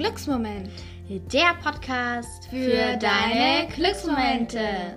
Glücksmoment. 0.00 0.70
Der 1.30 1.52
Podcast 1.62 2.48
für, 2.48 2.96
deine 2.96 3.68
Glücksmomente. 3.68 4.96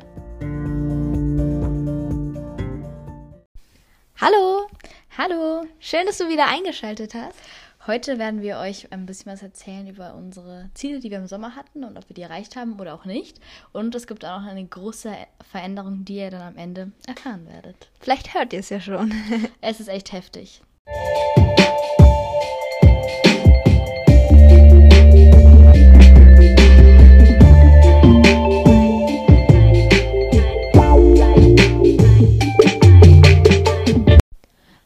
Hallo, 4.15 4.69
Hallo, 5.17 5.67
schön, 5.79 6.05
dass 6.05 6.19
du 6.19 6.29
wieder 6.29 6.47
eingeschaltet 6.47 7.15
hast. 7.15 7.37
heute 7.85 8.17
werden 8.17 8.41
wir 8.41 8.59
euch 8.59 8.93
ein 8.93 9.05
bisschen 9.05 9.33
was 9.33 9.43
erzählen 9.43 9.89
über 9.89 10.15
unsere 10.15 10.69
Ziele, 10.73 11.01
die 11.01 11.11
wir 11.11 11.17
im 11.17 11.27
Sommer 11.27 11.57
hatten 11.57 11.83
und 11.83 11.97
ob 11.97 12.07
wir 12.07 12.13
die 12.13 12.21
erreicht 12.21 12.55
haben 12.55 12.79
oder 12.79 12.93
auch 12.93 13.03
nicht. 13.03 13.41
Und 13.73 13.93
es 13.95 14.07
gibt 14.07 14.23
auch 14.23 14.39
noch 14.39 14.47
eine 14.47 14.65
große 14.65 15.13
Veränderung, 15.51 16.05
die 16.05 16.15
ihr 16.15 16.31
dann 16.31 16.43
am 16.43 16.55
Ende 16.55 16.93
erfahren 17.07 17.45
werdet. 17.51 17.89
Vielleicht 17.99 18.33
hört 18.33 18.53
ihr 18.53 18.59
es 18.59 18.69
ja 18.69 18.79
schon. 18.79 19.13
Es 19.59 19.81
ist 19.81 19.89
echt 19.89 20.13
heftig. 20.13 20.61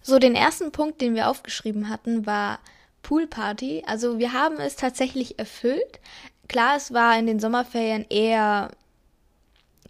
So, 0.07 0.20
den 0.20 0.35
ersten 0.35 0.71
Punkt, 0.71 1.02
den 1.02 1.16
wir 1.16 1.27
aufgeschrieben 1.27 1.89
hatten, 1.89 2.25
war 2.25 2.59
Poolparty. 3.02 3.84
Also 3.85 4.20
wir 4.20 4.31
haben 4.31 4.55
es 4.55 4.77
tatsächlich 4.77 5.38
erfüllt. 5.38 5.99
Klar, 6.47 6.77
es 6.77 6.93
war 6.93 7.20
in 7.20 7.27
den 7.27 7.41
Sommerferien 7.41 8.05
eher 8.09 8.71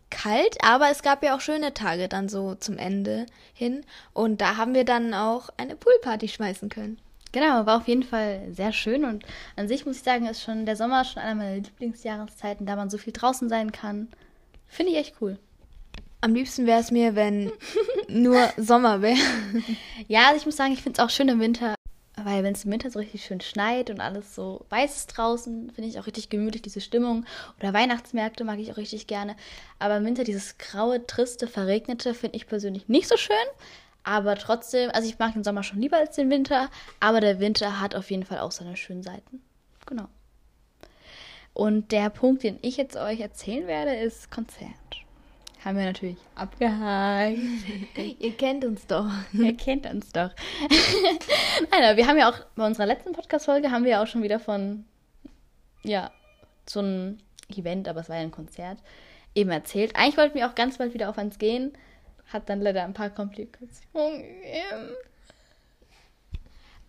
kalt, 0.10 0.58
aber 0.64 0.90
es 0.90 1.04
gab 1.04 1.22
ja 1.22 1.36
auch 1.36 1.40
schöne 1.40 1.76
Tage 1.76 2.08
dann 2.08 2.30
so 2.30 2.56
zum 2.56 2.80
Ende 2.80 3.28
hin. 3.54 3.86
Und 4.12 4.42
da 4.42 4.58
haben 4.58 4.74
wir 4.74 4.86
dann 4.86 5.14
auch 5.14 5.50
eine 5.56 5.76
Poolparty 5.76 6.30
schmeißen 6.30 6.70
können. 6.70 6.98
Genau, 7.32 7.68
war 7.68 7.78
auf 7.78 7.88
jeden 7.88 8.02
Fall 8.02 8.42
sehr 8.52 8.74
schön 8.74 9.06
und 9.06 9.24
an 9.56 9.68
sich 9.68 9.86
muss 9.86 9.98
ich 9.98 10.04
sagen, 10.04 10.26
ist 10.26 10.42
schon 10.42 10.66
der 10.66 10.78
Sommer 10.78 11.06
schon 11.06 11.22
einer 11.22 11.36
meiner 11.36 11.58
Lieblingsjahreszeiten, 11.58 12.66
da 12.66 12.76
man 12.76 12.90
so 12.90 12.98
viel 12.98 13.14
draußen 13.14 13.50
sein 13.50 13.72
kann. 13.72 14.08
Finde 14.66 14.94
ich 14.94 14.98
echt 14.98 15.16
cool. 15.22 15.38
Am 16.22 16.34
liebsten 16.34 16.66
wäre 16.66 16.80
es 16.80 16.92
mir, 16.92 17.16
wenn 17.16 17.52
nur 18.08 18.50
Sommer 18.58 19.02
wäre. 19.02 19.18
Ja, 20.08 20.28
also 20.28 20.38
ich 20.38 20.46
muss 20.46 20.58
sagen, 20.58 20.74
ich 20.74 20.82
finde 20.82 21.00
es 21.00 21.06
auch 21.06 21.12
schön 21.12 21.30
im 21.30 21.40
Winter, 21.40 21.76
weil 22.16 22.44
wenn 22.44 22.54
es 22.54 22.66
im 22.66 22.72
Winter 22.72 22.90
so 22.90 22.98
richtig 22.98 23.24
schön 23.24 23.40
schneit 23.42 23.92
und 23.92 24.02
alles 24.02 24.34
so 24.34 24.66
weiß 24.70 24.96
ist 24.96 25.08
draußen, 25.08 25.72
finde 25.72 25.90
ich 25.90 26.00
auch 26.00 26.08
richtig 26.08 26.30
gemütlich, 26.30 26.64
diese 26.64 26.82
Stimmung. 26.82 27.26
Oder 27.60 27.74
Weihnachtsmärkte 27.74 28.44
mag 28.44 28.58
ich 28.58 28.72
auch 28.72 28.78
richtig 28.78 29.06
gerne. 29.06 29.36
Aber 29.78 29.98
im 29.98 30.06
Winter 30.06 30.24
dieses 30.24 30.58
graue, 30.58 31.06
triste, 31.06 31.48
verregnete 31.48 32.16
finde 32.16 32.38
ich 32.38 32.48
persönlich 32.48 32.90
nicht 32.90 33.08
so 33.08 33.18
schön. 33.18 33.36
Aber 34.04 34.36
trotzdem, 34.36 34.90
also 34.92 35.08
ich 35.08 35.20
mag 35.20 35.34
den 35.34 35.44
Sommer 35.44 35.64
schon 35.64 35.82
lieber 35.82 35.98
als 35.98 36.16
den 36.16 36.32
Winter, 36.32 36.70
aber 37.00 37.22
der 37.22 37.40
Winter 37.40 37.80
hat 37.80 37.94
auf 37.94 38.10
jeden 38.10 38.24
Fall 38.24 38.40
auch 38.40 38.52
seine 38.52 38.78
schönen 38.78 39.04
Seiten. 39.04 39.42
Genau. 39.86 40.08
Und 41.54 41.92
der 41.92 42.10
Punkt, 42.10 42.44
den 42.44 42.58
ich 42.62 42.78
jetzt 42.78 42.96
euch 42.96 43.20
erzählen 43.20 43.68
werde, 43.68 43.96
ist 43.96 44.32
Konzert. 44.32 45.07
Haben 45.68 45.80
wir 45.80 45.86
natürlich 45.86 46.18
abgehakt. 46.34 47.38
Ihr 48.20 48.38
kennt 48.38 48.64
uns 48.64 48.88
doch. 48.88 49.12
Ihr 49.34 49.58
kennt 49.58 49.86
uns 49.86 50.14
doch. 50.14 50.30
Nein, 51.72 51.98
wir 51.98 52.08
haben 52.08 52.18
ja 52.18 52.30
auch 52.30 52.40
bei 52.56 52.66
unserer 52.66 52.86
letzten 52.86 53.12
Podcast-Folge 53.12 53.70
haben 53.70 53.84
wir 53.84 53.92
ja 53.92 54.02
auch 54.02 54.08
schon 54.08 54.24
wieder 54.24 54.40
von, 54.40 54.86
ja, 55.84 56.10
so 56.66 56.80
einem 56.80 57.18
Event, 57.54 57.90
aber 57.90 58.00
es 58.00 58.08
war 58.08 58.16
ja 58.16 58.22
ein 58.22 58.32
Konzert, 58.32 58.78
eben 59.36 59.50
erzählt. 59.50 59.94
Eigentlich 59.98 60.16
wollten 60.16 60.36
wir 60.36 60.48
auch 60.50 60.56
ganz 60.56 60.78
bald 60.78 60.94
wieder 60.94 61.10
auf 61.10 61.18
eins 61.18 61.38
gehen, 61.38 61.74
hat 62.32 62.48
dann 62.48 62.62
leider 62.62 62.86
ein 62.86 62.94
paar 62.94 63.10
Komplikationen 63.10 64.20
gegeben. 64.20 64.96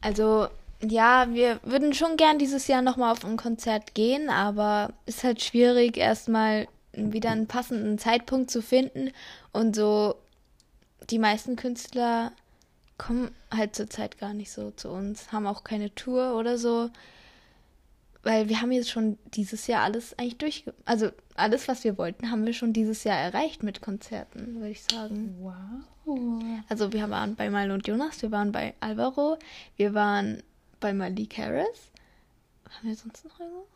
Also, 0.02 0.46
ja, 0.80 1.26
wir 1.30 1.58
würden 1.64 1.94
schon 1.94 2.16
gern 2.16 2.38
dieses 2.38 2.68
Jahr 2.68 2.82
nochmal 2.82 3.10
auf 3.10 3.24
ein 3.24 3.36
Konzert 3.36 3.96
gehen, 3.96 4.30
aber 4.30 4.92
ist 5.04 5.24
halt 5.24 5.42
schwierig, 5.42 5.96
erstmal 5.96 6.68
wieder 7.12 7.30
einen 7.30 7.46
passenden 7.46 7.98
Zeitpunkt 7.98 8.50
zu 8.50 8.62
finden. 8.62 9.10
Und 9.52 9.74
so, 9.74 10.16
die 11.10 11.18
meisten 11.18 11.56
Künstler 11.56 12.32
kommen 12.98 13.30
halt 13.54 13.74
zurzeit 13.74 14.18
gar 14.18 14.34
nicht 14.34 14.50
so 14.50 14.70
zu 14.72 14.90
uns, 14.90 15.32
haben 15.32 15.46
auch 15.46 15.64
keine 15.64 15.94
Tour 15.94 16.36
oder 16.36 16.58
so. 16.58 16.90
Weil 18.24 18.48
wir 18.48 18.60
haben 18.60 18.72
jetzt 18.72 18.90
schon 18.90 19.16
dieses 19.34 19.68
Jahr 19.68 19.84
alles 19.84 20.18
eigentlich 20.18 20.38
durch. 20.38 20.64
Also 20.84 21.10
alles, 21.34 21.68
was 21.68 21.84
wir 21.84 21.96
wollten, 21.96 22.30
haben 22.30 22.44
wir 22.44 22.52
schon 22.52 22.72
dieses 22.72 23.04
Jahr 23.04 23.16
erreicht 23.16 23.62
mit 23.62 23.80
Konzerten, 23.80 24.56
würde 24.56 24.70
ich 24.70 24.82
sagen. 24.82 25.36
Wow. 25.40 26.42
Also 26.68 26.92
wir 26.92 27.08
waren 27.10 27.36
bei 27.36 27.48
Mal 27.50 27.70
und 27.70 27.86
Jonas, 27.86 28.22
wir 28.22 28.32
waren 28.32 28.50
bei 28.50 28.74
Alvaro, 28.80 29.38
wir 29.76 29.94
waren 29.94 30.42
bei 30.80 30.92
Malik 30.92 31.38
Harris. 31.38 31.92
Haben 32.68 32.88
wir 32.88 32.96
sonst 32.96 33.24
noch 33.24 33.38
irgendwo? 33.38 33.66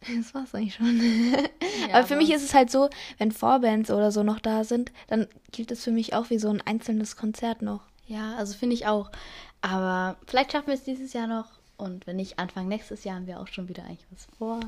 Das 0.16 0.32
war's 0.34 0.54
eigentlich 0.54 0.74
schon. 0.74 1.00
aber 1.92 2.04
für 2.06 2.14
aber- 2.14 2.22
mich 2.22 2.32
ist 2.32 2.42
es 2.44 2.54
halt 2.54 2.70
so, 2.70 2.88
wenn 3.18 3.32
Vorbands 3.32 3.90
oder 3.90 4.10
so 4.12 4.22
noch 4.22 4.40
da 4.40 4.64
sind, 4.64 4.92
dann 5.08 5.26
gilt 5.52 5.70
es 5.70 5.82
für 5.84 5.90
mich 5.90 6.14
auch 6.14 6.30
wie 6.30 6.38
so 6.38 6.48
ein 6.48 6.62
einzelnes 6.64 7.16
Konzert 7.16 7.62
noch. 7.62 7.82
Ja, 8.06 8.36
also 8.36 8.54
finde 8.54 8.74
ich 8.74 8.86
auch. 8.86 9.10
Aber 9.60 10.16
vielleicht 10.26 10.52
schaffen 10.52 10.68
wir 10.68 10.74
es 10.74 10.84
dieses 10.84 11.12
Jahr 11.12 11.26
noch. 11.26 11.46
Und 11.76 12.06
wenn 12.06 12.16
nicht, 12.16 12.38
Anfang 12.38 12.66
nächstes 12.66 13.04
Jahr 13.04 13.16
haben 13.16 13.26
wir 13.26 13.38
auch 13.38 13.46
schon 13.46 13.68
wieder 13.68 13.84
eigentlich 13.84 14.06
was 14.10 14.26
vor, 14.36 14.60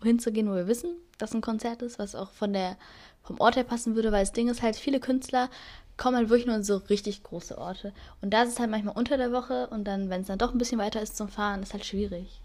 wohin 0.00 0.18
zu 0.18 0.32
gehen, 0.32 0.50
wo 0.50 0.54
wir 0.54 0.66
wissen, 0.66 0.90
dass 1.16 1.32
ein 1.32 1.40
Konzert 1.40 1.80
ist, 1.80 1.98
was 1.98 2.14
auch 2.14 2.30
von 2.32 2.52
der, 2.52 2.76
vom 3.22 3.40
Ort 3.40 3.56
her 3.56 3.64
passen 3.64 3.94
würde, 3.94 4.12
weil 4.12 4.22
das 4.22 4.32
Ding 4.32 4.48
ist 4.48 4.60
halt, 4.62 4.76
viele 4.76 5.00
Künstler 5.00 5.48
kommen 5.96 6.16
halt 6.16 6.28
wirklich 6.28 6.46
nur 6.46 6.56
in 6.56 6.62
so 6.64 6.76
richtig 6.76 7.22
große 7.22 7.56
Orte. 7.56 7.92
Und 8.20 8.34
da 8.34 8.42
ist 8.42 8.50
es 8.50 8.58
halt 8.58 8.70
manchmal 8.70 8.96
unter 8.96 9.16
der 9.16 9.32
Woche 9.32 9.66
und 9.68 9.84
dann, 9.84 10.10
wenn 10.10 10.20
es 10.22 10.26
dann 10.26 10.38
doch 10.38 10.52
ein 10.52 10.58
bisschen 10.58 10.78
weiter 10.78 11.00
ist 11.00 11.16
zum 11.16 11.28
Fahren, 11.28 11.62
ist 11.62 11.72
halt 11.72 11.86
schwierig. 11.86 12.40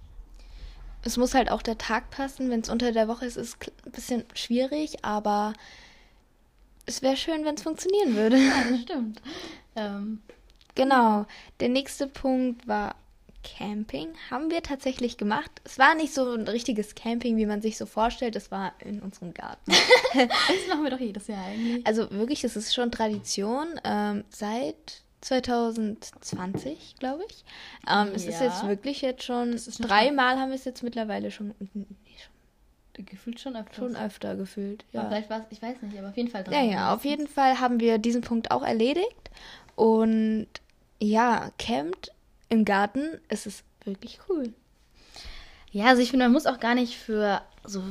Es 1.03 1.17
muss 1.17 1.33
halt 1.33 1.51
auch 1.51 1.61
der 1.61 1.77
Tag 1.77 2.09
passen. 2.09 2.49
Wenn 2.49 2.61
es 2.61 2.69
unter 2.69 2.91
der 2.91 3.07
Woche 3.07 3.25
ist, 3.25 3.37
ist 3.37 3.57
es 3.59 3.85
ein 3.85 3.91
bisschen 3.91 4.23
schwierig, 4.33 5.03
aber 5.03 5.53
es 6.85 7.01
wäre 7.01 7.17
schön, 7.17 7.45
wenn 7.45 7.55
es 7.55 7.63
funktionieren 7.63 8.15
würde. 8.15 8.37
das 8.69 8.81
stimmt. 8.81 9.21
Ähm, 9.75 10.21
Genau. 10.75 11.25
Der 11.59 11.69
nächste 11.69 12.07
Punkt 12.07 12.67
war 12.67 12.95
Camping. 13.43 14.09
Haben 14.31 14.49
wir 14.49 14.63
tatsächlich 14.63 15.17
gemacht. 15.17 15.51
Es 15.63 15.77
war 15.77 15.95
nicht 15.95 16.13
so 16.13 16.33
ein 16.33 16.47
richtiges 16.47 16.95
Camping, 16.95 17.37
wie 17.37 17.45
man 17.45 17.61
sich 17.61 17.77
so 17.77 17.85
vorstellt. 17.85 18.35
Es 18.35 18.51
war 18.51 18.73
in 18.79 19.01
unserem 19.01 19.33
Garten. 19.33 19.71
das 20.13 20.67
machen 20.69 20.83
wir 20.83 20.91
doch 20.91 20.99
jedes 20.99 21.27
Jahr 21.27 21.45
eigentlich. 21.45 21.85
Also 21.85 22.09
wirklich, 22.11 22.41
das 22.41 22.55
ist 22.55 22.73
schon 22.73 22.91
Tradition 22.91 23.67
ähm, 23.83 24.23
seit 24.29 25.02
2020, 25.23 26.95
glaube 26.99 27.23
ich. 27.29 27.43
Ähm, 27.89 28.09
Es 28.13 28.25
ist 28.25 28.39
Ja. 28.39 28.45
jetzt 28.47 28.67
wirklich 28.67 29.01
jetzt 29.01 29.23
schon 29.23 29.55
dreimal 29.79 30.37
haben 30.39 30.49
wir 30.49 30.55
es 30.55 30.65
jetzt 30.65 30.83
mittlerweile 30.83 31.31
schon, 31.31 31.53
nee, 31.73 31.85
Gefühlt 32.95 33.39
schon 33.39 33.55
öfter. 33.55 33.73
schon 33.73 33.95
öfter 33.95 34.35
gefühlt. 34.35 34.85
Ja. 34.91 35.01
Ja. 35.01 35.07
Vielleicht 35.07 35.29
war 35.29 35.39
es, 35.39 35.45
ich 35.49 35.61
weiß 35.61 35.81
nicht, 35.81 35.97
aber 35.97 36.09
auf 36.09 36.17
jeden 36.17 36.29
Fall 36.29 36.43
Ja, 36.51 36.61
ja, 36.61 36.93
auf 36.93 37.03
jeden 37.05 37.27
Fall 37.27 37.59
haben 37.59 37.79
wir 37.79 37.97
diesen 37.97 38.21
Punkt 38.21 38.51
auch 38.51 38.61
erledigt. 38.61 39.31
Und 39.75 40.45
ja, 40.99 41.49
campt 41.57 42.11
im 42.49 42.65
Garten, 42.65 43.19
es 43.29 43.47
ist 43.47 43.63
wirklich 43.83 44.19
cool. 44.29 44.53
Ja, 45.71 45.85
also 45.85 46.03
ich 46.03 46.11
finde, 46.11 46.25
man 46.25 46.33
muss 46.33 46.45
auch 46.45 46.59
gar 46.59 46.75
nicht 46.75 46.95
für 46.95 47.41
so 47.63 47.81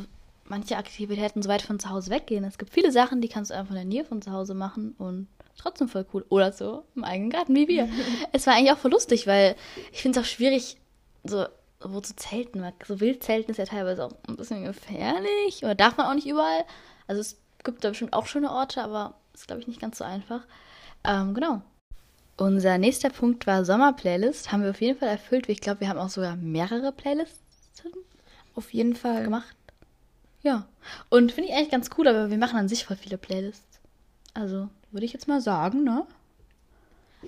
manche 0.45 0.77
Aktivitäten 0.77 1.43
so 1.43 1.49
weit 1.49 1.63
von 1.63 1.81
zu 1.81 1.91
Hause 1.91 2.11
weggehen. 2.11 2.45
Es 2.45 2.57
gibt 2.59 2.73
viele 2.73 2.93
Sachen, 2.93 3.21
die 3.21 3.29
kannst 3.29 3.51
du 3.51 3.55
einfach 3.57 3.71
in 3.73 3.77
der 3.79 3.85
Nähe 3.85 4.05
von 4.05 4.23
zu 4.23 4.31
Hause 4.31 4.55
machen 4.55 4.95
und 4.99 5.27
trotzdem 5.57 5.89
voll 5.89 6.07
cool. 6.13 6.25
Oder 6.29 6.53
so 6.53 6.85
im 6.95 7.05
eigenen 7.05 7.31
Garten 7.31 7.55
wie 7.55 7.69
wir. 7.69 7.89
es 8.33 8.47
war 8.47 8.55
eigentlich 8.55 8.73
auch 8.73 8.79
voll 8.79 8.91
lustig, 8.91 9.27
weil 9.27 9.57
ich 9.93 10.03
finde 10.03 10.21
es 10.21 10.27
auch 10.27 10.29
schwierig, 10.29 10.77
so 11.25 11.47
wo 11.81 12.01
zu 12.01 12.15
zelten. 12.17 12.63
Weil 12.63 12.75
So 12.87 13.01
Wildzelten 13.01 13.51
ist 13.51 13.59
ja 13.59 13.65
teilweise 13.65 14.05
auch 14.05 14.13
ein 14.29 14.37
bisschen 14.37 14.65
gefährlich. 14.65 15.63
Oder 15.63 15.75
darf 15.75 15.97
man 15.97 16.07
auch 16.07 16.15
nicht 16.15 16.27
überall. 16.27 16.65
Also 17.07 17.21
es 17.21 17.39
gibt 17.65 17.85
da 17.85 17.91
bestimmt 17.91 18.13
auch 18.13 18.27
schöne 18.27 18.51
Orte, 18.51 18.83
aber 18.83 19.15
ist, 19.35 19.47
glaube 19.47 19.61
ich, 19.61 19.69
nicht 19.69 19.81
ganz 19.81 19.99
so 19.99 20.05
einfach. 20.05 20.43
Ähm, 21.05 21.35
genau. 21.35 21.63
Unser 22.37 22.79
nächster 22.79 23.11
Punkt 23.11 23.47
war 23.47 23.65
Sommerplaylist. 23.65 24.53
Haben 24.53 24.63
wir 24.63 24.71
auf 24.71 24.81
jeden 24.81 24.99
Fall 24.99 25.09
erfüllt. 25.09 25.49
Ich 25.49 25.61
glaube, 25.61 25.81
wir 25.81 25.89
haben 25.89 25.99
auch 25.99 26.09
sogar 26.09 26.37
mehrere 26.37 26.93
Playlists 26.93 27.41
Auf 28.55 28.73
jeden 28.73 28.97
Fall. 28.97 29.25
gemacht. 29.25 29.55
Ja. 30.43 30.67
Und 31.09 31.33
finde 31.33 31.51
ich 31.51 31.57
eigentlich 31.57 31.71
ganz 31.71 31.91
cool, 31.97 32.09
aber 32.09 32.31
wir 32.31 32.39
machen 32.39 32.59
an 32.59 32.69
sich 32.69 32.85
voll 32.85 32.97
viele 32.97 33.19
Playlists. 33.19 33.72
Also, 34.35 34.69
würde 34.91 35.07
ich 35.07 35.13
jetzt 35.13 35.29
mal 35.29 35.41
sagen, 35.41 35.85
ne? 35.85 36.07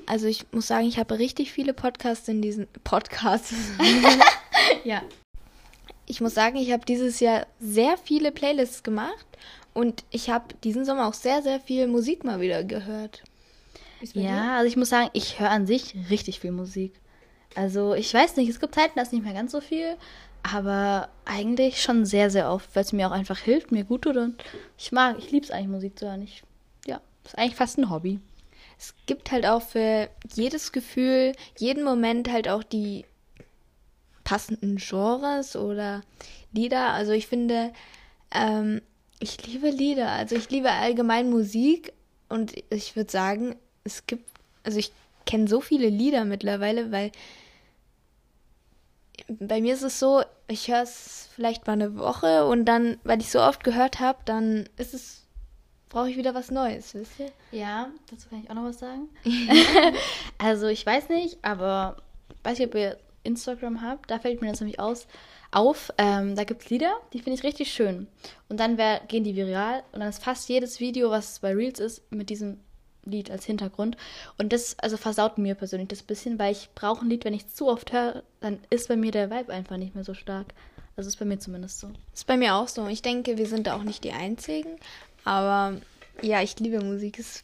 Also 0.07 0.27
ich 0.27 0.47
muss 0.53 0.67
sagen, 0.67 0.87
ich 0.87 0.99
habe 0.99 1.19
richtig 1.19 1.53
viele 1.53 1.73
Podcasts 1.73 2.27
in 2.29 2.43
diesen 2.43 2.67
Podcasts. 2.85 3.55
Ja. 4.85 5.03
Ich 6.07 6.21
muss 6.21 6.35
sagen, 6.35 6.57
ich 6.57 6.73
habe 6.73 6.85
dieses 6.85 7.21
Jahr 7.21 7.47
sehr 7.59 7.99
viele 7.99 8.33
Playlists 8.33 8.83
gemacht 8.83 9.27
und 9.75 10.05
ich 10.11 10.31
habe 10.31 10.55
diesen 10.63 10.85
Sommer 10.85 11.07
auch 11.07 11.15
sehr, 11.15 11.43
sehr 11.43 11.61
viel 11.61 11.87
Musik 11.87 12.25
mal 12.25 12.41
wieder 12.41 12.65
gehört. 12.65 13.23
Bei 14.01 14.07
dir? 14.07 14.23
Ja, 14.23 14.57
also 14.57 14.69
ich 14.69 14.77
muss 14.77 14.91
sagen, 14.91 15.11
ich 15.13 15.41
höre 15.41 15.51
an 15.51 15.67
sich 15.67 15.95
richtig 16.11 16.41
viel 16.41 16.53
Musik. 16.53 16.95
Also, 17.55 17.95
ich 17.95 18.13
weiß 18.13 18.37
nicht, 18.37 18.49
es 18.49 18.61
gibt 18.61 18.75
Zeiten, 18.75 18.93
da 18.97 19.03
ist 19.03 19.13
nicht 19.13 19.25
mehr 19.25 19.35
ganz 19.35 19.53
so 19.53 19.61
viel, 19.61 19.97
aber 20.43 21.09
eigentlich 21.25 21.83
schon 21.83 22.05
sehr, 22.05 22.31
sehr 22.31 22.51
oft, 22.51 22.75
weil 22.75 22.85
es 22.85 22.93
mir 22.93 23.09
auch 23.09 23.13
einfach 23.13 23.39
hilft, 23.39 23.73
mir 23.73 23.85
gut 23.85 24.03
tut 24.03 24.17
und 24.17 24.43
ich 24.79 24.93
mag, 24.93 25.17
ich 25.19 25.31
liebe 25.31 25.45
es 25.45 25.51
eigentlich, 25.51 25.69
Musik 25.69 25.99
zu 25.99 26.07
hören. 26.07 26.23
Ich, 26.23 26.43
ja, 26.43 26.45
ist 27.25 27.39
eigentlich 27.39 27.57
fast 27.57 27.79
ein 27.79 27.91
Hobby. 27.91 28.21
Es 28.79 28.95
gibt 29.07 29.31
halt 29.31 29.47
auch 29.47 29.63
für 29.63 30.09
jedes 30.35 30.73
Gefühl, 30.73 31.33
jeden 31.59 31.85
Moment 31.85 32.31
halt 32.31 32.49
auch 32.49 32.63
die 32.63 33.05
passenden 34.25 34.77
Genres 34.77 35.55
oder 35.57 36.03
Lieder. 36.53 36.93
Also 36.93 37.13
ich 37.13 37.27
finde, 37.27 37.73
ähm, 38.33 38.83
ich 39.21 39.47
liebe 39.47 39.71
Lieder. 39.71 40.11
Also 40.11 40.37
ich 40.37 40.51
liebe 40.51 40.71
allgemein 40.71 41.31
Musik 41.31 41.93
und 42.29 42.53
ich 42.71 42.97
würde 42.97 43.11
sagen, 43.11 43.57
es 43.85 44.07
gibt, 44.07 44.29
also 44.65 44.79
ich 44.79 44.93
kenne 45.27 45.49
so 45.49 45.61
viele 45.61 45.89
Lieder 45.89 46.25
mittlerweile, 46.25 46.91
weil 46.91 47.13
bei 49.29 49.61
mir 49.61 49.75
ist 49.75 49.83
es 49.83 49.99
so, 49.99 50.23
ich 50.49 50.69
höre 50.69 50.83
es 50.83 51.29
vielleicht 51.35 51.67
mal 51.67 51.75
eine 51.75 51.97
Woche 51.97 52.45
und 52.47 52.65
dann, 52.65 52.99
weil 53.05 53.21
ich 53.21 53.31
so 53.31 53.41
oft 53.41 53.65
gehört 53.65 54.01
habe, 54.01 54.19
dann 54.25 54.69
ist 54.77 54.95
es, 54.95 55.24
brauche 55.89 56.11
ich 56.11 56.17
wieder 56.17 56.35
was 56.35 56.51
Neues, 56.51 56.95
wisst 56.95 57.19
ihr? 57.19 57.31
Ja, 57.53 57.89
dazu 58.11 58.29
kann 58.29 58.43
ich 58.43 58.51
auch 58.51 58.55
noch 58.55 58.65
was 58.65 58.79
sagen. 58.79 59.09
also 60.39 60.67
ich 60.67 60.85
weiß 60.85 61.09
nicht, 61.09 61.39
aber 61.43 61.97
weiß 62.43 62.59
nicht, 62.59 62.69
ob 62.69 62.75
ihr 62.75 62.99
Instagram 63.23 63.83
habt, 63.83 64.11
da 64.11 64.19
fällt 64.19 64.43
mir 64.43 64.51
das 64.51 64.61
nämlich 64.61 64.81
aus, 64.81 65.07
auf. 65.55 65.93
Ähm, 65.99 66.37
da 66.37 66.45
gibt 66.45 66.63
es 66.63 66.71
Lieder, 66.71 66.95
die 67.13 67.21
finde 67.21 67.39
ich 67.39 67.45
richtig 67.45 67.73
schön. 67.73 68.07
Und 68.49 68.61
dann 68.61 68.77
wär, 68.77 69.01
gehen 69.09 69.25
die 69.25 69.37
viral 69.37 69.83
und 69.93 70.01
dann 70.01 70.09
ist 70.09 70.23
fast 70.23 70.49
jedes 70.49 70.81
Video, 70.81 71.11
was 71.11 71.39
bei 71.39 71.53
Reels 71.55 71.81
ist, 71.81 72.13
mit 72.13 72.31
diesem 72.31 72.59
Lied 73.05 73.31
als 73.31 73.45
Hintergrund. 73.45 73.97
Und 74.39 74.53
das 74.53 74.79
also 74.79 74.97
versaut 74.97 75.39
mir 75.39 75.55
persönlich 75.55 75.89
das 75.89 76.03
bisschen, 76.03 76.39
weil 76.39 76.53
ich 76.53 76.71
brauche 76.75 77.05
ein 77.05 77.11
Lied, 77.11 77.25
wenn 77.25 77.35
ich 77.35 77.45
es 77.45 77.55
zu 77.55 77.69
oft 77.69 77.93
höre, 77.93 78.23
dann 78.41 78.59
ist 78.71 78.89
bei 78.89 78.97
mir 78.97 79.13
der 79.13 79.31
Vibe 79.31 79.53
einfach 79.53 79.77
nicht 79.77 79.95
mehr 79.95 80.05
so 80.05 80.15
stark. 80.15 80.47
Also 80.97 81.09
ist 81.09 81.19
bei 81.19 81.25
mir 81.25 81.39
zumindest 81.39 81.81
so. 81.81 81.91
Ist 82.13 82.27
bei 82.27 82.37
mir 82.37 82.55
auch 82.55 82.69
so. 82.69 82.87
Ich 82.87 83.03
denke, 83.03 83.37
wir 83.37 83.47
sind 83.47 83.67
da 83.67 83.77
auch 83.77 83.83
nicht 83.83 84.05
die 84.05 84.13
Einzigen. 84.13 84.77
Aber 85.25 85.81
ja, 86.23 86.43
ich 86.43 86.59
liebe 86.61 86.83
Musik. 86.85 87.17
Das 87.17 87.43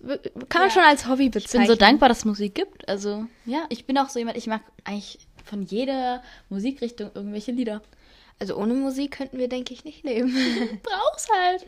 kann 0.49 0.63
man 0.63 0.69
ja. 0.69 0.71
schon 0.71 0.83
als 0.83 1.09
Hobby 1.09 1.29
bezeichnen. 1.29 1.63
Ich 1.63 1.69
bin 1.69 1.77
so 1.77 1.81
dankbar, 1.81 2.09
dass 2.09 2.19
es 2.19 2.25
Musik 2.25 2.55
gibt. 2.55 2.89
Also 2.89 3.27
ja, 3.47 3.65
ich 3.69 3.87
bin 3.87 3.99
auch 3.99 4.09
so 4.09 4.19
jemand, 4.19 4.37
ich 4.37 4.47
mag 4.47 4.63
eigentlich 4.85 5.19
von 5.45 5.63
jeder 5.63 6.23
Musikrichtung 6.49 7.11
irgendwelche 7.15 7.53
Lieder. 7.53 7.83
Also 8.39 8.57
ohne 8.57 8.75
Musik 8.75 9.13
könnten 9.13 9.39
wir, 9.39 9.49
denke 9.49 9.75
ich, 9.75 9.85
nicht 9.85 10.05
leben. 10.05 10.35
Brauch's 10.83 11.29
halt. 11.31 11.67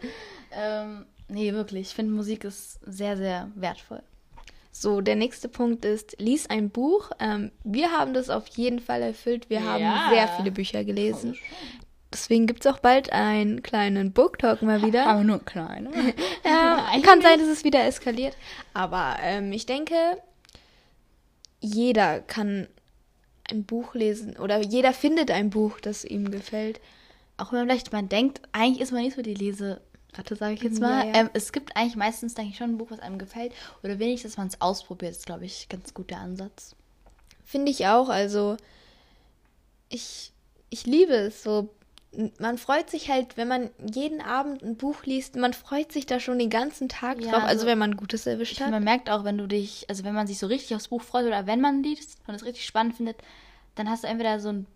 Ähm, 0.52 1.06
Nee, 1.32 1.52
wirklich. 1.54 1.88
Ich 1.88 1.94
finde, 1.94 2.12
Musik 2.12 2.44
ist 2.44 2.78
sehr, 2.86 3.16
sehr 3.16 3.50
wertvoll. 3.54 4.02
So, 4.70 5.00
der 5.00 5.16
nächste 5.16 5.48
Punkt 5.48 5.84
ist, 5.84 6.16
lies 6.18 6.48
ein 6.48 6.70
Buch. 6.70 7.10
Ähm, 7.18 7.52
wir 7.64 7.90
haben 7.90 8.14
das 8.14 8.30
auf 8.30 8.46
jeden 8.48 8.80
Fall 8.80 9.02
erfüllt. 9.02 9.50
Wir 9.50 9.60
ja. 9.60 9.64
haben 9.64 10.14
sehr 10.14 10.28
viele 10.28 10.50
Bücher 10.50 10.84
gelesen. 10.84 11.36
Deswegen 12.12 12.46
gibt 12.46 12.64
es 12.64 12.72
auch 12.72 12.78
bald 12.78 13.12
einen 13.12 13.62
kleinen 13.62 14.12
Booktalk 14.12 14.62
mal 14.62 14.82
wieder. 14.82 15.06
Aber 15.06 15.24
nur 15.24 15.44
kleine. 15.44 15.90
ja, 16.44 16.86
kann 17.02 17.22
sein, 17.22 17.38
dass 17.38 17.48
es 17.48 17.64
wieder 17.64 17.84
eskaliert. 17.84 18.36
Aber 18.74 19.16
ähm, 19.20 19.52
ich 19.52 19.66
denke, 19.66 19.94
jeder 21.60 22.20
kann 22.20 22.68
ein 23.50 23.64
Buch 23.64 23.94
lesen 23.94 24.36
oder 24.36 24.60
jeder 24.60 24.92
findet 24.92 25.30
ein 25.30 25.50
Buch, 25.50 25.80
das 25.80 26.04
ihm 26.04 26.30
gefällt. 26.30 26.80
Auch 27.36 27.52
wenn 27.52 27.60
man 27.60 27.68
vielleicht 27.68 27.92
man 27.92 28.08
denkt, 28.08 28.40
eigentlich 28.52 28.80
ist 28.80 28.92
man 28.92 29.02
nicht 29.02 29.16
so 29.16 29.22
die 29.22 29.34
Lese 29.34 29.80
Ratte, 30.14 30.36
sage 30.36 30.54
ich 30.54 30.62
jetzt 30.62 30.80
mal. 30.80 31.06
Ja, 31.06 31.12
ja. 31.12 31.20
Ähm, 31.20 31.30
es 31.32 31.52
gibt 31.52 31.74
eigentlich 31.76 31.96
meistens, 31.96 32.34
denke 32.34 32.50
ich, 32.50 32.58
schon 32.58 32.70
ein 32.70 32.78
Buch, 32.78 32.90
was 32.90 33.00
einem 33.00 33.18
gefällt. 33.18 33.52
Oder 33.82 33.98
wenigstens, 33.98 34.32
dass 34.32 34.38
man 34.38 34.48
es 34.48 34.60
ausprobiert, 34.60 35.12
ist, 35.12 35.26
glaube 35.26 35.46
ich, 35.46 35.68
ganz 35.68 35.94
gut 35.94 36.10
der 36.10 36.18
Ansatz. 36.18 36.76
Finde 37.44 37.70
ich 37.70 37.86
auch. 37.86 38.08
Also, 38.10 38.56
ich, 39.88 40.32
ich 40.68 40.86
liebe 40.86 41.14
es 41.14 41.42
so. 41.42 41.70
Man 42.38 42.58
freut 42.58 42.90
sich 42.90 43.10
halt, 43.10 43.38
wenn 43.38 43.48
man 43.48 43.70
jeden 43.90 44.20
Abend 44.20 44.62
ein 44.62 44.76
Buch 44.76 45.04
liest, 45.04 45.36
man 45.36 45.54
freut 45.54 45.92
sich 45.92 46.04
da 46.04 46.20
schon 46.20 46.38
den 46.38 46.50
ganzen 46.50 46.90
Tag 46.90 47.20
ja, 47.20 47.30
drauf, 47.30 47.42
also, 47.42 47.46
also 47.46 47.66
wenn 47.66 47.78
man 47.78 47.96
Gutes 47.96 48.26
erwischt 48.26 48.60
hat. 48.60 48.70
Man 48.70 48.84
merkt 48.84 49.08
auch, 49.08 49.24
wenn 49.24 49.38
du 49.38 49.46
dich, 49.46 49.86
also 49.88 50.04
wenn 50.04 50.14
man 50.14 50.26
sich 50.26 50.38
so 50.38 50.46
richtig 50.46 50.76
aufs 50.76 50.88
Buch 50.88 51.02
freut 51.02 51.26
oder 51.26 51.46
wenn 51.46 51.60
man 51.60 51.82
liest 51.82 52.18
und 52.26 52.34
es 52.34 52.44
richtig 52.44 52.66
spannend 52.66 52.96
findet, 52.96 53.16
dann 53.76 53.88
hast 53.88 54.04
du 54.04 54.08
entweder 54.08 54.40
so 54.40 54.50
einen 54.50 54.66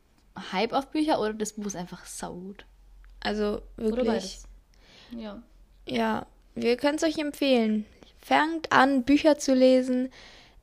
Hype 0.53 0.73
auf 0.73 0.89
Bücher 0.89 1.21
oder 1.21 1.35
das 1.35 1.53
Buch 1.53 1.67
ist 1.67 1.77
einfach 1.77 2.07
saugut. 2.07 2.65
Also 3.21 3.61
wirklich. 3.77 4.39
Ja. 5.11 5.43
Ja, 5.87 6.27
wir 6.55 6.77
können 6.77 6.97
es 6.97 7.05
euch 7.05 7.19
empfehlen. 7.19 7.87
Fangt 8.19 8.73
an, 8.73 9.05
Bücher 9.05 9.39
zu 9.39 9.55
lesen. 9.55 10.11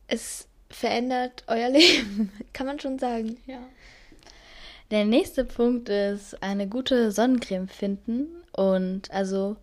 Es 0.08 0.48
verändert 0.70 1.44
euer 1.48 1.70
Leben, 1.70 2.31
kann 2.52 2.68
man 2.68 2.80
schon 2.80 3.00
sagen. 3.00 3.38
Ja. 3.46 3.60
Der 4.94 5.06
nächste 5.06 5.44
Punkt 5.44 5.90
ist 5.90 6.44
eine 6.44 6.68
gute 6.68 7.12
Sonnencreme 7.12 7.68
finden. 7.68 8.28
Und 8.51 9.10
also, 9.10 9.56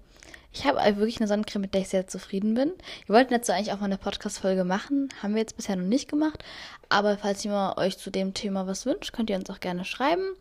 ich 0.53 0.65
habe 0.65 0.79
wirklich 0.97 1.21
eine 1.21 1.29
Sonnencreme, 1.29 1.61
mit 1.61 1.73
der 1.73 1.83
ich 1.83 1.89
sehr 1.89 2.09
zufrieden 2.09 2.55
bin. 2.55 2.73
Wir 3.07 3.15
wollten 3.15 3.33
dazu 3.33 3.53
eigentlich 3.53 3.71
auch 3.71 3.79
mal 3.79 3.85
eine 3.85 3.97
Podcast-Folge 3.97 4.65
machen. 4.65 5.09
Haben 5.23 5.35
wir 5.35 5.41
jetzt 5.41 5.57
bisher 5.57 5.77
noch 5.77 5.87
nicht 5.87 6.11
gemacht. 6.11 6.43
Aber 6.89 7.17
falls 7.17 7.45
jemand 7.45 7.79
euch 7.79 7.97
zu 7.97 8.11
dem 8.11 8.35
Thema 8.35 8.67
was 8.67 8.87
wünscht, 8.87 9.13
könnt 9.13 9.31
ihr 9.31 9.37
uns 9.37 9.49
auch 9.51 9.61
gerne 9.61 9.85
schreiben. 9.85 10.33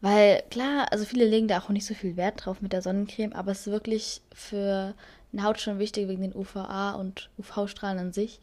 Weil 0.00 0.42
klar, 0.50 0.88
also 0.90 1.04
viele 1.04 1.24
legen 1.24 1.46
da 1.46 1.60
auch 1.60 1.68
nicht 1.68 1.86
so 1.86 1.94
viel 1.94 2.16
Wert 2.16 2.44
drauf 2.44 2.60
mit 2.62 2.72
der 2.72 2.82
Sonnencreme, 2.82 3.32
aber 3.32 3.52
es 3.52 3.60
ist 3.60 3.72
wirklich 3.72 4.22
für 4.34 4.94
eine 5.32 5.44
Haut 5.44 5.60
schon 5.60 5.78
wichtig 5.78 6.08
wegen 6.08 6.22
den 6.22 6.34
UVA 6.34 6.94
und 6.94 7.30
UV-Strahlen 7.38 8.00
an 8.00 8.12
sich, 8.12 8.40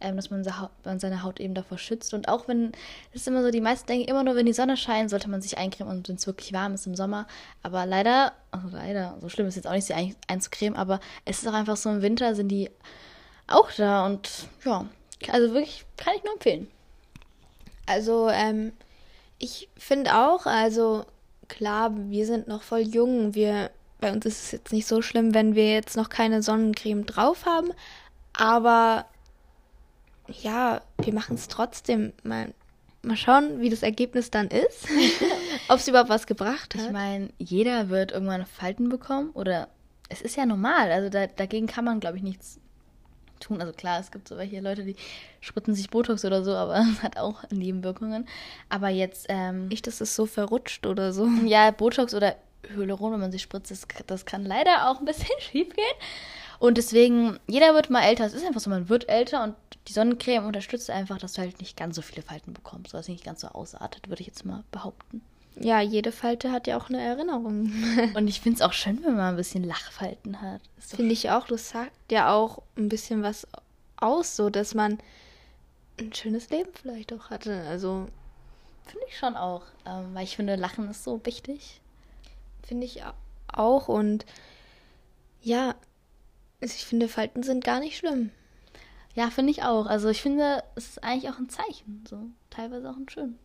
ähm, 0.00 0.16
dass 0.16 0.30
man, 0.30 0.44
seine 0.44 1.22
Haut 1.22 1.40
eben 1.40 1.54
davor 1.54 1.78
schützt. 1.78 2.14
Und 2.14 2.28
auch 2.28 2.48
wenn, 2.48 2.72
das 3.12 3.22
ist 3.22 3.28
immer 3.28 3.42
so, 3.42 3.50
die 3.50 3.60
meisten 3.60 3.86
denken 3.86 4.08
immer 4.08 4.24
nur, 4.24 4.36
wenn 4.36 4.46
die 4.46 4.52
Sonne 4.52 4.76
scheint, 4.76 5.10
sollte 5.10 5.30
man 5.30 5.42
sich 5.42 5.58
eincremen 5.58 5.92
und 5.92 6.08
wenn 6.08 6.16
es 6.16 6.26
wirklich 6.26 6.52
warm 6.52 6.74
ist 6.74 6.86
im 6.86 6.94
Sommer. 6.94 7.26
Aber 7.62 7.86
leider, 7.86 8.32
also 8.50 8.68
leider, 8.72 9.16
so 9.20 9.28
schlimm 9.28 9.46
ist 9.46 9.56
jetzt 9.56 9.66
auch 9.66 9.72
nicht, 9.72 9.86
sie 9.86 10.16
einzucremen, 10.26 10.78
aber 10.78 11.00
es 11.24 11.42
ist 11.42 11.48
auch 11.48 11.54
einfach 11.54 11.76
so 11.76 11.90
im 11.90 12.02
Winter 12.02 12.34
sind 12.34 12.48
die 12.48 12.70
auch 13.46 13.70
da 13.72 14.06
und 14.06 14.46
ja, 14.64 14.86
also 15.28 15.52
wirklich 15.52 15.84
kann 15.96 16.14
ich 16.16 16.24
nur 16.24 16.34
empfehlen. 16.34 16.68
Also, 17.86 18.28
ähm, 18.28 18.72
ich 19.40 19.68
finde 19.76 20.14
auch, 20.14 20.46
also 20.46 21.04
klar, 21.48 21.92
wir 21.94 22.26
sind 22.26 22.46
noch 22.46 22.62
voll 22.62 22.80
jung. 22.80 23.34
Wir, 23.34 23.70
bei 24.00 24.12
uns 24.12 24.24
ist 24.26 24.44
es 24.44 24.52
jetzt 24.52 24.72
nicht 24.72 24.86
so 24.86 25.02
schlimm, 25.02 25.34
wenn 25.34 25.54
wir 25.54 25.72
jetzt 25.72 25.96
noch 25.96 26.08
keine 26.08 26.42
Sonnencreme 26.42 27.06
drauf 27.06 27.46
haben. 27.46 27.72
Aber 28.32 29.06
ja, 30.42 30.82
wir 31.02 31.14
machen 31.14 31.36
es 31.36 31.48
trotzdem. 31.48 32.12
Mal, 32.22 32.52
mal 33.02 33.16
schauen, 33.16 33.60
wie 33.60 33.70
das 33.70 33.82
Ergebnis 33.82 34.30
dann 34.30 34.48
ist. 34.48 34.86
Ob 35.68 35.78
es 35.78 35.88
überhaupt 35.88 36.10
was 36.10 36.26
gebracht 36.26 36.74
hat. 36.74 36.82
Ich 36.82 36.90
meine, 36.90 37.30
jeder 37.38 37.88
wird 37.88 38.12
irgendwann 38.12 38.46
Falten 38.46 38.88
bekommen. 38.88 39.30
Oder 39.30 39.68
es 40.08 40.20
ist 40.22 40.36
ja 40.36 40.46
normal. 40.46 40.90
Also 40.90 41.08
da, 41.08 41.26
dagegen 41.26 41.66
kann 41.66 41.84
man, 41.84 42.00
glaube 42.00 42.16
ich, 42.16 42.22
nichts 42.22 42.60
tun. 43.40 43.60
Also 43.60 43.72
klar, 43.72 44.00
es 44.00 44.10
gibt 44.10 44.28
so 44.28 44.36
welche 44.36 44.60
Leute, 44.60 44.84
die 44.84 44.96
spritzen 45.40 45.74
sich 45.74 45.90
Botox 45.90 46.24
oder 46.24 46.44
so, 46.44 46.54
aber 46.54 46.84
es 46.92 47.02
hat 47.02 47.16
auch 47.16 47.42
Nebenwirkungen. 47.50 48.28
Aber 48.68 48.88
jetzt. 48.88 49.26
Ähm, 49.28 49.68
Nicht, 49.68 49.86
dass 49.86 50.00
es 50.00 50.14
so 50.14 50.26
verrutscht 50.26 50.86
oder 50.86 51.12
so. 51.12 51.26
Ja, 51.44 51.70
Botox 51.70 52.14
oder 52.14 52.36
Hyaluron, 52.68 53.12
wenn 53.12 53.20
man 53.20 53.32
sich 53.32 53.42
spritzt, 53.42 53.70
das, 53.70 53.86
das 54.06 54.26
kann 54.26 54.44
leider 54.44 54.88
auch 54.88 55.00
ein 55.00 55.06
bisschen 55.06 55.28
schief 55.40 55.68
gehen. 55.74 55.84
Und 56.60 56.76
deswegen, 56.76 57.40
jeder 57.48 57.74
wird 57.74 57.88
mal 57.88 58.02
älter. 58.02 58.26
Es 58.26 58.34
ist 58.34 58.46
einfach 58.46 58.60
so, 58.60 58.68
man 58.68 58.90
wird 58.90 59.08
älter 59.08 59.42
und 59.42 59.54
die 59.88 59.94
Sonnencreme 59.94 60.44
unterstützt 60.44 60.90
einfach, 60.90 61.16
dass 61.16 61.32
du 61.32 61.40
halt 61.40 61.58
nicht 61.58 61.74
ganz 61.74 61.96
so 61.96 62.02
viele 62.02 62.20
Falten 62.20 62.52
bekommst, 62.52 62.92
dass 62.92 63.00
es 63.00 63.08
nicht 63.08 63.24
ganz 63.24 63.40
so 63.40 63.48
ausartet, 63.48 64.10
würde 64.10 64.20
ich 64.20 64.26
jetzt 64.26 64.44
mal 64.44 64.62
behaupten. 64.70 65.22
Ja, 65.56 65.80
jede 65.80 66.12
Falte 66.12 66.52
hat 66.52 66.66
ja 66.66 66.76
auch 66.76 66.90
eine 66.90 67.00
Erinnerung. 67.00 67.72
Und 68.14 68.28
ich 68.28 68.42
finde 68.42 68.56
es 68.56 68.62
auch 68.62 68.74
schön, 68.74 69.02
wenn 69.02 69.16
man 69.16 69.34
ein 69.34 69.36
bisschen 69.36 69.64
Lachfalten 69.64 70.42
hat. 70.42 70.60
Finde 70.78 71.12
ich 71.14 71.30
auch. 71.30 71.46
Das 71.46 71.70
sagt 71.70 72.12
ja 72.12 72.30
auch 72.30 72.62
ein 72.76 72.90
bisschen 72.90 73.22
was 73.22 73.48
aus, 73.96 74.36
so 74.36 74.50
dass 74.50 74.74
man 74.74 74.98
ein 75.98 76.12
schönes 76.12 76.50
Leben 76.50 76.70
vielleicht 76.74 77.10
auch 77.14 77.30
hatte. 77.30 77.62
Also. 77.68 78.06
Finde 78.84 79.06
ich 79.08 79.18
schon 79.18 79.34
auch. 79.34 79.62
Ähm, 79.86 80.14
weil 80.14 80.24
ich 80.24 80.36
finde, 80.36 80.56
Lachen 80.56 80.90
ist 80.90 81.04
so 81.04 81.20
wichtig. 81.24 81.80
Finde 82.62 82.84
ich 82.84 83.02
auch. 83.50 83.88
Und 83.88 84.26
ja, 85.42 85.74
ich 86.60 86.84
finde, 86.84 87.08
Falten 87.08 87.42
sind 87.42 87.64
gar 87.64 87.80
nicht 87.80 87.96
schlimm. 87.96 88.30
Ja, 89.14 89.30
finde 89.30 89.50
ich 89.50 89.62
auch. 89.62 89.86
Also 89.86 90.08
ich 90.08 90.22
finde, 90.22 90.62
es 90.76 90.90
ist 90.90 91.04
eigentlich 91.04 91.32
auch 91.32 91.38
ein 91.38 91.48
Zeichen. 91.48 92.04
So 92.08 92.26
teilweise 92.50 92.90
auch 92.90 92.96
ein 92.96 93.08
schön. 93.08 93.38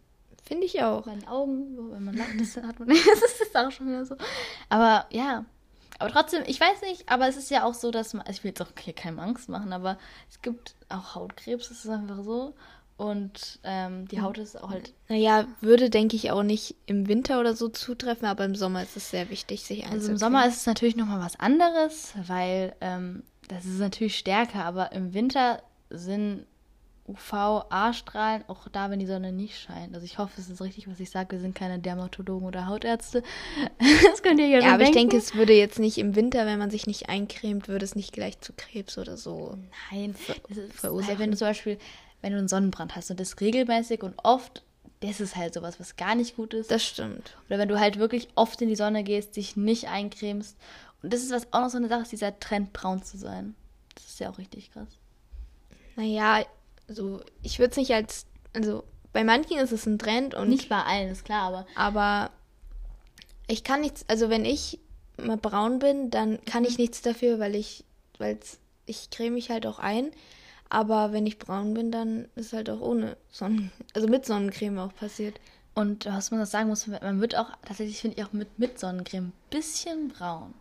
Finde 0.44 0.66
ich 0.66 0.84
auch. 0.84 1.06
Meine 1.06 1.28
Augen, 1.28 1.92
wenn 1.92 2.04
man 2.04 2.16
lacht, 2.16 2.40
das 2.40 2.56
hat 2.58 2.80
man 2.80 2.90
nicht. 2.90 3.08
das 3.22 3.42
ist 3.42 3.58
auch 3.58 3.72
schon 3.72 3.88
wieder 3.88 4.06
so. 4.06 4.16
Aber 4.70 5.08
ja. 5.12 5.46
Aber 5.98 6.12
trotzdem, 6.12 6.44
ich 6.46 6.60
weiß 6.60 6.82
nicht, 6.82 7.10
aber 7.10 7.28
es 7.28 7.38
ist 7.38 7.50
ja 7.50 7.64
auch 7.64 7.74
so, 7.74 7.90
dass 7.90 8.14
man, 8.14 8.24
also 8.24 8.38
ich 8.38 8.44
will 8.44 8.50
jetzt 8.50 8.62
auch 8.62 8.72
hier 8.78 8.94
keine 8.94 9.22
Angst 9.22 9.48
machen, 9.48 9.72
aber 9.72 9.98
es 10.30 10.42
gibt 10.42 10.76
auch 10.90 11.16
Hautkrebs, 11.16 11.70
das 11.70 11.86
ist 11.86 11.90
einfach 11.90 12.22
so. 12.22 12.54
Und 12.98 13.60
ähm, 13.64 14.08
die 14.08 14.22
Haut 14.22 14.38
ist 14.38 14.62
auch 14.62 14.70
halt. 14.70 14.94
Naja, 15.10 15.48
würde, 15.60 15.90
denke 15.90 16.16
ich, 16.16 16.32
auch 16.32 16.44
nicht 16.44 16.76
im 16.86 17.08
Winter 17.10 17.42
oder 17.42 17.54
so 17.54 17.68
zutreffen, 17.68 18.26
aber 18.26 18.46
im 18.46 18.56
Sommer 18.56 18.84
ist 18.84 18.96
es 18.96 19.10
sehr 19.10 19.30
wichtig, 19.30 19.64
sich 19.64 19.80
einzucremen. 19.80 20.00
Also 20.00 20.12
im 20.14 20.18
Sommer 20.18 20.48
ist 20.48 20.58
es 20.58 20.66
natürlich 20.66 20.96
nochmal 20.96 21.20
was 21.20 21.38
anderes, 21.38 22.14
weil 22.28 22.74
ähm, 22.80 23.24
das 23.50 23.66
ist 23.66 23.80
natürlich 23.80 24.18
stärker, 24.18 24.64
aber 24.64 24.94
im 24.94 25.14
Winter 25.14 25.62
sind 25.90 26.46
UVA-Strahlen, 27.08 28.46
auch 28.48 28.68
da, 28.70 28.90
wenn 28.90 28.98
die 29.00 29.06
Sonne 29.06 29.32
nicht 29.32 29.60
scheint. 29.60 29.94
Also 29.94 30.06
ich 30.06 30.18
hoffe, 30.18 30.42
es 30.42 30.50
ist 30.50 30.62
richtig, 30.62 30.88
was 30.88 31.00
ich 31.00 31.12
sage. 31.12 31.34
Wir 31.34 31.40
sind 31.40 31.54
keine 31.54 31.78
Dermatologen 31.78 32.48
oder 32.48 32.66
Hautärzte. 32.66 33.22
das 34.10 34.24
könnt 34.24 34.40
ihr 34.40 34.48
ja 34.48 34.60
Ja, 34.60 34.70
aber 34.70 34.78
denken. 34.80 34.86
ich 34.86 34.96
denke, 34.96 35.18
es 35.18 35.36
würde 35.36 35.54
jetzt 35.54 35.78
nicht 35.78 36.00
im 36.00 36.16
Winter, 36.16 36.46
wenn 36.48 36.58
man 36.58 36.72
sich 36.72 36.88
nicht 36.88 37.08
eincremt, 37.10 37.68
würde 37.68 37.86
es 37.86 37.96
nicht 37.96 38.12
gleich 38.12 38.40
zu 38.40 38.54
Krebs 38.54 38.98
oder 38.98 39.18
so 39.18 39.58
Nein, 39.92 40.16
das 40.50 40.58
ist 40.58 40.74
verursachen. 40.74 41.20
Wenn 41.20 41.32
du 41.32 41.38
zum 41.38 41.50
Beispiel, 41.50 41.78
wenn 42.26 42.32
du 42.32 42.40
einen 42.40 42.48
Sonnenbrand 42.48 42.96
hast 42.96 43.12
und 43.12 43.20
das 43.20 43.40
regelmäßig 43.40 44.02
und 44.02 44.16
oft, 44.24 44.64
das 45.02 45.22
ist 45.22 45.36
halt 45.36 45.54
sowas, 45.54 45.80
was 45.80 45.96
gar 45.96 46.16
nicht 46.16 46.36
gut 46.36 46.56
ist. 46.56 46.72
Das 46.72 46.84
stimmt. 46.84 47.38
Oder 47.46 47.60
wenn 47.60 47.70
du 47.70 47.80
halt 47.80 48.00
wirklich 48.00 48.30
oft 48.34 48.60
in 48.64 48.68
die 48.68 48.76
Sonne 48.76 49.04
gehst, 49.04 49.36
dich 49.36 49.56
nicht 49.56 49.90
eincremst. 49.90 50.58
Und 51.04 51.14
das 51.14 51.22
ist 51.22 51.32
was 51.32 51.54
auch 51.54 51.60
noch 51.60 51.70
so 51.70 51.78
eine 51.78 51.88
Sache, 51.88 52.02
ist 52.02 52.12
dieser 52.12 52.40
Trend, 52.40 52.74
braun 52.74 53.04
zu 53.04 53.20
sein. 53.20 53.54
Das 53.94 54.06
ist 54.06 54.20
ja 54.20 54.32
auch 54.32 54.40
richtig 54.40 54.72
krass. 54.72 54.88
Naja, 55.98 56.44
so, 56.88 57.22
ich 57.44 57.60
würde 57.60 57.70
es 57.70 57.78
nicht 57.78 57.94
als, 57.94 58.26
also 58.54 58.84
bei 59.14 59.24
manchen 59.24 59.60
ist 59.60 59.72
es 59.72 59.86
ein 59.86 60.00
Trend 60.00 60.34
und. 60.34 60.50
Nicht 60.50 60.68
bei 60.68 60.82
allen, 60.82 61.12
ist 61.12 61.26
klar, 61.26 61.44
aber. 61.44 61.68
Aber 61.76 62.32
ich 63.46 63.64
kann 63.64 63.82
nichts, 63.82 64.04
also 64.08 64.32
wenn 64.32 64.46
ich 64.46 64.80
mal 65.24 65.38
braun 65.38 65.78
bin, 65.78 66.10
dann 66.10 66.44
kann 66.46 66.66
ich 66.66 66.80
nichts 66.80 67.04
dafür, 67.04 67.38
weil 67.38 67.54
ich, 67.54 67.84
weil 68.18 68.40
ich 68.88 69.12
creme 69.12 69.36
mich 69.36 69.52
halt 69.52 69.68
auch 69.68 69.78
ein. 69.78 70.10
Aber 70.70 71.14
wenn 71.14 71.26
ich 71.26 71.40
braun 71.40 71.74
bin, 71.74 71.92
dann 71.92 72.28
ist 72.36 72.54
halt 72.54 72.70
auch 72.70 72.82
ohne 72.82 73.18
Sonnen, 73.30 73.72
also 73.94 74.08
mit 74.08 74.26
Sonnencreme 74.26 74.80
auch 74.80 74.96
passiert. 74.96 75.40
Und 75.74 76.06
was 76.06 76.32
man 76.32 76.40
das 76.40 76.52
sagen 76.52 76.70
muss, 76.70 76.88
man 76.88 77.22
wird 77.22 77.36
auch, 77.36 77.50
tatsächlich 77.66 78.00
finde 78.00 78.18
ich 78.18 78.26
auch 78.26 78.34
mit, 78.34 78.58
mit 78.58 78.80
Sonnencreme 78.80 79.26
ein 79.26 79.34
bisschen 79.50 80.10
braun. 80.10 80.54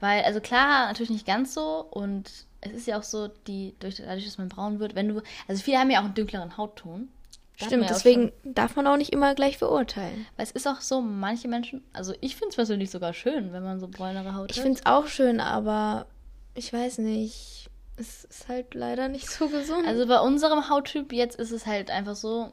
Weil, 0.00 0.24
also 0.24 0.40
klar, 0.40 0.86
natürlich 0.86 1.10
nicht 1.10 1.26
ganz 1.26 1.54
so. 1.54 1.86
Und 1.90 2.30
es 2.60 2.72
ist 2.72 2.86
ja 2.86 2.98
auch 2.98 3.02
so, 3.02 3.28
die, 3.46 3.74
durch, 3.80 3.96
dadurch, 3.96 4.24
dass 4.24 4.38
man 4.38 4.48
braun 4.48 4.78
wird, 4.78 4.94
wenn 4.94 5.08
du, 5.08 5.22
also 5.48 5.62
viele 5.62 5.78
haben 5.78 5.90
ja 5.90 6.00
auch 6.00 6.04
einen 6.04 6.14
dunkleren 6.14 6.56
Hautton. 6.56 7.08
Stimmt, 7.56 7.88
deswegen 7.88 8.32
darf 8.44 8.76
man 8.76 8.86
auch 8.86 8.96
nicht 8.96 9.12
immer 9.12 9.34
gleich 9.34 9.58
verurteilen. 9.58 10.26
Weil 10.36 10.44
es 10.44 10.50
ist 10.50 10.66
auch 10.66 10.80
so, 10.80 11.00
manche 11.00 11.48
Menschen, 11.48 11.82
also 11.92 12.14
ich 12.20 12.34
finde 12.34 12.50
es 12.50 12.56
persönlich 12.56 12.90
sogar 12.90 13.12
schön, 13.12 13.52
wenn 13.52 13.62
man 13.62 13.78
so 13.78 13.88
bräunere 13.88 14.34
Haut 14.34 14.50
ich 14.50 14.56
hat. 14.56 14.56
Ich 14.56 14.62
finde 14.62 14.80
es 14.80 14.86
auch 14.86 15.06
schön, 15.06 15.40
aber 15.40 16.06
ich 16.54 16.72
weiß 16.72 16.98
nicht, 16.98 17.70
es 18.02 18.24
ist 18.24 18.48
halt 18.48 18.74
leider 18.74 19.08
nicht 19.08 19.28
so 19.28 19.48
gesund. 19.48 19.86
Also 19.86 20.06
bei 20.06 20.20
unserem 20.20 20.68
Hauttyp 20.68 21.12
jetzt 21.12 21.36
ist 21.36 21.50
es 21.50 21.66
halt 21.66 21.90
einfach 21.90 22.16
so, 22.16 22.52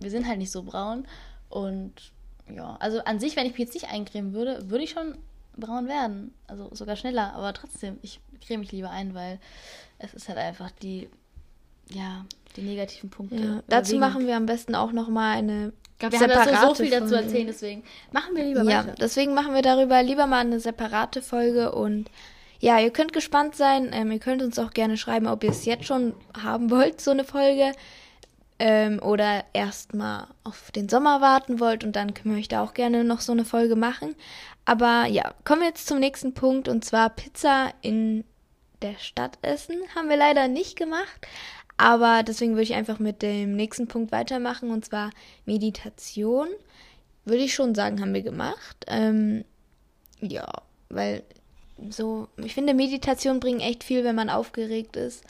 wir 0.00 0.10
sind 0.10 0.26
halt 0.26 0.38
nicht 0.38 0.50
so 0.50 0.62
braun 0.62 1.06
und 1.48 1.92
ja, 2.54 2.76
also 2.80 3.02
an 3.04 3.20
sich, 3.20 3.36
wenn 3.36 3.46
ich 3.46 3.52
mich 3.52 3.60
jetzt 3.60 3.74
nicht 3.74 3.88
eincremen 3.88 4.34
würde, 4.34 4.70
würde 4.70 4.84
ich 4.84 4.90
schon 4.90 5.16
braun 5.56 5.88
werden. 5.88 6.34
Also 6.46 6.68
sogar 6.74 6.96
schneller, 6.96 7.32
aber 7.34 7.52
trotzdem, 7.54 7.98
ich 8.02 8.20
creme 8.46 8.60
mich 8.60 8.72
lieber 8.72 8.90
ein, 8.90 9.14
weil 9.14 9.38
es 9.98 10.12
ist 10.14 10.28
halt 10.28 10.38
einfach 10.38 10.70
die, 10.70 11.08
ja, 11.90 12.26
die 12.56 12.62
negativen 12.62 13.10
Punkte. 13.10 13.36
Ja, 13.36 13.62
dazu 13.68 13.96
machen 13.96 14.26
wir 14.26 14.36
am 14.36 14.46
besten 14.46 14.74
auch 14.74 14.92
nochmal 14.92 15.38
eine 15.38 15.72
ich 15.92 15.98
glaube, 16.00 16.18
wir 16.18 16.20
haben 16.20 16.50
da 16.50 16.68
so, 16.68 16.74
viel 16.74 16.90
dazu 16.90 17.14
erzählen, 17.14 17.46
deswegen 17.46 17.84
machen 18.10 18.34
wir 18.34 18.44
lieber 18.44 18.64
ja, 18.64 18.80
weiter. 18.80 18.96
deswegen 18.98 19.32
machen 19.32 19.54
wir 19.54 19.62
darüber 19.62 20.02
lieber 20.02 20.26
mal 20.26 20.40
eine 20.40 20.58
separate 20.58 21.22
Folge 21.22 21.72
und 21.72 22.10
ja, 22.64 22.80
ihr 22.80 22.90
könnt 22.90 23.12
gespannt 23.12 23.54
sein. 23.56 23.90
Ähm, 23.92 24.10
ihr 24.10 24.18
könnt 24.18 24.42
uns 24.42 24.58
auch 24.58 24.70
gerne 24.70 24.96
schreiben, 24.96 25.26
ob 25.26 25.44
ihr 25.44 25.50
es 25.50 25.66
jetzt 25.66 25.84
schon 25.84 26.14
haben 26.42 26.70
wollt, 26.70 26.98
so 26.98 27.10
eine 27.10 27.24
Folge. 27.24 27.72
Ähm, 28.58 29.02
oder 29.02 29.44
erstmal 29.52 30.28
auf 30.44 30.70
den 30.70 30.88
Sommer 30.88 31.20
warten 31.20 31.60
wollt 31.60 31.84
und 31.84 31.94
dann 31.94 32.14
können 32.14 32.34
wir 32.34 32.40
euch 32.40 32.48
da 32.48 32.62
auch 32.62 32.72
gerne 32.72 33.04
noch 33.04 33.20
so 33.20 33.32
eine 33.32 33.44
Folge 33.44 33.76
machen. 33.76 34.14
Aber 34.64 35.04
ja, 35.06 35.34
kommen 35.44 35.60
wir 35.60 35.68
jetzt 35.68 35.86
zum 35.86 35.98
nächsten 35.98 36.32
Punkt 36.32 36.68
und 36.68 36.86
zwar 36.86 37.10
Pizza 37.10 37.70
in 37.82 38.24
der 38.80 38.96
Stadt 38.98 39.36
essen. 39.42 39.76
Haben 39.94 40.08
wir 40.08 40.16
leider 40.16 40.48
nicht 40.48 40.76
gemacht, 40.76 41.26
aber 41.76 42.22
deswegen 42.22 42.52
würde 42.52 42.62
ich 42.62 42.74
einfach 42.74 42.98
mit 42.98 43.20
dem 43.20 43.56
nächsten 43.56 43.88
Punkt 43.88 44.10
weitermachen 44.10 44.70
und 44.70 44.86
zwar 44.86 45.10
Meditation. 45.44 46.48
Würde 47.26 47.42
ich 47.42 47.52
schon 47.52 47.74
sagen, 47.74 48.00
haben 48.00 48.14
wir 48.14 48.22
gemacht. 48.22 48.86
Ähm, 48.86 49.44
ja, 50.22 50.46
weil 50.88 51.24
so, 51.90 52.28
ich 52.36 52.54
finde, 52.54 52.74
Meditation 52.74 53.40
bringt 53.40 53.62
echt 53.62 53.84
viel, 53.84 54.04
wenn 54.04 54.14
man 54.14 54.30
aufgeregt 54.30 54.96
ist. 54.96 55.24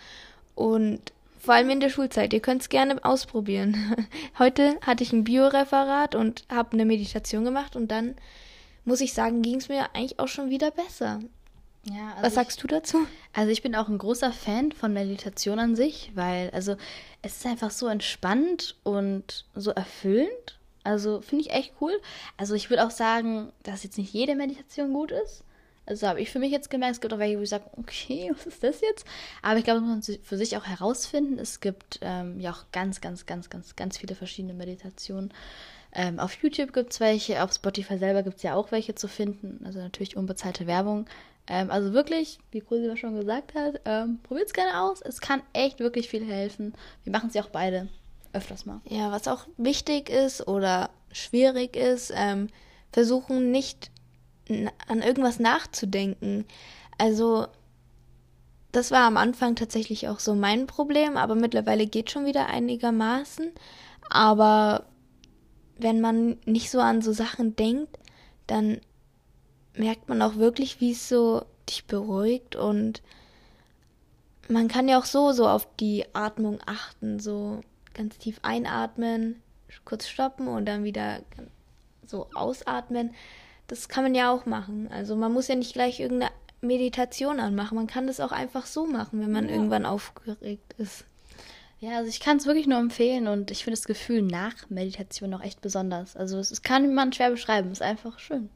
Und 0.54 1.00
vor 1.44 1.54
allem 1.54 1.70
in 1.70 1.80
der 1.80 1.90
Schulzeit. 1.90 2.32
Ihr 2.32 2.40
könnt 2.40 2.62
es 2.62 2.68
gerne 2.70 3.04
ausprobieren. 3.04 3.76
Heute 4.38 4.78
hatte 4.80 5.04
ich 5.04 5.12
ein 5.12 5.24
Bioreferat 5.24 6.14
und 6.14 6.44
habe 6.50 6.72
eine 6.72 6.86
Meditation 6.86 7.44
gemacht 7.44 7.76
und 7.76 7.88
dann 7.88 8.14
muss 8.84 9.00
ich 9.00 9.12
sagen, 9.12 9.42
ging 9.42 9.56
es 9.56 9.68
mir 9.68 9.94
eigentlich 9.94 10.18
auch 10.18 10.28
schon 10.28 10.50
wieder 10.50 10.70
besser. 10.70 11.20
Ja, 11.84 12.12
also 12.12 12.22
Was 12.22 12.34
sagst 12.34 12.58
ich, 12.58 12.62
du 12.62 12.68
dazu? 12.68 13.06
Also 13.34 13.50
ich 13.50 13.62
bin 13.62 13.74
auch 13.74 13.88
ein 13.88 13.98
großer 13.98 14.32
Fan 14.32 14.72
von 14.72 14.94
Meditation 14.94 15.58
an 15.58 15.76
sich, 15.76 16.12
weil 16.14 16.50
also 16.50 16.76
es 17.20 17.36
ist 17.36 17.46
einfach 17.46 17.70
so 17.70 17.88
entspannt 17.88 18.76
und 18.82 19.44
so 19.54 19.70
erfüllend. 19.70 20.58
Also 20.82 21.20
finde 21.20 21.44
ich 21.44 21.50
echt 21.50 21.74
cool. 21.80 21.92
Also 22.38 22.54
ich 22.54 22.70
würde 22.70 22.86
auch 22.86 22.90
sagen, 22.90 23.52
dass 23.62 23.84
jetzt 23.84 23.98
nicht 23.98 24.12
jede 24.14 24.34
Meditation 24.34 24.92
gut 24.94 25.10
ist. 25.10 25.44
Also 25.86 26.06
habe 26.06 26.20
ich 26.20 26.30
für 26.30 26.38
mich 26.38 26.50
jetzt 26.50 26.70
gemerkt, 26.70 26.94
es 26.94 27.00
gibt 27.00 27.12
auch 27.12 27.18
welche, 27.18 27.38
wo 27.38 27.42
ich 27.42 27.48
sage, 27.48 27.64
okay, 27.76 28.30
was 28.34 28.46
ist 28.46 28.62
das 28.62 28.80
jetzt? 28.80 29.06
Aber 29.42 29.58
ich 29.58 29.64
glaube, 29.64 29.80
das 29.80 29.88
muss 29.88 30.08
man 30.08 30.18
für 30.22 30.36
sich 30.36 30.56
auch 30.56 30.64
herausfinden. 30.64 31.38
Es 31.38 31.60
gibt 31.60 31.98
ähm, 32.02 32.40
ja 32.40 32.52
auch 32.52 32.64
ganz, 32.72 33.00
ganz, 33.00 33.26
ganz, 33.26 33.50
ganz, 33.50 33.76
ganz 33.76 33.98
viele 33.98 34.14
verschiedene 34.14 34.54
Meditationen. 34.54 35.32
Ähm, 35.92 36.18
auf 36.18 36.34
YouTube 36.42 36.72
gibt 36.72 36.92
es 36.92 37.00
welche, 37.00 37.42
auf 37.42 37.52
Spotify 37.52 37.98
selber 37.98 38.22
gibt 38.22 38.38
es 38.38 38.42
ja 38.42 38.54
auch 38.54 38.72
welche 38.72 38.94
zu 38.94 39.08
finden. 39.08 39.64
Also 39.64 39.78
natürlich 39.78 40.16
unbezahlte 40.16 40.66
Werbung. 40.66 41.06
Ähm, 41.46 41.70
also 41.70 41.92
wirklich, 41.92 42.38
wie 42.50 42.60
Cosi 42.60 42.96
schon 42.96 43.16
gesagt 43.16 43.54
hat, 43.54 43.80
ähm, 43.84 44.18
probiert 44.22 44.46
es 44.48 44.54
gerne 44.54 44.80
aus. 44.80 45.02
Es 45.02 45.20
kann 45.20 45.42
echt 45.52 45.78
wirklich 45.78 46.08
viel 46.08 46.24
helfen. 46.24 46.74
Wir 47.04 47.12
machen 47.12 47.28
es 47.28 47.34
ja 47.34 47.42
auch 47.42 47.50
beide 47.50 47.88
öfters 48.32 48.66
mal. 48.66 48.80
Ja, 48.88 49.12
was 49.12 49.28
auch 49.28 49.46
wichtig 49.56 50.10
ist 50.10 50.48
oder 50.48 50.90
schwierig 51.12 51.76
ist, 51.76 52.12
ähm, 52.14 52.48
versuchen 52.92 53.50
nicht 53.50 53.90
an 54.48 55.02
irgendwas 55.02 55.38
nachzudenken. 55.38 56.44
Also 56.98 57.46
das 58.72 58.90
war 58.90 59.06
am 59.06 59.16
Anfang 59.16 59.54
tatsächlich 59.54 60.08
auch 60.08 60.18
so 60.18 60.34
mein 60.34 60.66
Problem, 60.66 61.16
aber 61.16 61.34
mittlerweile 61.34 61.86
geht 61.86 62.10
schon 62.10 62.26
wieder 62.26 62.48
einigermaßen. 62.48 63.52
Aber 64.10 64.86
wenn 65.78 66.00
man 66.00 66.36
nicht 66.44 66.70
so 66.70 66.80
an 66.80 67.00
so 67.00 67.12
Sachen 67.12 67.56
denkt, 67.56 67.98
dann 68.46 68.80
merkt 69.76 70.08
man 70.08 70.22
auch 70.22 70.36
wirklich, 70.36 70.80
wie 70.80 70.92
es 70.92 71.08
so 71.08 71.44
dich 71.68 71.86
beruhigt 71.86 72.56
und 72.56 73.02
man 74.48 74.68
kann 74.68 74.88
ja 74.88 74.98
auch 74.98 75.06
so 75.06 75.32
so 75.32 75.48
auf 75.48 75.66
die 75.76 76.04
Atmung 76.12 76.58
achten, 76.66 77.18
so 77.18 77.60
ganz 77.94 78.18
tief 78.18 78.38
einatmen, 78.42 79.42
kurz 79.84 80.06
stoppen 80.06 80.48
und 80.48 80.66
dann 80.66 80.84
wieder 80.84 81.20
so 82.06 82.28
ausatmen 82.34 83.14
das 83.66 83.88
kann 83.88 84.04
man 84.04 84.14
ja 84.14 84.30
auch 84.30 84.46
machen. 84.46 84.88
Also 84.92 85.16
man 85.16 85.32
muss 85.32 85.48
ja 85.48 85.54
nicht 85.54 85.72
gleich 85.72 86.00
irgendeine 86.00 86.32
Meditation 86.60 87.40
anmachen. 87.40 87.76
Man 87.76 87.86
kann 87.86 88.06
das 88.06 88.20
auch 88.20 88.32
einfach 88.32 88.66
so 88.66 88.86
machen, 88.86 89.20
wenn 89.20 89.32
man 89.32 89.48
ja. 89.48 89.54
irgendwann 89.54 89.86
aufgeregt 89.86 90.74
ist. 90.78 91.04
Ja, 91.80 91.98
also 91.98 92.08
ich 92.08 92.20
kann 92.20 92.38
es 92.38 92.46
wirklich 92.46 92.66
nur 92.66 92.78
empfehlen 92.78 93.26
und 93.28 93.50
ich 93.50 93.64
finde 93.64 93.76
das 93.76 93.86
Gefühl 93.86 94.22
nach 94.22 94.70
Meditation 94.70 95.34
auch 95.34 95.42
echt 95.42 95.60
besonders. 95.60 96.16
Also 96.16 96.38
es, 96.38 96.50
es 96.50 96.62
kann 96.62 96.94
man 96.94 97.12
schwer 97.12 97.30
beschreiben, 97.30 97.70
es 97.70 97.80
ist 97.80 97.86
einfach 97.86 98.18
schön. 98.18 98.48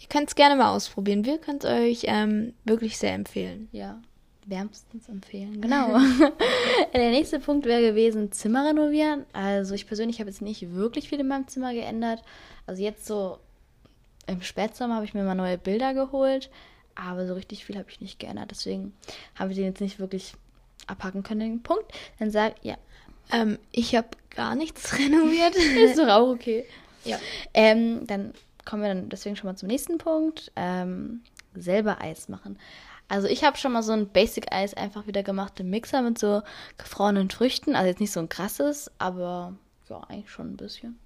Ihr 0.00 0.08
könnt 0.08 0.28
es 0.28 0.34
gerne 0.34 0.54
mal 0.56 0.74
ausprobieren. 0.74 1.24
Wir 1.24 1.38
können 1.38 1.58
es 1.58 1.64
euch 1.64 2.02
ähm, 2.04 2.52
wirklich 2.64 2.98
sehr 2.98 3.14
empfehlen. 3.14 3.68
Ja, 3.72 4.00
wärmstens 4.46 5.08
empfehlen. 5.08 5.60
Genau. 5.60 5.98
Der 6.92 7.10
nächste 7.10 7.40
Punkt 7.40 7.66
wäre 7.66 7.82
gewesen, 7.82 8.30
Zimmer 8.30 8.68
renovieren. 8.68 9.24
Also 9.32 9.74
ich 9.74 9.86
persönlich 9.86 10.20
habe 10.20 10.30
jetzt 10.30 10.42
nicht 10.42 10.72
wirklich 10.74 11.08
viel 11.08 11.20
in 11.20 11.28
meinem 11.28 11.48
Zimmer 11.48 11.72
geändert. 11.72 12.22
Also 12.66 12.82
jetzt 12.82 13.06
so 13.06 13.38
im 14.28 14.42
Spätsommer 14.42 14.96
habe 14.96 15.04
ich 15.04 15.14
mir 15.14 15.24
mal 15.24 15.34
neue 15.34 15.58
Bilder 15.58 15.94
geholt, 15.94 16.50
aber 16.94 17.26
so 17.26 17.34
richtig 17.34 17.64
viel 17.64 17.76
habe 17.76 17.90
ich 17.90 18.00
nicht 18.00 18.18
geändert. 18.18 18.50
Deswegen 18.50 18.92
habe 19.34 19.50
ich 19.50 19.56
den 19.56 19.66
jetzt 19.66 19.80
nicht 19.80 19.98
wirklich 19.98 20.34
abhaken 20.86 21.22
können, 21.22 21.40
den 21.40 21.62
Punkt. 21.62 21.92
Dann 22.18 22.30
sag, 22.30 22.54
ja. 22.62 22.76
Ähm, 23.32 23.58
ich 23.72 23.94
habe 23.94 24.08
gar 24.30 24.54
nichts 24.54 24.98
renoviert. 24.98 25.56
Ist 25.76 25.98
doch 25.98 26.08
auch 26.08 26.28
okay. 26.28 26.64
Ja. 27.04 27.18
Ähm, 27.54 28.06
dann 28.06 28.32
kommen 28.64 28.82
wir 28.82 28.88
dann 28.88 29.08
deswegen 29.08 29.36
schon 29.36 29.48
mal 29.48 29.56
zum 29.56 29.68
nächsten 29.68 29.98
Punkt. 29.98 30.52
Ähm, 30.56 31.22
selber 31.54 32.00
Eis 32.00 32.28
machen. 32.28 32.58
Also 33.08 33.26
ich 33.26 33.42
habe 33.42 33.56
schon 33.56 33.72
mal 33.72 33.82
so 33.82 33.92
ein 33.92 34.08
Basic-Eis 34.08 34.74
einfach 34.74 35.06
wieder 35.06 35.22
gemacht 35.22 35.58
im 35.60 35.70
Mixer 35.70 36.02
mit 36.02 36.18
so 36.18 36.42
gefrorenen 36.76 37.30
Früchten. 37.30 37.74
Also 37.74 37.88
jetzt 37.88 38.00
nicht 38.00 38.12
so 38.12 38.20
ein 38.20 38.28
krasses, 38.28 38.90
aber 38.98 39.54
ja, 39.88 40.00
eigentlich 40.08 40.30
schon 40.30 40.52
ein 40.52 40.56
bisschen. 40.56 40.98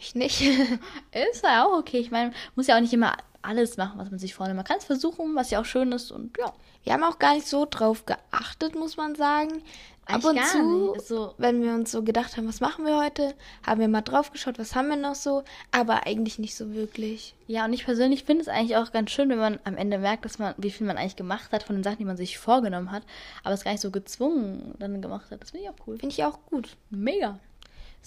Ich 0.00 0.14
nicht. 0.14 0.40
ist 1.32 1.44
ja 1.44 1.66
auch 1.66 1.78
okay. 1.78 1.98
Ich 1.98 2.10
meine, 2.10 2.32
muss 2.54 2.66
ja 2.66 2.76
auch 2.76 2.80
nicht 2.80 2.92
immer 2.92 3.16
alles 3.42 3.76
machen, 3.76 3.98
was 3.98 4.10
man 4.10 4.18
sich 4.18 4.34
vornimmt. 4.34 4.56
Man 4.56 4.64
kann 4.64 4.78
es 4.78 4.84
versuchen, 4.84 5.34
was 5.34 5.50
ja 5.50 5.60
auch 5.60 5.64
schön 5.64 5.92
ist 5.92 6.10
und 6.10 6.36
ja. 6.38 6.52
Wir 6.84 6.92
haben 6.94 7.04
auch 7.04 7.18
gar 7.18 7.34
nicht 7.34 7.46
so 7.46 7.66
drauf 7.68 8.06
geachtet, 8.06 8.74
muss 8.74 8.96
man 8.96 9.14
sagen. 9.14 9.62
Ab 10.06 10.24
und 10.24 10.42
zu, 10.42 10.94
so, 11.06 11.34
wenn 11.36 11.62
wir 11.62 11.74
uns 11.74 11.92
so 11.92 12.02
gedacht 12.02 12.38
haben, 12.38 12.48
was 12.48 12.60
machen 12.60 12.86
wir 12.86 12.96
heute, 12.96 13.34
haben 13.66 13.78
wir 13.78 13.88
mal 13.88 14.00
drauf 14.00 14.32
geschaut, 14.32 14.58
was 14.58 14.74
haben 14.74 14.88
wir 14.88 14.96
noch 14.96 15.14
so, 15.14 15.44
aber 15.70 16.06
eigentlich 16.06 16.38
nicht 16.38 16.56
so 16.56 16.72
wirklich. 16.72 17.34
Ja, 17.46 17.66
und 17.66 17.74
ich 17.74 17.84
persönlich 17.84 18.24
finde 18.24 18.40
es 18.40 18.48
eigentlich 18.48 18.78
auch 18.78 18.90
ganz 18.90 19.10
schön, 19.10 19.28
wenn 19.28 19.38
man 19.38 19.58
am 19.64 19.76
Ende 19.76 19.98
merkt, 19.98 20.24
dass 20.24 20.38
man, 20.38 20.54
wie 20.56 20.70
viel 20.70 20.86
man 20.86 20.96
eigentlich 20.96 21.16
gemacht 21.16 21.52
hat 21.52 21.62
von 21.62 21.76
den 21.76 21.82
Sachen, 21.82 21.98
die 21.98 22.06
man 22.06 22.16
sich 22.16 22.38
vorgenommen 22.38 22.90
hat, 22.90 23.02
aber 23.44 23.52
es 23.52 23.64
gar 23.64 23.72
nicht 23.72 23.82
so 23.82 23.90
gezwungen 23.90 24.74
dann 24.78 25.02
gemacht 25.02 25.30
hat. 25.30 25.42
Das 25.42 25.50
finde 25.50 25.64
ich 25.64 25.70
auch 25.70 25.86
cool. 25.86 25.98
Finde 25.98 26.14
ich 26.14 26.24
auch 26.24 26.38
gut. 26.46 26.78
Mega. 26.88 27.38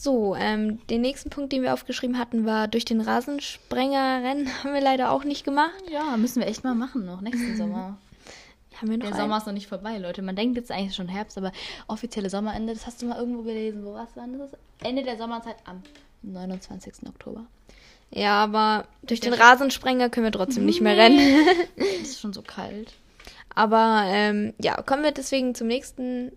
So, 0.02 0.34
ähm, 0.36 0.80
den 0.88 1.02
nächsten 1.02 1.30
Punkt, 1.30 1.54
den 1.54 1.62
wir 1.62 1.76
aufgeschrieben 1.76 2.18
hatten, 2.18 2.44
war 2.44 2.68
durch 2.68 2.86
den 2.86 3.02
Rasensprenger 3.02 4.24
rennen. 4.24 4.50
Haben 4.64 4.74
wir 4.74 4.82
leider 4.82 5.12
auch 5.12 5.24
nicht 5.24 5.44
gemacht. 5.44 5.84
Ja, 5.92 6.18
müssen 6.18 6.40
wir 6.40 6.48
echt 6.48 6.64
mal 6.64 6.74
machen 6.74 7.06
noch 7.06 7.22
nächsten 7.22 7.56
Sommer. 7.56 8.00
Haben 8.78 8.90
wir 8.90 8.98
noch 8.98 9.06
Der 9.06 9.14
einen? 9.14 9.22
Sommer 9.22 9.38
ist 9.38 9.46
noch 9.46 9.54
nicht 9.54 9.68
vorbei, 9.68 10.00
Leute. 10.00 10.24
Man 10.24 10.36
denkt 10.36 10.58
jetzt 10.58 10.72
eigentlich 10.72 10.96
schon 10.96 11.08
Herbst, 11.08 11.38
aber 11.38 11.52
offizielle 11.86 12.32
Sommerende, 12.32 12.74
das 12.74 12.88
hast 12.88 13.04
du 13.04 13.06
mal 13.06 13.20
irgendwo 13.20 13.44
gelesen. 13.44 13.86
Wo 13.86 13.94
was 13.94 14.16
war 14.16 14.26
das? 14.40 14.58
Ende 14.84 15.04
der 15.04 15.18
Sommerzeit 15.18 15.58
am 15.66 15.84
29. 16.24 17.08
Oktober. 17.08 17.46
Ja, 18.10 18.44
aber 18.44 18.88
durch 19.04 19.20
den 19.20 19.34
Rasensprenger 19.34 20.10
können 20.10 20.26
wir 20.26 20.32
trotzdem 20.32 20.66
nicht 20.66 20.82
mehr 20.82 20.98
rennen. 20.98 21.20
Es 22.02 22.10
ist 22.10 22.22
schon 22.22 22.34
so 22.34 22.42
kalt. 22.42 22.94
Aber 23.54 24.06
ähm, 24.08 24.56
ja, 24.60 24.82
kommen 24.82 25.04
wir 25.04 25.12
deswegen 25.12 25.54
zum 25.54 25.68
nächsten 25.68 26.32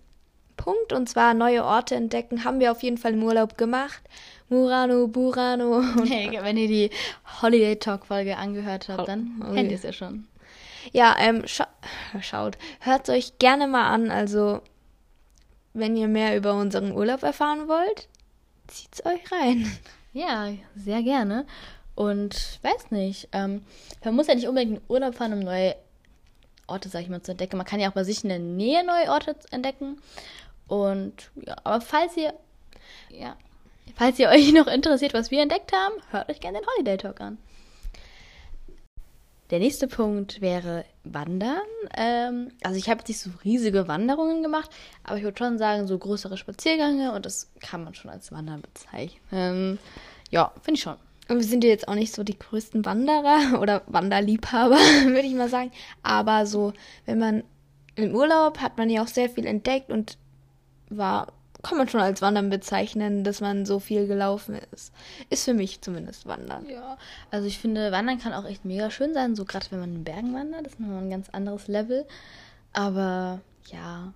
Punkt 0.65 0.95
und 0.95 1.09
zwar 1.11 1.35
neue 1.35 1.63
Orte 1.63 1.95
entdecken. 1.95 2.43
Haben 2.45 2.59
wir 2.59 2.73
auf 2.73 2.83
jeden 2.83 2.97
Fall 2.97 3.13
im 3.13 3.23
Urlaub 3.23 3.59
gemacht. 3.59 4.01
Murano, 4.49 5.07
Burano. 5.09 5.83
Hey, 6.07 6.39
wenn 6.43 6.57
ihr 6.57 6.69
die 6.69 6.91
Holiday 7.43 7.77
Talk 7.77 8.07
Folge 8.07 8.39
angehört 8.39 8.89
habt, 8.89 9.07
dann 9.07 9.43
Oh, 9.47 9.53
kennt 9.53 9.71
ihr 9.71 9.77
es 9.77 9.83
ja 9.83 9.93
schon. 9.93 10.27
ja, 10.93 11.15
ähm, 11.19 11.47
scha 11.47 11.67
schaut, 12.23 12.57
hört 12.81 13.11
euch 13.11 13.39
gerne 13.39 13.67
mal 13.69 13.91
an. 13.93 14.11
Also, 14.11 14.63
wenn 15.75 15.97
ihr 15.99 16.09
mehr 16.09 16.35
über 16.35 16.55
unseren 16.55 16.93
Urlaub 16.93 17.23
erfahren 17.23 17.69
wollt, 17.69 18.09
zieht's 18.67 19.05
euch 19.05 19.21
rein. 19.31 19.71
Ja, 20.17 20.51
sehr 20.77 21.03
gerne. 21.03 21.45
Und 21.97 22.61
weiß 22.63 22.93
nicht, 22.93 23.29
ähm, 23.33 23.63
man 24.05 24.15
muss 24.15 24.29
ja 24.29 24.37
nicht 24.37 24.47
unbedingt 24.47 24.79
in 24.79 24.85
Urlaub 24.87 25.17
fahren, 25.17 25.33
um 25.33 25.41
neue 25.41 25.75
Orte, 26.69 26.89
sag 26.89 27.03
ich 27.03 27.09
mal, 27.09 27.21
zu 27.21 27.33
entdecken. 27.33 27.57
Man 27.57 27.67
kann 27.67 27.81
ja 27.81 27.89
auch 27.91 27.95
bei 27.95 28.05
sich 28.05 28.23
in 28.23 28.29
der 28.29 28.39
Nähe 28.39 28.85
neue 28.87 29.11
Orte 29.11 29.35
entdecken. 29.51 29.99
Und 30.67 31.31
ja, 31.37 31.57
aber 31.65 31.81
falls 31.81 32.17
ihr, 32.17 32.35
ja, 33.11 33.37
falls 33.95 34.19
ihr 34.19 34.29
euch 34.31 34.53
noch 34.53 34.67
interessiert, 34.67 35.15
was 35.15 35.31
wir 35.31 35.43
entdeckt 35.43 35.73
haben, 35.73 35.95
hört 36.11 36.29
euch 36.31 36.41
gerne 36.41 36.59
den 36.59 36.67
Holiday 36.67 36.97
Talk 36.97 37.21
an. 37.21 37.39
Der 39.51 39.59
nächste 39.59 39.87
Punkt 39.87 40.41
wäre 40.41 40.85
Wandern. 41.05 41.61
Ähm, 41.97 42.51
also 42.63 42.79
ich 42.79 42.89
habe 42.89 43.01
jetzt 43.01 43.09
nicht 43.09 43.21
so 43.21 43.31
riesige 43.45 43.89
Wanderungen 43.89 44.43
gemacht, 44.43 44.71
aber 45.05 45.19
ich 45.19 45.23
würde 45.23 45.37
schon 45.37 45.59
sagen, 45.59 45.87
so 45.87 45.99
größere 45.99 46.39
Spaziergänge 46.39 47.13
und 47.13 47.27
das 47.27 47.51
kann 47.61 47.85
man 47.85 47.95
schon 47.95 48.11
als 48.11 48.33
Wandern 48.33 48.63
bezeichnen. 48.63 49.79
Ja, 50.31 50.53
finde 50.63 50.79
ich 50.79 50.83
schon. 50.83 50.97
Und 51.29 51.37
wir 51.37 51.45
sind 51.45 51.65
ja 51.65 51.71
jetzt 51.71 51.89
auch 51.89 51.95
nicht 51.95 52.15
so 52.15 52.23
die 52.23 52.39
größten 52.39 52.85
Wanderer 52.85 53.59
oder 53.61 53.83
Wanderliebhaber, 53.87 54.77
würde 55.05 55.27
ich 55.27 55.35
mal 55.35 55.49
sagen. 55.49 55.73
Aber 56.03 56.47
so, 56.47 56.73
wenn 57.07 57.19
man 57.19 57.45
im 57.97 58.15
Urlaub 58.15 58.59
hat 58.59 58.77
man 58.77 58.91
ja 58.91 59.03
auch 59.03 59.09
sehr 59.09 59.31
viel 59.31 59.47
entdeckt 59.47 59.91
und 59.91 60.19
war, 60.91 61.29
kann 61.63 61.79
man 61.79 61.89
schon 61.89 62.01
als 62.01 62.21
Wandern 62.23 62.51
bezeichnen, 62.51 63.25
dass 63.25 63.41
man 63.41 63.65
so 63.65 63.81
viel 63.81 64.07
gelaufen 64.07 64.59
ist. 64.73 64.93
Ist 65.31 65.45
für 65.45 65.55
mich 65.55 65.81
zumindest 65.81 66.27
Wandern. 66.27 66.69
Ja, 66.69 66.99
also 67.31 67.47
ich 67.47 67.59
finde, 67.59 67.91
Wandern 67.91 68.19
kann 68.19 68.35
auch 68.35 68.45
echt 68.45 68.65
mega 68.65 68.91
schön 68.91 69.15
sein, 69.15 69.35
so 69.35 69.45
gerade 69.45 69.67
wenn 69.71 69.81
man 69.81 69.95
in 69.95 70.05
Bergen 70.05 70.35
wandert, 70.35 70.67
das 70.67 70.75
ist 70.75 70.81
nochmal 70.81 71.03
ein 71.03 71.11
ganz 71.11 71.31
anderes 71.31 71.67
Level. 71.69 72.07
Aber 72.73 73.41
ja, 73.73 74.13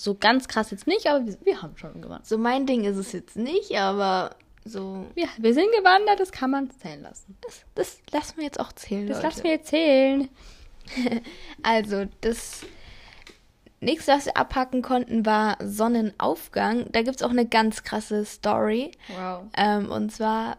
so 0.00 0.14
ganz 0.14 0.48
krass 0.48 0.70
jetzt 0.70 0.86
nicht, 0.86 1.06
aber 1.06 1.24
wir, 1.26 1.36
wir 1.44 1.62
haben 1.62 1.76
schon 1.76 2.00
gewandert. 2.00 2.26
So 2.26 2.36
mein 2.38 2.66
Ding 2.66 2.84
ist 2.84 2.96
es 2.96 3.12
jetzt 3.12 3.36
nicht, 3.36 3.76
aber 3.76 4.34
so, 4.64 5.06
Ja, 5.14 5.28
wir 5.38 5.54
sind 5.54 5.70
gewandert, 5.76 6.20
das 6.20 6.32
kann 6.32 6.50
man 6.50 6.70
zählen 6.70 7.02
lassen. 7.02 7.36
das, 7.42 7.64
das 7.74 7.98
lassen 8.12 8.36
wir 8.36 8.44
jetzt 8.44 8.60
auch 8.60 8.72
zählen. 8.72 9.06
Das 9.06 9.18
Leute. 9.18 9.26
lassen 9.28 9.44
wir 9.44 9.50
jetzt 9.52 9.68
zählen. 9.68 10.28
Also, 11.62 12.06
das 12.22 12.62
nächste, 13.80 14.12
was 14.12 14.26
wir 14.26 14.36
abhaken 14.36 14.82
konnten, 14.82 15.26
war 15.26 15.56
Sonnenaufgang. 15.62 16.86
Da 16.92 17.02
gibt 17.02 17.16
es 17.16 17.22
auch 17.22 17.30
eine 17.30 17.46
ganz 17.46 17.82
krasse 17.82 18.24
Story. 18.24 18.92
Wow. 19.08 19.44
Ähm, 19.56 19.90
und 19.90 20.10
zwar, 20.12 20.58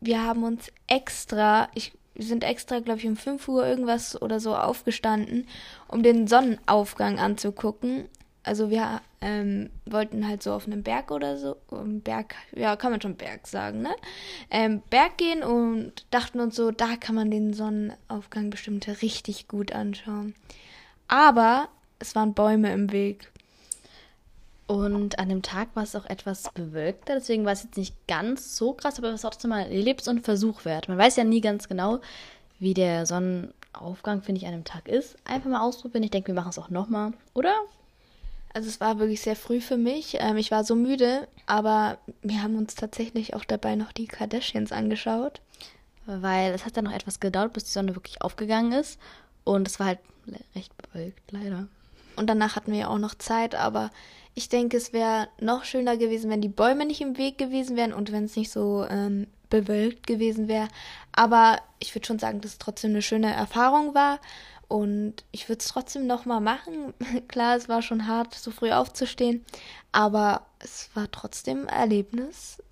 wir 0.00 0.24
haben 0.24 0.44
uns 0.44 0.72
extra, 0.86 1.68
ich, 1.74 1.92
wir 2.14 2.24
sind 2.24 2.44
extra, 2.44 2.80
glaube 2.80 3.00
ich, 3.00 3.06
um 3.06 3.16
5 3.16 3.46
Uhr 3.48 3.66
irgendwas 3.66 4.20
oder 4.20 4.40
so 4.40 4.56
aufgestanden, 4.56 5.46
um 5.88 6.02
den 6.02 6.26
Sonnenaufgang 6.26 7.18
anzugucken. 7.18 8.08
Also 8.44 8.70
wir 8.70 9.02
ähm, 9.20 9.68
wollten 9.84 10.26
halt 10.26 10.42
so 10.42 10.52
auf 10.52 10.66
einem 10.66 10.82
Berg 10.82 11.10
oder 11.10 11.36
so, 11.36 11.56
um 11.68 12.00
Berg, 12.00 12.34
ja, 12.54 12.76
kann 12.76 12.92
man 12.92 13.02
schon 13.02 13.16
Berg 13.16 13.46
sagen, 13.46 13.82
ne? 13.82 13.94
Ähm, 14.50 14.80
Berg 14.88 15.18
gehen 15.18 15.42
und 15.42 16.06
dachten 16.10 16.40
uns 16.40 16.56
so, 16.56 16.70
da 16.70 16.96
kann 16.96 17.14
man 17.14 17.30
den 17.30 17.52
Sonnenaufgang 17.52 18.48
bestimmt 18.48 18.88
richtig 19.02 19.48
gut 19.48 19.72
anschauen. 19.72 20.34
Aber 21.08 21.68
es 21.98 22.14
waren 22.14 22.34
Bäume 22.34 22.72
im 22.72 22.92
Weg. 22.92 23.30
Und 24.66 25.18
an 25.18 25.30
dem 25.30 25.40
Tag 25.40 25.68
war 25.74 25.82
es 25.82 25.96
auch 25.96 26.04
etwas 26.04 26.52
bewölkter, 26.52 27.14
deswegen 27.14 27.46
war 27.46 27.52
es 27.52 27.62
jetzt 27.62 27.78
nicht 27.78 27.94
ganz 28.06 28.54
so 28.56 28.74
krass, 28.74 28.98
aber 28.98 29.08
es 29.08 29.24
war 29.24 29.30
trotzdem 29.30 29.48
mal 29.48 29.64
ein 29.64 29.72
Erlebnis 29.72 30.08
und 30.08 30.26
Versuch 30.26 30.66
wert. 30.66 30.88
Man 30.88 30.98
weiß 30.98 31.16
ja 31.16 31.24
nie 31.24 31.40
ganz 31.40 31.68
genau, 31.68 32.00
wie 32.58 32.74
der 32.74 33.06
Sonnenaufgang, 33.06 34.20
finde 34.22 34.40
ich, 34.40 34.46
an 34.46 34.52
dem 34.52 34.64
Tag 34.64 34.86
ist. 34.86 35.16
Einfach 35.24 35.48
mal 35.48 35.62
ausprobieren. 35.62 36.02
Ich 36.02 36.10
denke, 36.10 36.28
wir 36.28 36.34
machen 36.34 36.50
es 36.50 36.58
auch 36.58 36.68
nochmal, 36.68 37.14
oder? 37.32 37.54
Also 38.52 38.68
es 38.68 38.78
war 38.78 38.98
wirklich 38.98 39.22
sehr 39.22 39.36
früh 39.36 39.62
für 39.62 39.78
mich. 39.78 40.18
Ähm, 40.20 40.36
ich 40.36 40.50
war 40.50 40.64
so 40.64 40.74
müde, 40.74 41.28
aber 41.46 41.96
wir 42.20 42.42
haben 42.42 42.56
uns 42.56 42.74
tatsächlich 42.74 43.34
auch 43.34 43.44
dabei 43.44 43.74
noch 43.74 43.92
die 43.92 44.06
Kardashians 44.06 44.72
angeschaut. 44.72 45.40
Weil 46.04 46.52
es 46.52 46.66
hat 46.66 46.76
dann 46.76 46.84
noch 46.84 46.92
etwas 46.92 47.20
gedauert, 47.20 47.54
bis 47.54 47.64
die 47.64 47.70
Sonne 47.70 47.94
wirklich 47.94 48.20
aufgegangen 48.20 48.72
ist. 48.72 48.98
Und 49.44 49.66
es 49.66 49.78
war 49.78 49.86
halt 49.86 50.00
recht 50.54 50.72
bewölkt, 50.76 51.30
leider. 51.30 51.68
Und 52.18 52.26
danach 52.28 52.56
hatten 52.56 52.72
wir 52.72 52.78
ja 52.80 52.88
auch 52.88 52.98
noch 52.98 53.14
Zeit, 53.14 53.54
aber 53.54 53.90
ich 54.34 54.48
denke, 54.48 54.76
es 54.76 54.92
wäre 54.92 55.28
noch 55.40 55.64
schöner 55.64 55.96
gewesen, 55.96 56.30
wenn 56.30 56.40
die 56.40 56.48
Bäume 56.48 56.84
nicht 56.86 57.00
im 57.00 57.16
Weg 57.18 57.38
gewesen 57.38 57.76
wären 57.76 57.92
und 57.92 58.12
wenn 58.12 58.24
es 58.24 58.36
nicht 58.36 58.50
so 58.52 58.84
ähm, 58.88 59.26
bewölkt 59.50 60.06
gewesen 60.06 60.46
wäre. 60.48 60.68
Aber 61.12 61.60
ich 61.80 61.94
würde 61.94 62.06
schon 62.06 62.18
sagen, 62.18 62.40
dass 62.40 62.52
es 62.52 62.58
trotzdem 62.58 62.90
eine 62.90 63.02
schöne 63.02 63.32
Erfahrung 63.32 63.94
war. 63.94 64.20
Und 64.68 65.24
ich 65.32 65.48
würde 65.48 65.60
es 65.60 65.68
trotzdem 65.68 66.06
nochmal 66.06 66.40
machen. 66.42 66.92
Klar, 67.28 67.56
es 67.56 67.68
war 67.70 67.80
schon 67.80 68.06
hart, 68.06 68.34
so 68.34 68.50
früh 68.50 68.70
aufzustehen. 68.70 69.44
Aber 69.92 70.42
es 70.58 70.90
war 70.94 71.10
trotzdem 71.10 71.62
ein 71.62 71.80
Erlebnis, 71.80 72.62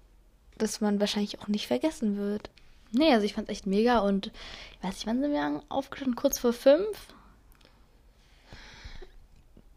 das 0.59 0.81
man 0.83 1.01
wahrscheinlich 1.01 1.41
auch 1.41 1.49
nicht 1.49 1.67
vergessen 1.67 2.19
wird. 2.19 2.51
Nee, 2.93 3.13
also 3.13 3.25
ich 3.25 3.35
fand's 3.35 3.51
echt 3.51 3.67
mega 3.67 3.99
und 4.01 4.27
ich 4.29 4.85
weiß 4.87 4.95
nicht, 4.95 5.07
wann 5.07 5.21
sind 5.21 5.33
wir 5.33 5.43
an- 5.43 5.63
aufgestanden? 5.69 6.15
Kurz 6.17 6.39
vor 6.39 6.53
fünf? 6.53 6.87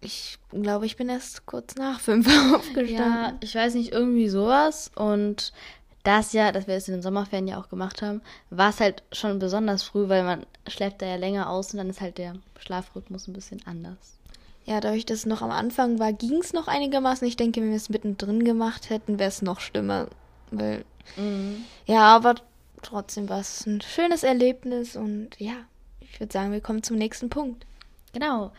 Ich 0.01 0.39
glaube, 0.51 0.85
ich 0.85 0.95
bin 0.95 1.09
erst 1.09 1.45
kurz 1.45 1.75
nach 1.75 1.99
fünf 1.99 2.27
Ja, 2.33 2.55
aufgestanden. 2.55 3.37
ich 3.41 3.53
weiß 3.55 3.73
nicht, 3.75 3.91
irgendwie 3.91 4.29
sowas. 4.29 4.91
Und 4.95 5.51
das 6.03 6.31
ja, 6.33 6.51
dass 6.51 6.67
wir 6.67 6.75
es 6.75 6.87
in 6.87 6.95
den 6.95 7.03
Sommerferien 7.03 7.47
ja 7.47 7.59
auch 7.59 7.69
gemacht 7.69 8.01
haben, 8.01 8.21
war 8.49 8.69
es 8.69 8.79
halt 8.79 9.03
schon 9.11 9.39
besonders 9.39 9.83
früh, 9.83 10.07
weil 10.07 10.23
man 10.23 10.45
schläft 10.67 11.01
da 11.01 11.05
ja 11.05 11.15
länger 11.17 11.49
aus 11.49 11.73
und 11.73 11.77
dann 11.77 11.89
ist 11.89 11.99
halt 12.01 12.17
der 12.17 12.35
Schlafrhythmus 12.59 13.27
ein 13.27 13.33
bisschen 13.33 13.61
anders. 13.65 13.97
Ja, 14.65 14.79
dadurch, 14.79 15.05
dass 15.05 15.19
es 15.19 15.25
noch 15.25 15.41
am 15.41 15.51
Anfang 15.51 15.99
war, 15.99 16.13
ging 16.13 16.37
es 16.39 16.53
noch 16.53 16.67
einigermaßen. 16.67 17.27
Ich 17.27 17.35
denke, 17.37 17.59
wenn 17.61 17.69
wir 17.69 17.75
es 17.75 17.89
mittendrin 17.89 18.43
gemacht 18.45 18.89
hätten, 18.89 19.19
wäre 19.19 19.29
es 19.29 19.41
noch 19.41 19.59
schlimmer. 19.59 20.07
Weil, 20.51 20.85
ja, 21.85 22.01
aber 22.15 22.35
trotzdem 22.81 23.29
war 23.29 23.39
es 23.39 23.65
ein 23.65 23.81
schönes 23.81 24.23
Erlebnis 24.23 24.95
und 24.95 25.31
ja, 25.39 25.53
ich 25.99 26.19
würde 26.19 26.31
sagen, 26.31 26.51
wir 26.51 26.61
kommen 26.61 26.83
zum 26.83 26.97
nächsten 26.97 27.29
Punkt. 27.29 27.65
Genau. 28.13 28.51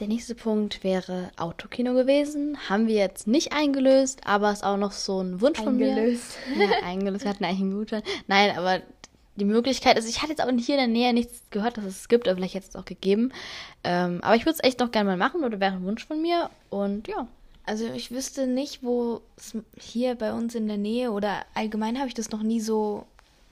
Der 0.00 0.08
nächste 0.08 0.34
Punkt 0.34 0.82
wäre 0.82 1.30
Autokino 1.36 1.92
gewesen. 1.92 2.56
Haben 2.70 2.88
wir 2.88 2.94
jetzt 2.94 3.26
nicht 3.26 3.52
eingelöst, 3.52 4.22
aber 4.24 4.50
ist 4.50 4.64
auch 4.64 4.78
noch 4.78 4.92
so 4.92 5.20
ein 5.20 5.42
Wunsch 5.42 5.60
Eingelöst. 5.60 6.32
von 6.32 6.58
mir. 6.58 6.68
Ja, 6.70 6.86
eingelöst. 6.86 7.24
Wir 7.24 7.30
hatten 7.30 7.44
eigentlich 7.44 7.60
einen 7.60 7.74
Gutschein. 7.74 8.02
Nein, 8.26 8.56
aber 8.56 8.80
die 9.36 9.44
Möglichkeit 9.44 9.98
ist, 9.98 10.08
ich 10.08 10.22
hatte 10.22 10.30
jetzt 10.30 10.40
aber 10.40 10.52
hier 10.52 10.76
in 10.76 10.80
der 10.80 10.86
Nähe 10.88 11.12
nichts 11.12 11.42
gehört, 11.50 11.76
dass 11.76 11.84
es 11.84 12.08
gibt, 12.08 12.26
aber 12.26 12.36
vielleicht 12.36 12.54
hätte 12.54 12.66
es 12.70 12.76
auch 12.76 12.86
gegeben. 12.86 13.30
Ähm, 13.84 14.20
aber 14.22 14.36
ich 14.36 14.46
würde 14.46 14.58
es 14.58 14.64
echt 14.64 14.80
noch 14.80 14.90
gerne 14.90 15.10
mal 15.10 15.18
machen 15.18 15.44
oder 15.44 15.60
wäre 15.60 15.74
ein 15.74 15.84
Wunsch 15.84 16.06
von 16.06 16.22
mir. 16.22 16.48
Und 16.70 17.06
ja. 17.06 17.28
Also 17.66 17.84
ich 17.84 18.10
wüsste 18.10 18.46
nicht, 18.46 18.82
wo 18.82 19.20
es 19.36 19.54
hier 19.78 20.14
bei 20.14 20.32
uns 20.32 20.54
in 20.54 20.66
der 20.66 20.78
Nähe 20.78 21.12
oder 21.12 21.44
allgemein 21.52 21.98
habe 21.98 22.08
ich 22.08 22.14
das 22.14 22.30
noch 22.30 22.42
nie 22.42 22.60
so 22.60 23.04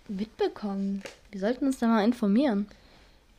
mitbekommen. 0.08 1.02
Wir 1.30 1.40
sollten 1.40 1.66
uns 1.66 1.78
da 1.78 1.88
mal 1.88 2.04
informieren. 2.04 2.66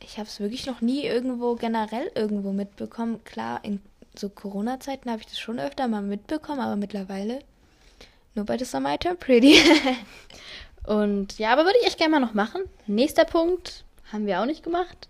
Ich 0.01 0.17
habe 0.17 0.27
es 0.27 0.39
wirklich 0.39 0.65
noch 0.65 0.81
nie 0.81 1.05
irgendwo 1.05 1.55
generell 1.55 2.11
irgendwo 2.15 2.51
mitbekommen. 2.51 3.23
Klar, 3.23 3.63
in 3.63 3.81
so 4.17 4.29
Corona-Zeiten 4.29 5.09
habe 5.09 5.21
ich 5.21 5.27
das 5.27 5.39
schon 5.39 5.59
öfter 5.59 5.87
mal 5.87 6.01
mitbekommen, 6.01 6.59
aber 6.59 6.75
mittlerweile 6.75 7.39
nur 8.35 8.45
bei 8.45 8.57
The 8.57 8.65
Summer 8.65 8.93
I 8.93 8.97
Turned 8.97 9.19
Pretty. 9.19 9.57
Und 10.85 11.37
ja, 11.37 11.51
aber 11.51 11.65
würde 11.65 11.77
ich 11.81 11.87
echt 11.87 11.97
gerne 11.97 12.11
mal 12.11 12.19
noch 12.19 12.33
machen. 12.33 12.63
Nächster 12.87 13.25
Punkt 13.25 13.83
haben 14.11 14.25
wir 14.25 14.41
auch 14.41 14.45
nicht 14.45 14.63
gemacht. 14.63 15.07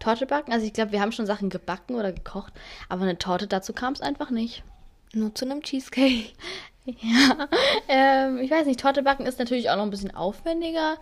Torte 0.00 0.26
backen. 0.26 0.52
Also 0.52 0.66
ich 0.66 0.72
glaube, 0.72 0.92
wir 0.92 1.00
haben 1.00 1.12
schon 1.12 1.26
Sachen 1.26 1.48
gebacken 1.48 1.94
oder 1.94 2.12
gekocht, 2.12 2.52
aber 2.88 3.02
eine 3.02 3.18
Torte 3.18 3.46
dazu 3.46 3.72
kam 3.72 3.92
es 3.92 4.00
einfach 4.00 4.30
nicht. 4.30 4.64
nur 5.14 5.34
zu 5.34 5.44
einem 5.44 5.62
Cheesecake. 5.62 6.32
Ja, 6.84 7.46
ähm, 7.86 8.38
ich 8.38 8.50
weiß 8.50 8.66
nicht, 8.66 8.80
Torte 8.80 9.04
backen 9.04 9.24
ist 9.24 9.38
natürlich 9.38 9.70
auch 9.70 9.76
noch 9.76 9.84
ein 9.84 9.90
bisschen 9.90 10.16
aufwendiger. 10.16 10.96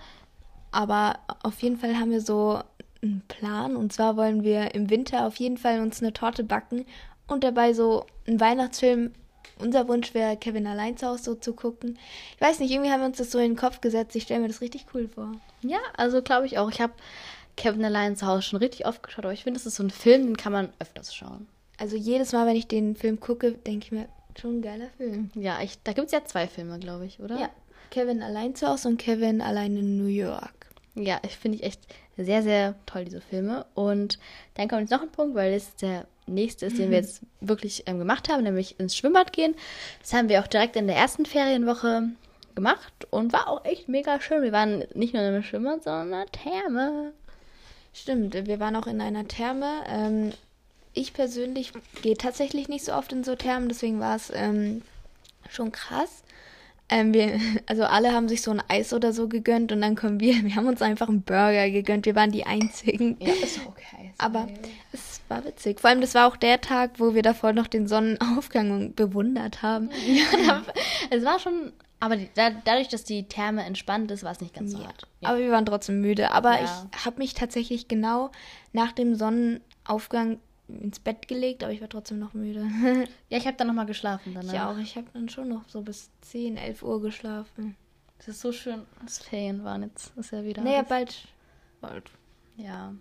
Aber 0.72 1.18
auf 1.42 1.62
jeden 1.62 1.78
Fall 1.78 1.96
haben 1.96 2.10
wir 2.10 2.20
so 2.20 2.60
einen 3.02 3.22
Plan. 3.28 3.76
Und 3.76 3.92
zwar 3.92 4.16
wollen 4.16 4.42
wir 4.42 4.74
im 4.74 4.90
Winter 4.90 5.26
auf 5.26 5.36
jeden 5.36 5.56
Fall 5.56 5.80
uns 5.80 6.02
eine 6.02 6.12
Torte 6.12 6.44
backen 6.44 6.84
und 7.26 7.44
dabei 7.44 7.72
so 7.72 8.06
einen 8.26 8.40
Weihnachtsfilm. 8.40 9.12
Unser 9.58 9.88
Wunsch 9.88 10.14
wäre, 10.14 10.36
Kevin 10.36 10.66
allein 10.66 10.96
zu 10.96 11.06
Hause 11.06 11.24
so 11.24 11.34
zu 11.34 11.52
gucken. 11.52 11.98
Ich 12.34 12.40
weiß 12.40 12.60
nicht, 12.60 12.70
irgendwie 12.70 12.90
haben 12.90 13.00
wir 13.00 13.06
uns 13.06 13.18
das 13.18 13.30
so 13.30 13.38
in 13.38 13.52
den 13.52 13.56
Kopf 13.56 13.80
gesetzt. 13.80 14.16
Ich 14.16 14.22
stelle 14.22 14.40
mir 14.40 14.48
das 14.48 14.62
richtig 14.62 14.86
cool 14.94 15.08
vor. 15.08 15.32
Ja, 15.62 15.78
also 15.96 16.22
glaube 16.22 16.46
ich 16.46 16.56
auch. 16.58 16.70
Ich 16.70 16.80
habe 16.80 16.94
Kevin 17.56 17.84
allein 17.84 18.16
zu 18.16 18.26
Hause 18.26 18.42
schon 18.42 18.58
richtig 18.58 18.86
oft 18.86 19.02
geschaut, 19.02 19.24
aber 19.24 19.34
ich 19.34 19.44
finde, 19.44 19.58
das 19.58 19.66
ist 19.66 19.76
so 19.76 19.82
ein 19.82 19.90
Film, 19.90 20.24
den 20.24 20.36
kann 20.36 20.52
man 20.52 20.70
öfters 20.78 21.14
schauen. 21.14 21.46
Also 21.76 21.96
jedes 21.96 22.32
Mal, 22.32 22.46
wenn 22.46 22.56
ich 22.56 22.68
den 22.68 22.96
Film 22.96 23.20
gucke, 23.20 23.52
denke 23.52 23.86
ich 23.86 23.92
mir, 23.92 24.08
schon 24.40 24.58
ein 24.58 24.62
geiler 24.62 24.88
Film. 24.96 25.30
Ja, 25.34 25.60
ich, 25.62 25.82
da 25.82 25.92
gibt 25.92 26.06
es 26.06 26.12
ja 26.12 26.24
zwei 26.24 26.46
Filme, 26.46 26.78
glaube 26.78 27.04
ich, 27.04 27.20
oder? 27.20 27.38
Ja. 27.38 27.50
Kevin 27.90 28.22
allein 28.22 28.54
zu 28.54 28.66
Hause 28.66 28.88
und 28.88 28.98
Kevin 28.98 29.40
allein 29.40 29.76
in 29.76 29.98
New 29.98 30.08
York. 30.08 30.70
Ja, 30.94 31.20
ich 31.24 31.36
finde 31.36 31.58
ich 31.58 31.64
echt 31.64 31.80
sehr, 32.24 32.42
sehr 32.42 32.74
toll, 32.86 33.04
diese 33.04 33.20
Filme. 33.20 33.66
Und 33.74 34.18
dann 34.54 34.68
kommt 34.68 34.82
jetzt 34.82 34.90
noch 34.90 35.02
ein 35.02 35.10
Punkt, 35.10 35.34
weil 35.34 35.52
es 35.52 35.74
der 35.76 36.06
nächste 36.26 36.66
ist, 36.66 36.78
den 36.78 36.90
wir 36.90 36.98
jetzt 36.98 37.22
wirklich 37.40 37.84
ähm, 37.86 37.98
gemacht 37.98 38.28
haben, 38.28 38.42
nämlich 38.42 38.78
ins 38.78 38.96
Schwimmbad 38.96 39.32
gehen. 39.32 39.54
Das 40.00 40.12
haben 40.12 40.28
wir 40.28 40.40
auch 40.40 40.46
direkt 40.46 40.76
in 40.76 40.86
der 40.86 40.96
ersten 40.96 41.26
Ferienwoche 41.26 42.10
gemacht 42.54 43.06
und 43.10 43.32
war 43.32 43.48
auch 43.48 43.64
echt 43.64 43.88
mega 43.88 44.20
schön. 44.20 44.42
Wir 44.42 44.52
waren 44.52 44.84
nicht 44.94 45.14
nur 45.14 45.22
in 45.22 45.28
einem 45.28 45.42
Schwimmbad, 45.42 45.84
sondern 45.84 46.08
in 46.08 46.14
einer 46.14 46.26
Therme. 46.26 47.12
Stimmt, 47.92 48.34
wir 48.34 48.60
waren 48.60 48.76
auch 48.76 48.86
in 48.86 49.00
einer 49.00 49.26
Therme. 49.26 49.82
Ähm, 49.88 50.32
ich 50.92 51.12
persönlich 51.12 51.72
gehe 52.02 52.16
tatsächlich 52.16 52.68
nicht 52.68 52.84
so 52.84 52.92
oft 52.92 53.12
in 53.12 53.24
so 53.24 53.34
Thermen, 53.34 53.68
deswegen 53.68 54.00
war 54.00 54.16
es 54.16 54.30
ähm, 54.34 54.82
schon 55.48 55.72
krass. 55.72 56.22
Ähm, 56.90 57.14
wir, 57.14 57.38
also 57.66 57.84
alle 57.84 58.12
haben 58.12 58.28
sich 58.28 58.42
so 58.42 58.50
ein 58.50 58.62
Eis 58.68 58.92
oder 58.92 59.12
so 59.12 59.28
gegönnt 59.28 59.72
und 59.72 59.80
dann 59.80 59.94
kommen 59.96 60.20
wir. 60.20 60.34
Wir 60.44 60.56
haben 60.56 60.66
uns 60.66 60.82
einfach 60.82 61.08
einen 61.08 61.22
Burger 61.22 61.70
gegönnt. 61.70 62.06
Wir 62.06 62.14
waren 62.14 62.32
die 62.32 62.44
Einzigen. 62.46 63.16
Ja, 63.20 63.32
ist 63.32 63.60
okay. 63.66 64.12
Aber 64.18 64.42
okay. 64.42 64.70
es 64.92 65.20
war 65.28 65.44
witzig. 65.44 65.80
Vor 65.80 65.90
allem, 65.90 66.00
das 66.00 66.14
war 66.14 66.26
auch 66.28 66.36
der 66.36 66.60
Tag, 66.60 66.92
wo 66.98 67.14
wir 67.14 67.22
davor 67.22 67.52
noch 67.52 67.66
den 67.68 67.86
Sonnenaufgang 67.88 68.94
bewundert 68.96 69.62
haben. 69.62 69.90
Ja, 70.06 70.62
es 71.10 71.24
war 71.24 71.38
schon, 71.38 71.72
aber 72.00 72.16
die, 72.16 72.28
da, 72.34 72.50
dadurch, 72.64 72.88
dass 72.88 73.04
die 73.04 73.24
Therme 73.28 73.64
entspannt 73.64 74.10
ist, 74.10 74.24
war 74.24 74.32
es 74.32 74.40
nicht 74.40 74.54
ganz 74.54 74.72
so 74.72 74.78
Ja. 74.78 74.86
hart. 74.86 75.06
Aber 75.22 75.38
wir 75.38 75.50
waren 75.52 75.66
trotzdem 75.66 76.00
müde. 76.00 76.32
Aber 76.32 76.60
Ja. 76.60 76.86
ich 76.94 77.04
habe 77.06 77.18
mich 77.18 77.34
tatsächlich 77.34 77.88
genau 77.88 78.30
nach 78.72 78.92
dem 78.92 79.14
Sonnenaufgang 79.14 80.38
ins 80.80 81.00
Bett 81.00 81.28
gelegt, 81.28 81.62
aber 81.62 81.72
ich 81.72 81.80
war 81.80 81.88
trotzdem 81.88 82.18
noch 82.18 82.34
müde. 82.34 82.66
Ja, 83.28 83.38
ich 83.38 83.46
habe 83.46 83.56
dann 83.56 83.68
nochmal 83.68 83.86
geschlafen 83.86 84.34
danach. 84.34 84.52
ich 84.52 84.60
auch. 84.60 84.78
Ich 84.78 84.96
habe 84.96 85.06
dann 85.12 85.28
schon 85.28 85.48
noch 85.48 85.68
so 85.68 85.82
bis 85.82 86.10
10, 86.22 86.56
11 86.56 86.82
Uhr 86.82 87.00
geschlafen. 87.00 87.76
Es 88.18 88.28
ist 88.28 88.40
so 88.40 88.52
schön, 88.52 88.82
dass 89.02 89.18
Ferien 89.18 89.64
waren 89.64 89.82
jetzt. 89.82 90.12
Ist 90.16 90.32
ja 90.32 90.44
wieder. 90.44 90.62
Naja, 90.62 90.82
bald, 90.82 91.28
bald, 91.80 92.10
ja. 92.56 92.92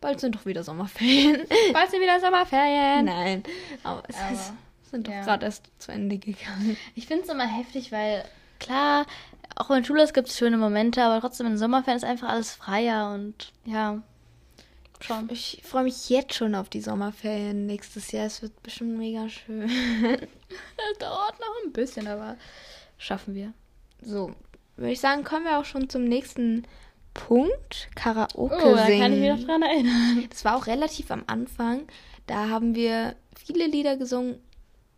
bald 0.00 0.20
sind 0.20 0.34
doch 0.34 0.44
wieder 0.44 0.62
Sommerferien. 0.62 1.46
Bald 1.72 1.90
sind 1.90 2.02
wieder 2.02 2.20
Sommerferien. 2.20 3.06
Nein, 3.06 3.42
aber 3.82 4.02
es 4.08 4.16
Aber, 4.16 4.32
ist, 4.32 4.52
sind 4.90 5.06
doch 5.06 5.12
ja. 5.12 5.22
gerade 5.22 5.46
erst 5.46 5.70
zu 5.78 5.92
Ende 5.92 6.18
gegangen. 6.18 6.76
Ich 6.94 7.06
finde 7.06 7.22
es 7.22 7.30
immer 7.30 7.46
heftig, 7.46 7.92
weil 7.92 8.24
klar, 8.58 9.06
auch 9.56 9.70
wenn 9.70 9.84
Schule 9.84 10.06
gibt 10.12 10.28
es 10.28 10.36
schöne 10.36 10.58
Momente, 10.58 11.02
aber 11.02 11.20
trotzdem 11.20 11.46
in 11.46 11.56
Sommerferien 11.56 11.96
ist 11.96 12.04
einfach 12.04 12.28
alles 12.28 12.54
freier 12.54 13.12
und 13.14 13.52
ja, 13.64 14.02
schon. 15.04 15.28
Ich 15.30 15.60
freue 15.64 15.84
mich 15.84 16.08
jetzt 16.08 16.34
schon 16.34 16.54
auf 16.54 16.68
die 16.68 16.80
Sommerferien 16.80 17.66
nächstes 17.66 18.12
Jahr. 18.12 18.26
Es 18.26 18.42
wird 18.42 18.62
bestimmt 18.62 18.96
mega 18.98 19.28
schön. 19.28 19.68
Das 20.76 20.98
dauert 20.98 21.40
noch 21.40 21.64
ein 21.64 21.72
bisschen, 21.72 22.06
aber 22.06 22.36
schaffen 22.98 23.34
wir. 23.34 23.54
So, 24.02 24.34
würde 24.76 24.92
ich 24.92 25.00
sagen, 25.00 25.24
kommen 25.24 25.44
wir 25.44 25.58
auch 25.58 25.64
schon 25.64 25.88
zum 25.88 26.04
nächsten 26.04 26.66
Punkt. 27.14 27.88
Karaoke 27.94 28.54
Oh, 28.62 28.74
da 28.74 28.84
singen. 28.86 29.00
kann 29.00 29.12
ich 29.14 29.20
mich 29.20 29.30
noch 29.30 29.44
dran 29.46 29.62
erinnern. 29.62 30.26
Das 30.28 30.44
war 30.44 30.56
auch 30.56 30.66
relativ 30.66 31.10
am 31.10 31.24
Anfang. 31.26 31.86
Da 32.26 32.48
haben 32.50 32.74
wir 32.74 33.16
viele 33.34 33.66
Lieder 33.66 33.96
gesungen 33.96 34.36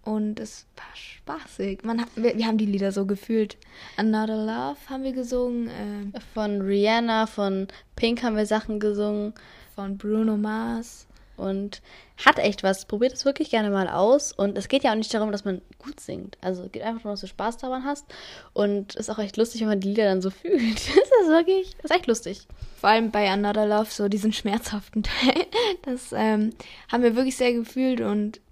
und 0.04 0.40
es 0.40 0.66
war 0.76 0.94
spaßig. 0.94 1.82
Man 1.84 2.00
hat, 2.00 2.08
wir, 2.16 2.36
wir 2.36 2.46
haben 2.46 2.58
die 2.58 2.66
Lieder 2.66 2.92
so 2.92 3.06
gefühlt. 3.06 3.56
Another 3.96 4.36
Love 4.36 4.78
haben 4.88 5.02
wir 5.02 5.12
gesungen, 5.12 5.70
ähm, 5.78 6.12
Von 6.34 6.60
Rihanna, 6.60 7.26
von 7.26 7.68
Pink 7.96 8.22
haben 8.22 8.36
wir 8.36 8.46
Sachen 8.46 8.80
gesungen 8.80 9.34
von 9.74 9.98
Bruno 9.98 10.36
Mars. 10.36 11.06
und 11.36 11.82
hat 12.24 12.38
echt 12.38 12.62
was. 12.62 12.84
Probiert 12.84 13.12
es 13.14 13.24
wirklich 13.24 13.50
gerne 13.50 13.70
mal 13.70 13.88
aus. 13.88 14.32
Und 14.32 14.56
es 14.56 14.68
geht 14.68 14.84
ja 14.84 14.92
auch 14.92 14.96
nicht 14.96 15.12
darum, 15.12 15.32
dass 15.32 15.44
man 15.44 15.60
gut 15.78 15.98
singt. 15.98 16.38
Also 16.40 16.62
es 16.62 16.72
geht 16.72 16.82
einfach 16.82 17.02
darum, 17.02 17.14
dass 17.14 17.22
du 17.22 17.26
Spaß 17.26 17.58
daran 17.58 17.84
hast. 17.84 18.06
Und 18.52 18.94
ist 18.94 19.10
auch 19.10 19.18
echt 19.18 19.36
lustig, 19.36 19.62
wenn 19.62 19.68
man 19.68 19.80
die 19.80 19.88
Lieder 19.88 20.04
dann 20.04 20.22
so 20.22 20.30
fühlt. 20.30 20.60
Das 21.14 21.30
ist 21.30 21.36
wirklich, 21.36 21.76
das 21.80 21.90
ist 21.90 21.96
echt 21.96 22.06
lustig. 22.06 22.46
Vor 22.76 22.90
allem 22.90 23.10
bei 23.10 23.30
Another 23.30 23.66
Love, 23.66 23.88
so 23.90 24.08
diesen 24.08 24.32
schmerzhaften 24.32 25.02
Teil. 25.02 25.46
Das 25.82 26.12
ähm, 26.12 26.50
haben 26.90 27.02
wir 27.02 27.16
wirklich 27.16 27.36
sehr 27.36 27.52
gefühlt 27.52 28.00
und 28.00 28.36
es 28.36 28.43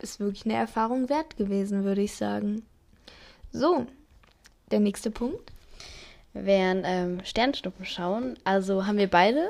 ist 0.00 0.20
wirklich 0.20 0.44
eine 0.44 0.54
Erfahrung 0.54 1.08
wert 1.08 1.36
gewesen, 1.36 1.84
würde 1.84 2.02
ich 2.02 2.14
sagen. 2.14 2.62
So, 3.52 3.86
der 4.70 4.80
nächste 4.80 5.10
Punkt. 5.10 5.52
Werden 6.34 6.82
ähm, 6.84 7.20
Sternschnuppen 7.24 7.84
schauen. 7.84 8.38
Also 8.44 8.86
haben 8.86 8.98
wir 8.98 9.08
beide, 9.08 9.48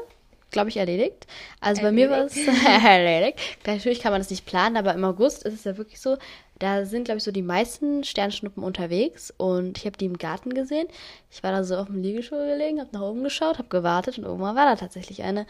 glaube 0.50 0.70
ich, 0.70 0.76
erledigt. 0.76 1.26
Also 1.60 1.82
bei 1.82 1.92
mir 1.92 2.08
war 2.08 2.24
es 2.24 2.36
erledigt. 2.36 3.38
Natürlich 3.66 4.00
kann 4.00 4.12
man 4.12 4.20
das 4.20 4.30
nicht 4.30 4.46
planen, 4.46 4.76
aber 4.76 4.94
im 4.94 5.04
August 5.04 5.42
ist 5.42 5.54
es 5.54 5.64
ja 5.64 5.76
wirklich 5.76 6.00
so, 6.00 6.16
da 6.58 6.84
sind, 6.86 7.04
glaube 7.04 7.18
ich, 7.18 7.24
so 7.24 7.30
die 7.30 7.42
meisten 7.42 8.04
Sternschnuppen 8.04 8.62
unterwegs 8.62 9.32
und 9.36 9.78
ich 9.78 9.86
habe 9.86 9.96
die 9.96 10.06
im 10.06 10.18
Garten 10.18 10.54
gesehen. 10.54 10.88
Ich 11.30 11.42
war 11.42 11.52
da 11.52 11.62
so 11.62 11.76
auf 11.76 11.86
dem 11.86 12.02
Liegestuhl 12.02 12.46
gelegen, 12.46 12.80
habe 12.80 12.90
nach 12.92 13.02
oben 13.02 13.22
geschaut, 13.22 13.58
habe 13.58 13.68
gewartet 13.68 14.18
und 14.18 14.24
irgendwann 14.24 14.56
war 14.56 14.66
da 14.66 14.76
tatsächlich 14.76 15.22
eine. 15.22 15.46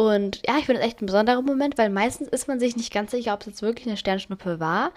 Und 0.00 0.40
ja, 0.46 0.56
ich 0.56 0.64
finde 0.64 0.80
das 0.80 0.88
echt 0.88 1.02
ein 1.02 1.06
besonderer 1.06 1.42
Moment, 1.42 1.76
weil 1.76 1.90
meistens 1.90 2.28
ist 2.28 2.48
man 2.48 2.58
sich 2.58 2.74
nicht 2.74 2.90
ganz 2.90 3.10
sicher, 3.10 3.34
ob 3.34 3.42
es 3.42 3.46
jetzt 3.48 3.62
wirklich 3.62 3.86
eine 3.86 3.98
Sternschnuppe 3.98 4.58
war. 4.58 4.92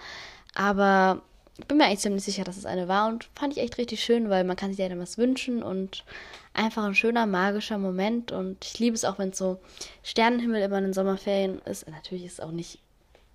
Aber 0.54 1.20
ich 1.58 1.66
bin 1.66 1.76
mir 1.76 1.84
eigentlich 1.84 1.98
ziemlich 1.98 2.24
sicher, 2.24 2.42
dass 2.42 2.56
es 2.56 2.64
eine 2.64 2.88
war 2.88 3.08
und 3.08 3.28
fand 3.38 3.54
ich 3.54 3.62
echt 3.62 3.76
richtig 3.76 4.02
schön, 4.02 4.30
weil 4.30 4.44
man 4.44 4.56
kann 4.56 4.70
sich 4.70 4.78
ja 4.78 4.88
dann 4.88 4.98
was 4.98 5.18
wünschen 5.18 5.62
und 5.62 6.04
einfach 6.54 6.84
ein 6.84 6.94
schöner, 6.94 7.26
magischer 7.26 7.76
Moment 7.76 8.32
und 8.32 8.64
ich 8.64 8.78
liebe 8.78 8.94
es 8.94 9.04
auch, 9.04 9.18
wenn 9.18 9.28
es 9.28 9.36
so 9.36 9.60
Sternenhimmel 10.02 10.62
immer 10.62 10.78
in 10.78 10.84
den 10.84 10.94
Sommerferien 10.94 11.60
ist. 11.66 11.86
Natürlich 11.86 12.24
ist 12.24 12.34
es 12.34 12.40
auch 12.40 12.50
nicht 12.50 12.78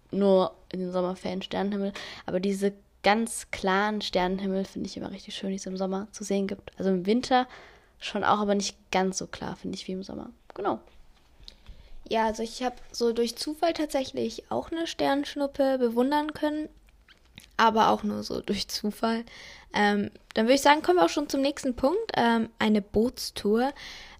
nur 0.09 0.55
in 0.71 0.79
den 0.79 0.91
Sommerferien 0.91 1.43
Sternenhimmel, 1.43 1.93
aber 2.25 2.39
diese 2.39 2.73
ganz 3.03 3.51
klaren 3.51 4.01
Sternenhimmel 4.01 4.65
finde 4.65 4.87
ich 4.87 4.97
immer 4.97 5.11
richtig 5.11 5.35
schön, 5.35 5.51
die 5.51 5.57
es 5.57 5.67
im 5.67 5.77
Sommer 5.77 6.07
zu 6.13 6.23
sehen 6.23 6.47
gibt. 6.47 6.71
Also 6.79 6.89
im 6.89 7.05
Winter 7.05 7.47
schon 7.99 8.23
auch, 8.23 8.39
aber 8.39 8.55
nicht 8.55 8.75
ganz 8.89 9.19
so 9.19 9.27
klar, 9.27 9.55
finde 9.55 9.75
ich, 9.75 9.87
wie 9.87 9.91
im 9.91 10.03
Sommer. 10.03 10.31
Genau. 10.55 10.79
Ja, 12.09 12.25
also 12.25 12.41
ich 12.41 12.63
habe 12.63 12.75
so 12.91 13.13
durch 13.13 13.35
Zufall 13.37 13.73
tatsächlich 13.73 14.51
auch 14.51 14.71
eine 14.71 14.87
Sternschnuppe 14.87 15.77
bewundern 15.77 16.33
können, 16.33 16.67
aber 17.55 17.89
auch 17.89 18.03
nur 18.03 18.23
so 18.23 18.41
durch 18.41 18.67
Zufall. 18.67 19.23
Ähm, 19.73 20.09
dann 20.33 20.45
würde 20.45 20.55
ich 20.55 20.61
sagen, 20.61 20.81
kommen 20.81 20.97
wir 20.97 21.05
auch 21.05 21.09
schon 21.09 21.29
zum 21.29 21.41
nächsten 21.41 21.75
Punkt, 21.75 22.11
ähm, 22.15 22.49
eine 22.57 22.81
Bootstour. 22.81 23.71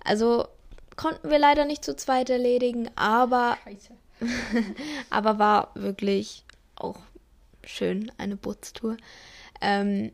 Also 0.03 0.47
konnten 0.95 1.31
wir 1.31 1.39
leider 1.39 1.65
nicht 1.65 1.83
zu 1.83 1.95
zweit 1.95 2.29
erledigen, 2.29 2.91
aber, 2.95 3.57
aber 5.09 5.39
war 5.39 5.71
wirklich 5.73 6.43
auch 6.75 6.97
schön, 7.63 8.11
eine 8.19 8.35
Bootstour. 8.35 8.97
Ähm, 9.61 10.11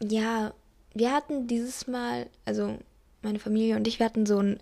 ja, 0.00 0.54
wir 0.94 1.12
hatten 1.12 1.46
dieses 1.46 1.86
Mal, 1.86 2.26
also 2.46 2.78
meine 3.20 3.38
Familie 3.38 3.76
und 3.76 3.86
ich, 3.86 3.98
wir 3.98 4.06
hatten 4.06 4.24
so 4.24 4.38
ein 4.38 4.60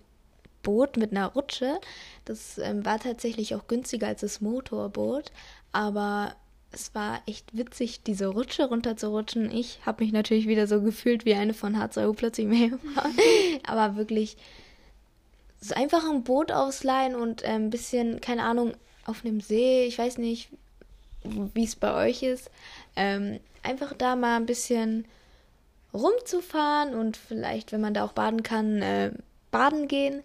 Boot 0.63 0.97
mit 0.97 1.11
einer 1.11 1.27
Rutsche. 1.27 1.79
Das 2.25 2.57
ähm, 2.57 2.85
war 2.85 2.99
tatsächlich 2.99 3.55
auch 3.55 3.67
günstiger 3.67 4.07
als 4.07 4.21
das 4.21 4.41
Motorboot, 4.41 5.31
aber 5.71 6.35
es 6.71 6.93
war 6.93 7.21
echt 7.25 7.57
witzig, 7.57 8.03
diese 8.03 8.27
Rutsche 8.27 8.67
runterzurutschen. 8.67 9.51
Ich 9.51 9.79
habe 9.85 10.03
mich 10.03 10.13
natürlich 10.13 10.47
wieder 10.47 10.67
so 10.67 10.81
gefühlt 10.81 11.25
wie 11.25 11.35
eine 11.35 11.53
von 11.53 11.75
H2O 11.75 12.13
plötzlich 12.13 12.47
mehr. 12.47 12.71
aber 13.65 13.95
wirklich 13.95 14.37
so 15.61 15.73
einfach 15.73 16.07
ein 16.09 16.23
Boot 16.23 16.51
ausleihen 16.51 17.15
und 17.15 17.43
äh, 17.43 17.47
ein 17.47 17.69
bisschen, 17.69 18.21
keine 18.21 18.43
Ahnung, 18.43 18.73
auf 19.05 19.23
einem 19.23 19.41
See, 19.41 19.85
ich 19.85 19.97
weiß 19.97 20.17
nicht, 20.17 20.49
wie 21.23 21.63
es 21.63 21.75
bei 21.75 21.93
euch 22.07 22.23
ist, 22.23 22.51
ähm, 22.95 23.39
einfach 23.63 23.93
da 23.93 24.15
mal 24.15 24.35
ein 24.35 24.45
bisschen 24.45 25.05
rumzufahren 25.93 26.93
und 26.93 27.17
vielleicht, 27.17 27.71
wenn 27.71 27.81
man 27.81 27.93
da 27.93 28.03
auch 28.03 28.11
baden 28.11 28.43
kann, 28.43 28.81
äh, 28.81 29.11
baden 29.51 29.87
gehen. 29.87 30.21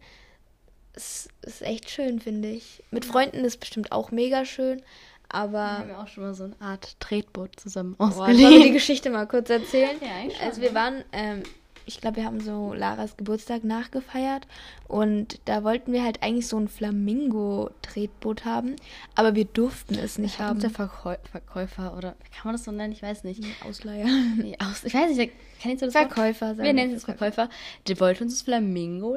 Es 0.95 1.29
ist 1.43 1.63
echt 1.63 1.89
schön, 1.91 2.21
finde 2.21 2.49
ich. 2.51 2.83
Mit 2.91 3.05
Freunden 3.05 3.45
ist 3.45 3.59
bestimmt 3.61 3.93
auch 3.93 4.11
mega 4.11 4.45
schön, 4.45 4.79
Wir 4.79 4.85
aber 5.29 5.79
haben 5.79 5.89
ja 5.89 6.03
auch 6.03 6.09
schon 6.09 6.25
mal 6.25 6.35
so 6.35 6.45
eine 6.45 6.61
Art 6.61 7.01
Tretboot 7.01 7.59
zusammen 7.59 7.95
Boah, 7.97 8.15
wollen 8.17 8.33
wir 8.33 8.37
die 8.37 8.45
ausgeliehen. 8.47 8.75
Geschichte 8.75 9.11
mal 9.11 9.27
kurz 9.27 9.49
erzählen? 9.51 9.97
Ja, 10.03 10.09
eigentlich 10.21 10.37
schon, 10.39 10.47
Also 10.47 10.61
wir 10.61 10.75
waren, 10.75 11.03
ähm, 11.13 11.43
ich 11.87 12.01
glaube, 12.01 12.19
wir 12.19 12.25
haben 12.27 12.41
so 12.41 12.75
Laras 12.75 13.17
Geburtstag 13.17 13.65
nachgefeiert 13.65 14.47
und 14.87 15.41
da 15.47 15.65
wollten 15.65 15.93
wir 15.93 16.05
halt 16.05 16.23
eigentlich 16.23 16.47
so 16.47 16.57
ein 16.59 16.69
Flamingo-Tretboot 16.69 18.45
haben, 18.45 18.77
aber 19.15 19.35
wir 19.35 19.47
durften 19.47 19.95
es 19.97 20.19
nicht 20.19 20.39
haben. 20.39 20.61
der 20.61 20.71
Verkäu 20.71 21.17
Verkäufer 21.31 21.97
oder 21.97 22.13
kann 22.33 22.45
man 22.45 22.55
das 22.55 22.65
so 22.65 22.71
nennen? 22.71 22.93
Ich 22.93 23.03
weiß 23.03 23.25
nicht. 23.25 23.43
Ausleiher. 23.67 24.07
Nee, 24.37 24.57
aus, 24.61 24.85
ich 24.85 24.95
weiß 24.95 25.09
nicht, 25.17 25.19
der- 25.19 25.29
kennst 25.61 25.83
du 25.83 25.87
das? 25.87 25.93
Verkäufer, 25.95 26.55
sagen 26.55 26.63
Wir 26.65 26.73
nennen 26.73 26.95
es 26.95 27.05
Verkäufer. 27.05 27.49
Der 27.89 27.99
wollte 28.01 28.25
uns 28.25 28.35
das 28.35 28.43
Flamingo 28.43 29.17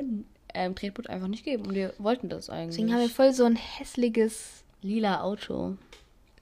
ähm, 0.56 0.76
Tretboot 0.76 1.10
einfach 1.10 1.28
nicht 1.28 1.44
geben 1.44 1.65
und 1.68 1.76
wir 1.76 1.94
wollten 1.98 2.30
das 2.30 2.50
eigentlich. 2.50 2.76
Deswegen 2.78 2.94
haben 2.94 3.02
wir 3.02 3.10
voll 3.10 3.34
so 3.34 3.46
ein 3.46 3.56
hässliches. 3.56 4.63
Lila 4.82 5.22
Auto. 5.22 5.78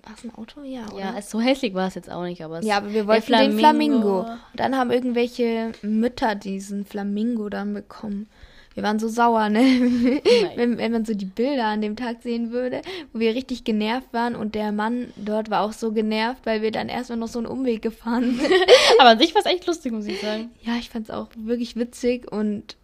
War 0.06 0.13
es 0.17 0.23
ein 0.26 0.36
Auto? 0.36 0.63
Ja, 0.63 0.86
oder? 0.91 0.99
Ja, 0.99 1.21
so 1.21 1.39
hässlich 1.39 1.73
war 1.73 1.88
es 1.88 1.95
jetzt 1.95 2.12
auch 2.12 2.23
nicht, 2.23 2.43
aber 2.43 2.60
es 2.60 2.65
Ja, 2.65 2.78
aber 2.78 2.91
wir 2.93 3.08
wollten 3.08 3.32
den 3.32 3.58
Flamingo. 3.58 4.21
Und 4.21 4.39
dann 4.56 4.76
haben 4.78 4.91
irgendwelche 4.91 5.71
Mütter 5.82 6.36
diesen 6.36 6.86
Flamingo 6.86 7.47
dann 7.47 7.73
bekommen. 7.73 8.28
wir 8.73 8.84
waren 8.84 8.99
so 8.99 9.08
sauer, 9.08 9.47
ne? 9.47 9.62
wenn, 10.56 10.78
wenn 10.78 10.91
man 10.91 11.06
so 11.06 11.13
die 11.13 11.23
Bilder 11.23 11.67
an 11.67 11.82
dem 11.82 11.95
Tag 11.95 12.21
sehen 12.21 12.52
würde, 12.52 12.82
wo 13.13 13.19
wir 13.19 13.34
richtig 13.34 13.63
genervt 13.63 14.12
waren 14.12 14.36
und 14.36 14.56
der 14.56 14.73
Mann 14.73 15.13
dort 15.15 15.49
war 15.49 15.62
auch 15.62 15.71
so 15.73 15.93
genervt, 15.93 16.41
weil 16.45 16.62
wir 16.62 16.71
dann 16.71 16.89
erstmal 16.89 17.19
noch 17.19 17.30
so 17.30 17.39
einen 17.39 17.47
Umweg 17.47 17.82
gefahren 17.82 18.38
sind. 18.41 18.52
Aber 18.99 19.12
an 19.12 19.19
sich 19.19 19.34
war 19.34 19.39
es 19.39 19.45
echt 19.45 19.65
lustig, 19.67 19.93
muss 19.93 20.06
ich 20.06 20.19
sagen. 20.19 20.49
Ja, 20.63 20.76
ich 20.78 20.89
fand 20.89 21.08
es 21.08 21.15
auch 21.15 21.28
wirklich 21.38 21.78
witzig 21.78 22.30
und 22.30 22.76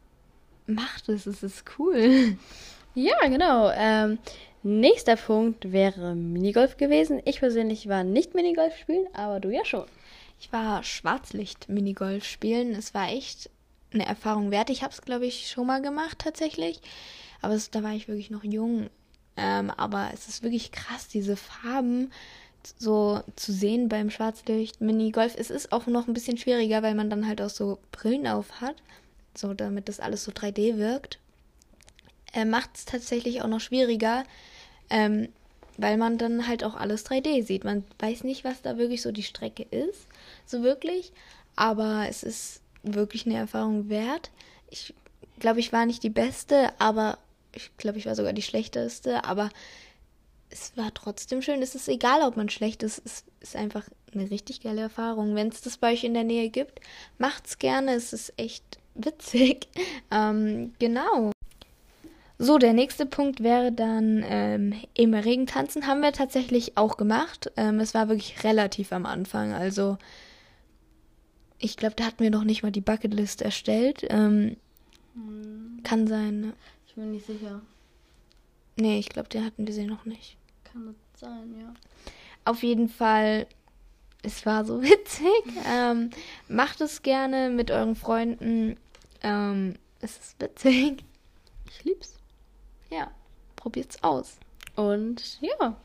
macht 0.69 1.10
es, 1.10 1.25
es 1.25 1.43
ist 1.43 1.65
cool. 1.77 2.38
Ja, 2.95 3.15
genau. 3.27 3.69
Ähm, 3.71 4.17
nächster 4.63 5.15
Punkt 5.15 5.71
wäre 5.71 6.15
Minigolf 6.15 6.75
gewesen. 6.75 7.21
Ich 7.23 7.39
persönlich 7.39 7.88
war 7.88 8.03
nicht 8.03 8.34
Minigolf 8.34 8.75
spielen, 8.77 9.08
aber 9.13 9.39
du 9.39 9.51
ja 9.51 9.63
schon. 9.63 9.86
Ich 10.39 10.51
war 10.51 10.84
Schwarzlicht-Minigolf 10.84 12.25
spielen. 12.25 12.73
Es 12.73 12.95
war 12.95 13.10
echt 13.10 13.51
eine 13.93 14.05
Erfahrung 14.05 14.51
wert. 14.51 14.69
Ich 14.69 14.82
habe 14.82 14.91
es, 14.91 15.01
glaube 15.01 15.27
ich, 15.27 15.49
schon 15.49 15.67
mal 15.67 15.82
gemacht 15.82 16.19
tatsächlich. 16.19 16.82
Aber 17.41 17.53
es, 17.53 17.69
da 17.69 17.84
war 17.84 17.93
ich 17.93 18.08
wirklich 18.08 18.32
noch 18.32 18.43
jung. 18.43 18.89
Ähm, 19.38 19.69
aber 19.69 20.10
es 20.13 20.27
ist 20.27 20.43
wirklich 20.43 20.71
krass, 20.71 21.08
diese 21.08 21.38
Farben 21.38 22.12
so 22.77 23.21
zu 23.36 23.53
sehen 23.53 23.88
beim 23.88 24.10
Schwarzlicht-Minigolf. 24.10 25.36
Es 25.38 25.49
ist 25.49 25.71
auch 25.71 25.88
noch 25.88 26.08
ein 26.08 26.13
bisschen 26.13 26.38
schwieriger, 26.38 26.84
weil 26.84 26.95
man 26.95 27.10
dann 27.10 27.27
halt 27.27 27.41
auch 27.41 27.49
so 27.49 27.79
Brillen 27.91 28.27
auf 28.27 28.62
hat. 28.62 28.75
So, 29.39 29.54
damit 29.54 29.88
das 29.88 30.02
alles 30.02 30.25
so 30.25 30.34
3D 30.34 30.78
wirkt. 30.78 31.17
Äh, 32.34 32.43
Macht 32.43 32.71
es 32.75 32.84
tatsächlich 32.84 33.41
auch 33.41 33.47
noch 33.47 33.62
schwieriger, 33.62 34.25
ähm, 34.89 35.30
weil 35.78 35.95
man 35.95 36.17
dann 36.17 36.45
halt 36.45 36.65
auch 36.65 36.75
alles 36.75 37.06
3D 37.06 37.43
sieht. 37.43 37.63
Man 37.63 37.86
weiß 37.99 38.25
nicht, 38.25 38.43
was 38.43 38.62
da 38.62 38.78
wirklich 38.78 39.02
so 39.02 39.13
die 39.13 39.23
Strecke 39.23 39.63
ist, 39.63 40.08
so 40.45 40.62
wirklich. 40.62 41.13
Aber 41.56 42.06
es 42.10 42.23
ist 42.23 42.62
wirklich 42.84 43.25
eine 43.25 43.38
Erfahrung 43.38 43.88
wert. 43.88 44.30
Ich 44.69 44.93
glaube, 45.39 45.62
ich 45.62 45.71
war 45.71 45.86
nicht 45.86 46.04
die 46.04 46.10
Beste, 46.10 46.73
aber 46.78 47.17
ich 47.56 47.71
glaube, 47.78 47.97
ich 47.97 48.08
war 48.08 48.15
sogar 48.15 48.34
die 48.34 48.41
schlechteste, 48.41 49.23
aber 49.23 49.49
es 50.49 50.75
war 50.75 50.93
trotzdem 50.93 51.41
schön. 51.41 51.62
Es 51.62 51.75
ist 51.75 51.88
egal, 51.88 52.23
ob 52.23 52.36
man 52.36 52.49
schlecht 52.49 52.84
ist. 52.84 53.02
Es 53.06 53.23
ist 53.39 53.56
einfach 53.56 53.86
eine 54.13 54.30
richtig 54.30 54.60
geile 54.60 54.82
Erfahrung. 54.82 55.34
Wenn 55.34 55.47
es 55.47 55.62
das 55.62 55.78
bei 55.78 55.93
euch 55.93 56.04
in 56.04 56.13
der 56.13 56.25
Nähe 56.25 56.49
gibt, 56.49 56.82
macht's 57.17 57.58
gerne. 57.58 57.93
Es 57.93 58.12
ist 58.12 58.34
echt 58.36 58.80
witzig. 59.05 59.67
Ähm, 60.12 60.73
genau. 60.79 61.31
So, 62.39 62.57
der 62.57 62.73
nächste 62.73 63.05
Punkt 63.05 63.43
wäre 63.43 63.71
dann 63.71 64.23
ähm, 64.27 64.73
im 64.95 65.13
Regen 65.13 65.45
tanzen. 65.45 65.85
Haben 65.85 66.01
wir 66.01 66.13
tatsächlich 66.13 66.77
auch 66.77 66.97
gemacht. 66.97 67.51
Ähm, 67.57 67.79
es 67.79 67.93
war 67.93 68.09
wirklich 68.09 68.43
relativ 68.43 68.91
am 68.91 69.05
Anfang. 69.05 69.53
Also 69.53 69.99
ich 71.59 71.75
glaube, 71.77 71.95
da 71.95 72.05
hatten 72.05 72.23
wir 72.23 72.31
noch 72.31 72.45
nicht 72.45 72.63
mal 72.63 72.71
die 72.71 72.81
Bucketlist 72.81 73.41
erstellt. 73.41 74.07
Ähm, 74.09 74.55
hm. 75.13 75.81
Kann 75.83 76.07
sein, 76.07 76.39
ne? 76.39 76.53
Ich 76.88 76.95
bin 76.95 77.12
nicht 77.12 77.25
sicher. 77.25 77.62
Nee, 78.77 78.99
ich 78.99 79.09
glaube, 79.09 79.29
den 79.29 79.45
hatten 79.45 79.67
wir 79.67 79.73
sie 79.73 79.85
noch 79.85 80.05
nicht. 80.05 80.38
Kann 80.63 80.88
das 80.88 81.19
sein, 81.19 81.53
ja. 81.59 81.73
Auf 82.45 82.63
jeden 82.63 82.88
Fall, 82.88 83.47
es 84.23 84.45
war 84.45 84.63
so 84.63 84.81
witzig. 84.81 85.29
ähm, 85.67 86.09
macht 86.47 86.79
es 86.79 87.01
gerne 87.01 87.49
mit 87.49 87.69
euren 87.69 87.95
Freunden. 87.95 88.77
Ähm, 89.21 89.75
es 90.01 90.17
ist 90.17 90.41
witzig. 90.41 91.03
Ich 91.69 91.84
lieb's. 91.84 92.15
Ja, 92.89 93.12
probiert's 93.55 94.01
aus. 94.03 94.38
Und 94.75 95.41
ja, 95.41 95.75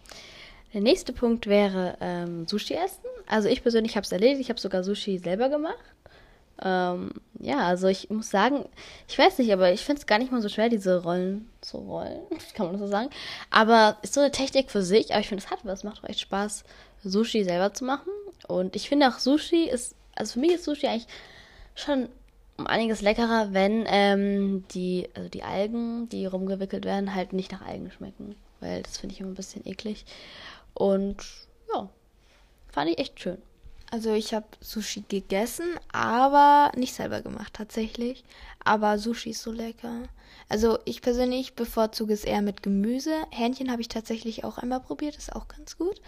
der 0.73 0.81
nächste 0.81 1.13
Punkt 1.13 1.47
wäre 1.47 1.97
ähm, 2.01 2.47
Sushi 2.47 2.75
essen. 2.75 3.05
Also 3.27 3.49
ich 3.49 3.63
persönlich 3.63 3.97
habe 3.97 4.05
es 4.05 4.13
erledigt. 4.13 4.41
Ich 4.41 4.49
habe 4.49 4.61
sogar 4.61 4.85
Sushi 4.85 5.19
selber 5.19 5.49
gemacht. 5.49 5.79
Ähm, 6.63 7.11
ja, 7.41 7.59
also 7.59 7.89
ich 7.89 8.11
muss 8.11 8.31
sagen, 8.31 8.65
ich 9.09 9.19
weiß 9.19 9.39
nicht, 9.39 9.53
aber 9.53 9.73
ich 9.73 9.85
finde 9.85 10.01
es 10.01 10.07
gar 10.07 10.19
nicht 10.19 10.31
mal 10.31 10.41
so 10.41 10.49
schwer, 10.49 10.69
diese 10.69 11.03
Rollen 11.03 11.51
zu 11.61 11.79
rollen. 11.79 12.21
Kann 12.55 12.67
man 12.67 12.75
das 12.75 12.83
so 12.83 12.87
sagen? 12.87 13.11
Aber 13.51 13.99
ist 14.03 14.15
so 14.15 14.21
eine 14.21 14.31
Technik 14.31 14.71
für 14.71 14.83
sich, 14.83 15.13
aber 15.13 15.21
ich 15.21 15.29
finde, 15.29 15.45
es 15.45 15.51
hat 15.51 15.65
was. 15.65 15.85
Macht 15.85 16.03
auch 16.03 16.09
echt 16.09 16.21
Spaß, 16.21 16.65
Sushi 17.03 17.45
selber 17.45 17.75
zu 17.75 17.85
machen. 17.85 18.11
Und 18.47 18.77
ich 18.77 18.89
finde 18.89 19.09
auch 19.09 19.19
Sushi 19.19 19.65
ist, 19.69 19.97
also 20.15 20.35
für 20.35 20.41
mich 20.41 20.53
ist 20.53 20.65
Sushi 20.65 20.87
eigentlich 20.87 21.09
schon 21.75 22.09
um 22.57 22.67
einiges 22.67 23.01
leckerer, 23.01 23.53
wenn 23.53 23.85
ähm, 23.87 24.65
die, 24.69 25.09
also 25.15 25.29
die 25.29 25.43
Algen, 25.43 26.09
die 26.09 26.27
rumgewickelt 26.27 26.85
werden, 26.85 27.15
halt 27.15 27.33
nicht 27.33 27.53
nach 27.53 27.63
Algen 27.63 27.91
schmecken. 27.91 28.37
Weil 28.61 28.83
das 28.83 28.99
finde 28.99 29.15
ich 29.15 29.21
immer 29.21 29.31
ein 29.31 29.35
bisschen 29.35 29.67
eklig. 29.67 30.05
Und 30.75 31.17
ja, 31.73 31.89
Fand 32.75 32.91
ich 32.91 32.99
echt 32.99 33.21
schön. 33.21 33.41
Also 33.93 34.15
ich 34.15 34.35
habe 34.35 34.47
Sushi 34.61 35.05
gegessen, 35.09 35.79
aber 35.93 36.73
nicht 36.77 36.93
selber 36.93 37.23
gemacht 37.23 37.55
tatsächlich. 37.55 38.25
Aber 38.65 38.99
Sushi 38.99 39.31
ist 39.31 39.43
so 39.43 39.53
lecker. 39.53 40.09
Also 40.49 40.81
ich 40.85 41.01
persönlich 41.01 41.55
bevorzuge 41.55 42.13
es 42.13 42.25
eher 42.25 42.43
mit 42.43 42.65
Gemüse. 42.65 43.15
Hähnchen 43.31 43.71
habe 43.71 43.81
ich 43.81 43.87
tatsächlich 43.87 44.43
auch 44.43 44.59
einmal 44.59 44.81
probiert, 44.81 45.17
ist 45.17 45.37
auch 45.37 45.47
ganz 45.47 45.79
gut. 45.79 46.01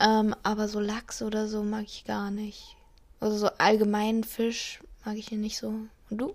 Ähm, 0.00 0.34
aber 0.42 0.66
so 0.66 0.80
Lachs 0.80 1.22
oder 1.22 1.46
so 1.46 1.62
mag 1.62 1.84
ich 1.84 2.04
gar 2.04 2.32
nicht. 2.32 2.76
Also 3.20 3.38
so 3.38 3.46
allgemeinen 3.58 4.24
Fisch 4.24 4.80
mag 5.04 5.16
ich 5.16 5.28
hier 5.28 5.38
nicht 5.38 5.58
so. 5.58 5.68
Und 6.10 6.18
du? 6.18 6.34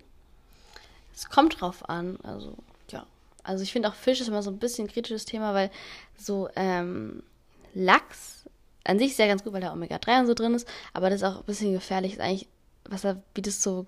Es 1.16 1.30
kommt 1.30 1.60
drauf 1.60 1.88
an. 1.90 2.18
Also 2.24 2.56
ja. 2.90 3.06
Also 3.44 3.64
ich 3.64 3.72
finde 3.72 3.90
auch 3.90 3.96
Fisch 3.96 4.22
ist 4.22 4.28
immer 4.28 4.44
so 4.44 4.52
ein 4.52 4.60
bisschen 4.60 4.86
ein 4.86 4.92
kritisches 4.92 5.26
Thema, 5.26 5.54
weil 5.54 5.72
so 6.18 6.50
ähm, 6.56 7.24
Lachs 7.74 8.46
an 8.84 9.00
sich 9.00 9.12
ist 9.12 9.20
ja 9.20 9.28
ganz 9.28 9.44
gut, 9.44 9.54
weil 9.54 9.62
da 9.62 9.74
Omega-3 9.74 10.22
und 10.22 10.28
so 10.28 10.34
drin 10.34 10.54
ist, 10.54 10.68
aber 10.94 11.10
das 11.10 11.22
ist 11.22 11.28
auch 11.28 11.40
ein 11.40 11.46
bisschen 11.46 11.74
gefährlich. 11.74 12.14
Ist 12.14 12.22
eigentlich, 12.22 12.48
was 12.86 13.02
da, 13.02 13.22
wie 13.36 13.42
das 13.42 13.62
so 13.62 13.86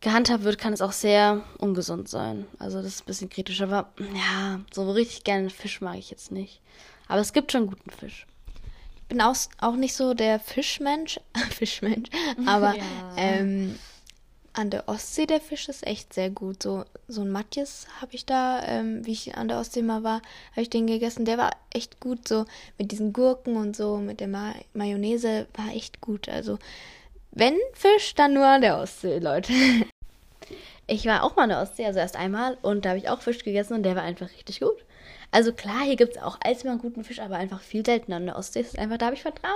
gehandhabt 0.00 0.44
wird, 0.44 0.58
kann 0.58 0.72
es 0.72 0.82
auch 0.82 0.92
sehr 0.92 1.42
ungesund 1.58 2.08
sein. 2.08 2.46
Also 2.58 2.78
das 2.78 2.86
ist 2.86 3.02
ein 3.02 3.06
bisschen 3.06 3.30
kritisch, 3.30 3.60
aber 3.62 3.92
ja, 4.14 4.60
so 4.72 4.90
richtig 4.90 5.24
gerne 5.24 5.50
Fisch 5.50 5.80
mag 5.80 5.96
ich 5.96 6.10
jetzt 6.10 6.30
nicht. 6.30 6.60
Aber 7.08 7.20
es 7.20 7.32
gibt 7.32 7.52
schon 7.52 7.66
guten 7.66 7.90
Fisch. 7.90 8.26
Ich 9.06 9.10
bin 9.10 9.20
auch, 9.20 9.36
auch 9.60 9.76
nicht 9.76 9.94
so 9.94 10.14
der 10.14 10.40
Fischmensch, 10.40 11.20
Fischmensch, 11.50 12.10
aber 12.46 12.74
ja. 12.74 12.82
ähm, 13.16 13.78
an 14.52 14.70
der 14.70 14.88
Ostsee, 14.88 15.26
der 15.26 15.40
Fisch 15.40 15.68
ist 15.68 15.86
echt 15.86 16.12
sehr 16.12 16.28
gut. 16.28 16.64
So, 16.64 16.84
so 17.06 17.20
ein 17.20 17.30
Matjes 17.30 17.86
habe 18.00 18.16
ich 18.16 18.26
da, 18.26 18.64
ähm, 18.66 19.06
wie 19.06 19.12
ich 19.12 19.36
an 19.36 19.46
der 19.46 19.58
Ostsee 19.60 19.82
mal 19.82 20.02
war, 20.02 20.22
habe 20.52 20.62
ich 20.62 20.70
den 20.70 20.88
gegessen. 20.88 21.24
Der 21.24 21.38
war 21.38 21.52
echt 21.72 22.00
gut, 22.00 22.26
so 22.26 22.46
mit 22.78 22.90
diesen 22.90 23.12
Gurken 23.12 23.56
und 23.56 23.76
so, 23.76 23.98
mit 23.98 24.18
der 24.18 24.26
Ma 24.28 24.54
Mayonnaise, 24.72 25.46
war 25.54 25.72
echt 25.72 26.00
gut. 26.00 26.28
Also, 26.28 26.58
wenn 27.30 27.54
Fisch, 27.74 28.14
dann 28.14 28.34
nur 28.34 28.46
an 28.46 28.62
der 28.62 28.78
Ostsee, 28.78 29.18
Leute. 29.18 29.52
Ich 30.88 31.04
war 31.04 31.24
auch 31.24 31.34
mal 31.34 31.42
an 31.42 31.48
der 31.48 31.62
Ostsee, 31.62 31.84
also 31.84 31.98
erst 31.98 32.14
einmal, 32.14 32.56
und 32.62 32.84
da 32.84 32.90
habe 32.90 33.00
ich 33.00 33.08
auch 33.08 33.20
Fisch 33.20 33.42
gegessen 33.42 33.74
und 33.74 33.82
der 33.82 33.96
war 33.96 34.04
einfach 34.04 34.30
richtig 34.30 34.60
gut. 34.60 34.76
Also 35.36 35.52
klar, 35.52 35.82
hier 35.82 35.96
gibt 35.96 36.16
es 36.16 36.22
auch 36.22 36.38
allzeit 36.42 36.78
guten 36.78 37.04
Fisch, 37.04 37.20
aber 37.20 37.36
einfach 37.36 37.60
viel 37.60 37.84
seltener 37.84 38.16
an 38.16 38.24
der 38.24 38.36
Ostsee. 38.36 38.60
Ist 38.60 38.78
einfach, 38.78 38.96
da 38.96 39.04
habe 39.04 39.16
ich 39.16 39.20
Vertrauen. 39.20 39.52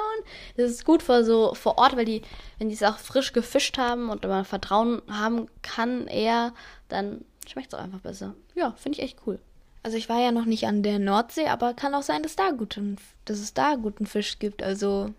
Das 0.59 0.71
ist 0.71 0.85
gut 0.85 1.03
vor 1.03 1.25
so 1.25 1.55
vor 1.55 1.79
Ort, 1.79 1.97
weil 1.97 2.05
die, 2.05 2.21
wenn 2.59 2.69
die 2.69 2.75
es 2.75 2.83
auch 2.83 2.99
frisch 2.99 3.33
gefischt 3.33 3.79
haben 3.79 4.11
und 4.11 4.23
man 4.25 4.45
Vertrauen 4.45 5.01
haben 5.09 5.47
kann 5.63 6.07
eher, 6.07 6.53
dann 6.91 7.25
schmeckt 7.49 7.73
es 7.73 7.79
auch 7.79 7.83
einfach 7.83 8.01
besser. 8.01 8.35
Ja, 8.55 8.73
finde 8.73 8.99
ich 8.99 9.05
echt 9.05 9.21
cool. 9.27 9.39
Also 9.83 9.97
ich 9.97 10.11
war 10.11 10.21
ja 10.21 10.33
noch 10.33 10.45
nicht 10.45 10.67
an 10.67 10.83
der 10.83 10.99
Nordsee, 10.99 11.47
aber 11.47 11.73
kann 11.73 11.95
auch 11.95 12.03
sein, 12.03 12.23
dass 12.23 12.37
da 12.37 12.51
guten, 12.51 12.99
dass 13.25 13.39
es 13.39 13.55
da 13.55 13.77
guten 13.77 14.05
Fisch 14.05 14.39
gibt. 14.39 14.63
Also, 14.63 15.15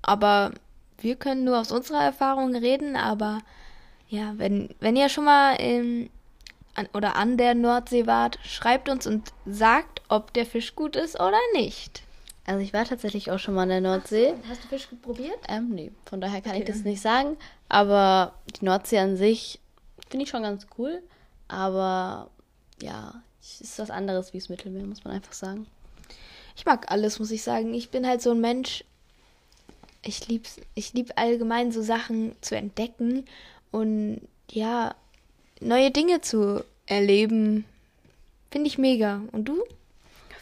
aber 0.00 0.52
wir 0.96 1.16
können 1.16 1.44
nur 1.44 1.58
aus 1.58 1.70
unserer 1.70 2.02
Erfahrung 2.02 2.56
reden, 2.56 2.96
aber 2.96 3.40
ja, 4.08 4.32
wenn, 4.38 4.70
wenn 4.80 4.96
ihr 4.96 5.10
schon 5.10 5.26
mal 5.26 5.56
in, 5.56 6.08
an, 6.78 6.88
oder 6.94 7.16
an 7.16 7.36
der 7.36 7.54
Nordsee 7.54 8.06
wart, 8.06 8.38
schreibt 8.44 8.88
uns 8.88 9.06
und 9.06 9.32
sagt, 9.44 10.02
ob 10.08 10.32
der 10.32 10.46
Fisch 10.46 10.74
gut 10.74 10.96
ist 10.96 11.16
oder 11.16 11.38
nicht. 11.54 12.02
Also 12.46 12.60
ich 12.60 12.72
war 12.72 12.86
tatsächlich 12.86 13.30
auch 13.30 13.38
schon 13.38 13.54
mal 13.54 13.64
an 13.64 13.68
der 13.68 13.80
Nordsee. 13.82 14.30
So, 14.30 14.48
hast 14.48 14.64
du 14.64 14.68
Fisch 14.68 14.88
probiert? 15.02 15.38
Ähm, 15.48 15.68
nee, 15.70 15.92
von 16.06 16.20
daher 16.20 16.40
kann 16.40 16.52
okay. 16.52 16.60
ich 16.60 16.66
das 16.66 16.78
nicht 16.78 17.02
sagen. 17.02 17.36
Aber 17.68 18.32
die 18.58 18.64
Nordsee 18.64 18.98
an 18.98 19.16
sich 19.16 19.60
finde 20.08 20.24
ich 20.24 20.30
schon 20.30 20.44
ganz 20.44 20.66
cool. 20.78 21.02
Aber 21.48 22.30
ja, 22.80 23.22
es 23.42 23.60
ist 23.60 23.78
was 23.78 23.90
anderes 23.90 24.32
wie 24.32 24.38
das 24.38 24.48
Mittelmeer, 24.48 24.86
muss 24.86 25.04
man 25.04 25.14
einfach 25.14 25.34
sagen. 25.34 25.66
Ich 26.56 26.64
mag 26.64 26.90
alles, 26.90 27.18
muss 27.18 27.30
ich 27.30 27.42
sagen. 27.42 27.74
Ich 27.74 27.90
bin 27.90 28.06
halt 28.06 28.22
so 28.22 28.30
ein 28.30 28.40
Mensch. 28.40 28.82
Ich 30.02 30.26
liebe 30.28 30.48
ich 30.74 30.94
lieb 30.94 31.12
allgemein 31.16 31.70
so 31.70 31.82
Sachen 31.82 32.34
zu 32.40 32.56
entdecken 32.56 33.26
und 33.72 34.20
ja, 34.50 34.94
neue 35.60 35.90
Dinge 35.90 36.20
zu 36.20 36.64
erleben, 36.86 37.64
finde 38.50 38.68
ich 38.68 38.78
mega. 38.78 39.22
Und 39.32 39.44
du? 39.46 39.62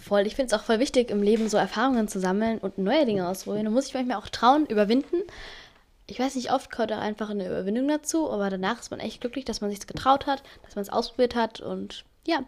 Voll. 0.03 0.27
Ich 0.27 0.37
finde 0.37 0.55
es 0.55 0.61
auch 0.61 0.65
voll 0.65 0.79
wichtig, 0.79 1.11
im 1.11 1.23
Leben 1.23 1.49
so 1.49 1.57
Erfahrungen 1.57 2.07
zu 2.07 2.21
sammeln 2.21 2.59
und 2.59 2.79
neue 2.79 3.07
Dinge 3.07 3.27
auszuprobieren. 3.27 3.67
Da 3.67 3.73
muss 3.73 3.89
ich 3.89 3.95
manchmal 3.95 4.19
auch 4.19 4.29
trauen, 4.29 4.67
überwinden. 4.67 5.17
Ich 6.07 6.21
weiß 6.21 6.37
nicht, 6.37 6.53
oft 6.53 6.71
gehört 6.71 6.93
auch 6.93 6.99
einfach 6.99 7.31
eine 7.31 7.47
Überwindung 7.47 7.89
dazu, 7.89 8.31
aber 8.31 8.49
danach 8.49 8.81
ist 8.81 8.93
man 8.93 9.01
echt 9.01 9.21
glücklich, 9.21 9.45
dass 9.45 9.61
man 9.61 9.71
sich 9.71 9.85
getraut 9.85 10.27
hat, 10.27 10.45
dass 10.63 10.77
man 10.77 10.83
es 10.83 10.91
ausprobiert 10.91 11.35
hat 11.35 11.61
und 11.61 12.05
ja, 12.25 12.45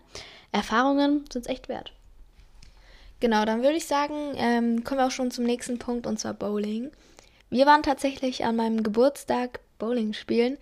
Erfahrungen 0.52 1.24
sind 1.32 1.42
es 1.42 1.50
echt 1.50 1.68
wert. 1.68 1.92
Genau, 3.18 3.44
dann 3.44 3.62
würde 3.62 3.76
ich 3.76 3.86
sagen, 3.86 4.14
ähm, 4.36 4.84
kommen 4.84 5.00
wir 5.00 5.06
auch 5.06 5.10
schon 5.10 5.32
zum 5.32 5.44
nächsten 5.44 5.80
Punkt 5.80 6.06
und 6.06 6.20
zwar 6.20 6.34
Bowling. 6.34 6.92
Wir 7.50 7.66
waren 7.66 7.82
tatsächlich 7.82 8.44
an 8.44 8.54
meinem 8.54 8.84
Geburtstag 8.84 9.58
Bowling 9.80 10.12
spielen. 10.12 10.56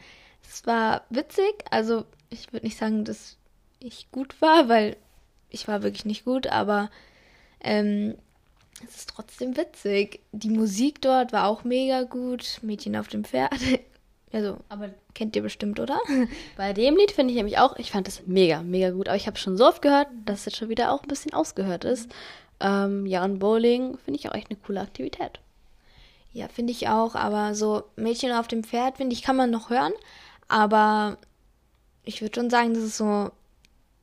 Es 0.48 0.66
war 0.66 1.02
witzig, 1.10 1.64
also 1.70 2.04
ich 2.30 2.52
würde 2.52 2.66
nicht 2.66 2.78
sagen, 2.78 3.04
dass 3.04 3.36
ich 3.80 4.10
gut 4.10 4.40
war, 4.40 4.68
weil 4.68 4.96
ich 5.50 5.68
war 5.68 5.82
wirklich 5.82 6.04
nicht 6.04 6.24
gut, 6.24 6.46
aber 6.46 6.90
ähm, 7.60 8.16
es 8.84 8.96
ist 8.96 9.10
trotzdem 9.10 9.56
witzig. 9.56 10.20
Die 10.32 10.50
Musik 10.50 11.00
dort 11.00 11.32
war 11.32 11.46
auch 11.46 11.64
mega 11.64 12.02
gut. 12.02 12.58
Mädchen 12.62 12.96
auf 12.96 13.08
dem 13.08 13.24
Pferd. 13.24 13.54
Also, 14.32 14.58
Aber 14.68 14.90
kennt 15.14 15.34
ihr 15.36 15.40
bestimmt, 15.40 15.78
oder? 15.80 15.98
bei 16.56 16.72
dem 16.72 16.96
Lied 16.96 17.12
finde 17.12 17.30
ich 17.30 17.36
nämlich 17.36 17.58
auch, 17.58 17.76
ich 17.76 17.92
fand 17.92 18.06
das 18.06 18.26
mega, 18.26 18.60
mega 18.60 18.90
gut. 18.90 19.08
Aber 19.08 19.16
ich 19.16 19.26
habe 19.28 19.38
schon 19.38 19.56
so 19.56 19.66
oft 19.66 19.80
gehört, 19.80 20.08
dass 20.26 20.40
es 20.40 20.46
jetzt 20.46 20.56
schon 20.56 20.68
wieder 20.68 20.92
auch 20.92 21.02
ein 21.02 21.08
bisschen 21.08 21.32
ausgehört 21.32 21.84
ist. 21.84 22.10
Ähm, 22.60 23.06
ja, 23.06 23.24
und 23.24 23.38
Bowling 23.38 23.96
finde 23.96 24.18
ich 24.18 24.28
auch 24.28 24.34
echt 24.34 24.50
eine 24.50 24.58
coole 24.58 24.80
Aktivität. 24.80 25.38
Ja, 26.32 26.48
finde 26.48 26.72
ich 26.72 26.88
auch. 26.88 27.14
Aber 27.14 27.54
so 27.54 27.84
Mädchen 27.94 28.32
auf 28.32 28.48
dem 28.48 28.64
Pferd, 28.64 28.98
finde 28.98 29.14
ich, 29.14 29.22
kann 29.22 29.36
man 29.36 29.50
noch 29.50 29.70
hören. 29.70 29.92
Aber 30.48 31.18
ich 32.04 32.22
würde 32.22 32.40
schon 32.40 32.50
sagen, 32.50 32.74
das 32.74 32.84
ist 32.84 32.96
so, 32.96 33.30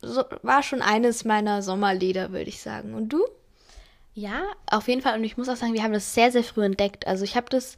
so, 0.01 0.23
war 0.41 0.63
schon 0.63 0.81
eines 0.81 1.25
meiner 1.25 1.61
Sommerlieder, 1.61 2.31
würde 2.31 2.49
ich 2.49 2.61
sagen. 2.61 2.93
Und 2.93 3.09
du? 3.09 3.25
Ja, 4.13 4.43
auf 4.67 4.87
jeden 4.87 5.01
Fall. 5.01 5.17
Und 5.17 5.23
ich 5.23 5.37
muss 5.37 5.49
auch 5.49 5.55
sagen, 5.55 5.73
wir 5.73 5.83
haben 5.83 5.93
das 5.93 6.13
sehr, 6.13 6.31
sehr 6.31 6.43
früh 6.43 6.63
entdeckt. 6.63 7.07
Also 7.07 7.23
ich 7.23 7.35
habe 7.35 7.47
das, 7.49 7.77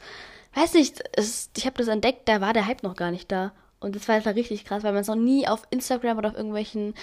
weiß 0.53 0.73
nicht, 0.73 1.03
es, 1.13 1.49
ich 1.55 1.65
habe 1.65 1.77
das 1.77 1.87
entdeckt, 1.87 2.27
da 2.27 2.41
war 2.41 2.53
der 2.53 2.67
Hype 2.67 2.83
noch 2.83 2.95
gar 2.95 3.11
nicht 3.11 3.31
da. 3.31 3.53
Und 3.79 3.95
das 3.95 4.07
war 4.07 4.15
halt 4.15 4.35
richtig 4.35 4.65
krass, 4.65 4.83
weil 4.83 4.93
man 4.93 5.01
es 5.01 5.07
noch 5.07 5.15
nie 5.15 5.47
auf 5.47 5.63
Instagram 5.69 6.17
oder 6.17 6.29
auf 6.29 6.35
irgendwelchen 6.35 6.95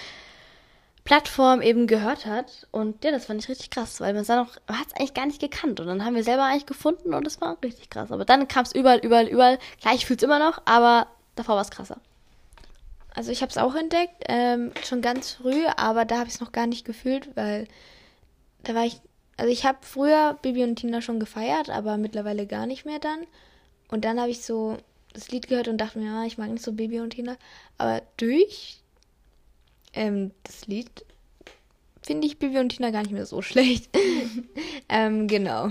Plattformen 1.05 1.61
eben 1.61 1.87
gehört 1.87 2.25
hat. 2.25 2.67
Und 2.71 3.03
ja, 3.03 3.11
das 3.11 3.25
fand 3.25 3.41
ich 3.41 3.49
richtig 3.49 3.69
krass, 3.69 4.01
weil 4.01 4.13
man 4.13 4.21
es 4.21 4.27
dann 4.27 4.39
noch, 4.45 4.55
hat 4.67 4.87
es 4.87 4.93
eigentlich 4.93 5.13
gar 5.13 5.25
nicht 5.25 5.41
gekannt. 5.41 5.79
Und 5.79 5.87
dann 5.87 6.05
haben 6.05 6.15
wir 6.15 6.23
selber 6.23 6.43
eigentlich 6.43 6.65
gefunden 6.65 7.13
und 7.13 7.25
es 7.25 7.41
war 7.41 7.57
richtig 7.63 7.89
krass. 7.89 8.11
Aber 8.11 8.25
dann 8.25 8.47
kam 8.47 8.63
es 8.63 8.73
überall, 8.73 8.99
überall, 8.99 9.27
überall. 9.27 9.59
Klar, 9.81 9.95
ich 9.95 10.05
fühle 10.05 10.17
es 10.17 10.23
immer 10.23 10.39
noch, 10.39 10.61
aber 10.65 11.07
davor 11.35 11.55
war 11.55 11.61
es 11.61 11.71
krasser. 11.71 11.99
Also 13.15 13.31
ich 13.31 13.41
habe 13.41 13.51
es 13.51 13.57
auch 13.57 13.75
entdeckt, 13.75 14.23
ähm, 14.27 14.71
schon 14.83 15.01
ganz 15.01 15.31
früh, 15.31 15.65
aber 15.77 16.05
da 16.05 16.17
habe 16.17 16.27
ich 16.27 16.35
es 16.35 16.41
noch 16.41 16.51
gar 16.51 16.65
nicht 16.65 16.85
gefühlt, 16.85 17.35
weil 17.35 17.67
da 18.63 18.73
war 18.73 18.85
ich, 18.85 18.99
also 19.37 19.51
ich 19.51 19.65
habe 19.65 19.79
früher 19.81 20.37
Bibi 20.41 20.63
und 20.63 20.77
Tina 20.77 21.01
schon 21.01 21.19
gefeiert, 21.19 21.69
aber 21.69 21.97
mittlerweile 21.97 22.47
gar 22.47 22.65
nicht 22.65 22.85
mehr 22.85 22.99
dann. 22.99 23.27
Und 23.89 24.05
dann 24.05 24.19
habe 24.19 24.31
ich 24.31 24.43
so 24.43 24.77
das 25.13 25.29
Lied 25.29 25.47
gehört 25.47 25.67
und 25.67 25.77
dachte 25.77 25.99
mir, 25.99 26.05
ja, 26.05 26.25
ich 26.25 26.39
mag 26.39 26.49
nicht 26.49 26.63
so 26.63 26.73
Bibi 26.73 27.01
und 27.01 27.11
Tina. 27.11 27.37
Aber 27.77 28.01
durch 28.17 28.81
ähm, 29.93 30.31
das 30.43 30.65
Lied 30.65 31.05
finde 32.01 32.27
ich 32.27 32.39
Bibi 32.39 32.57
und 32.57 32.69
Tina 32.69 32.89
gar 32.89 33.03
nicht 33.03 33.11
mehr 33.11 33.25
so 33.25 33.41
schlecht. 33.43 33.89
ähm, 34.89 35.27
genau. 35.27 35.69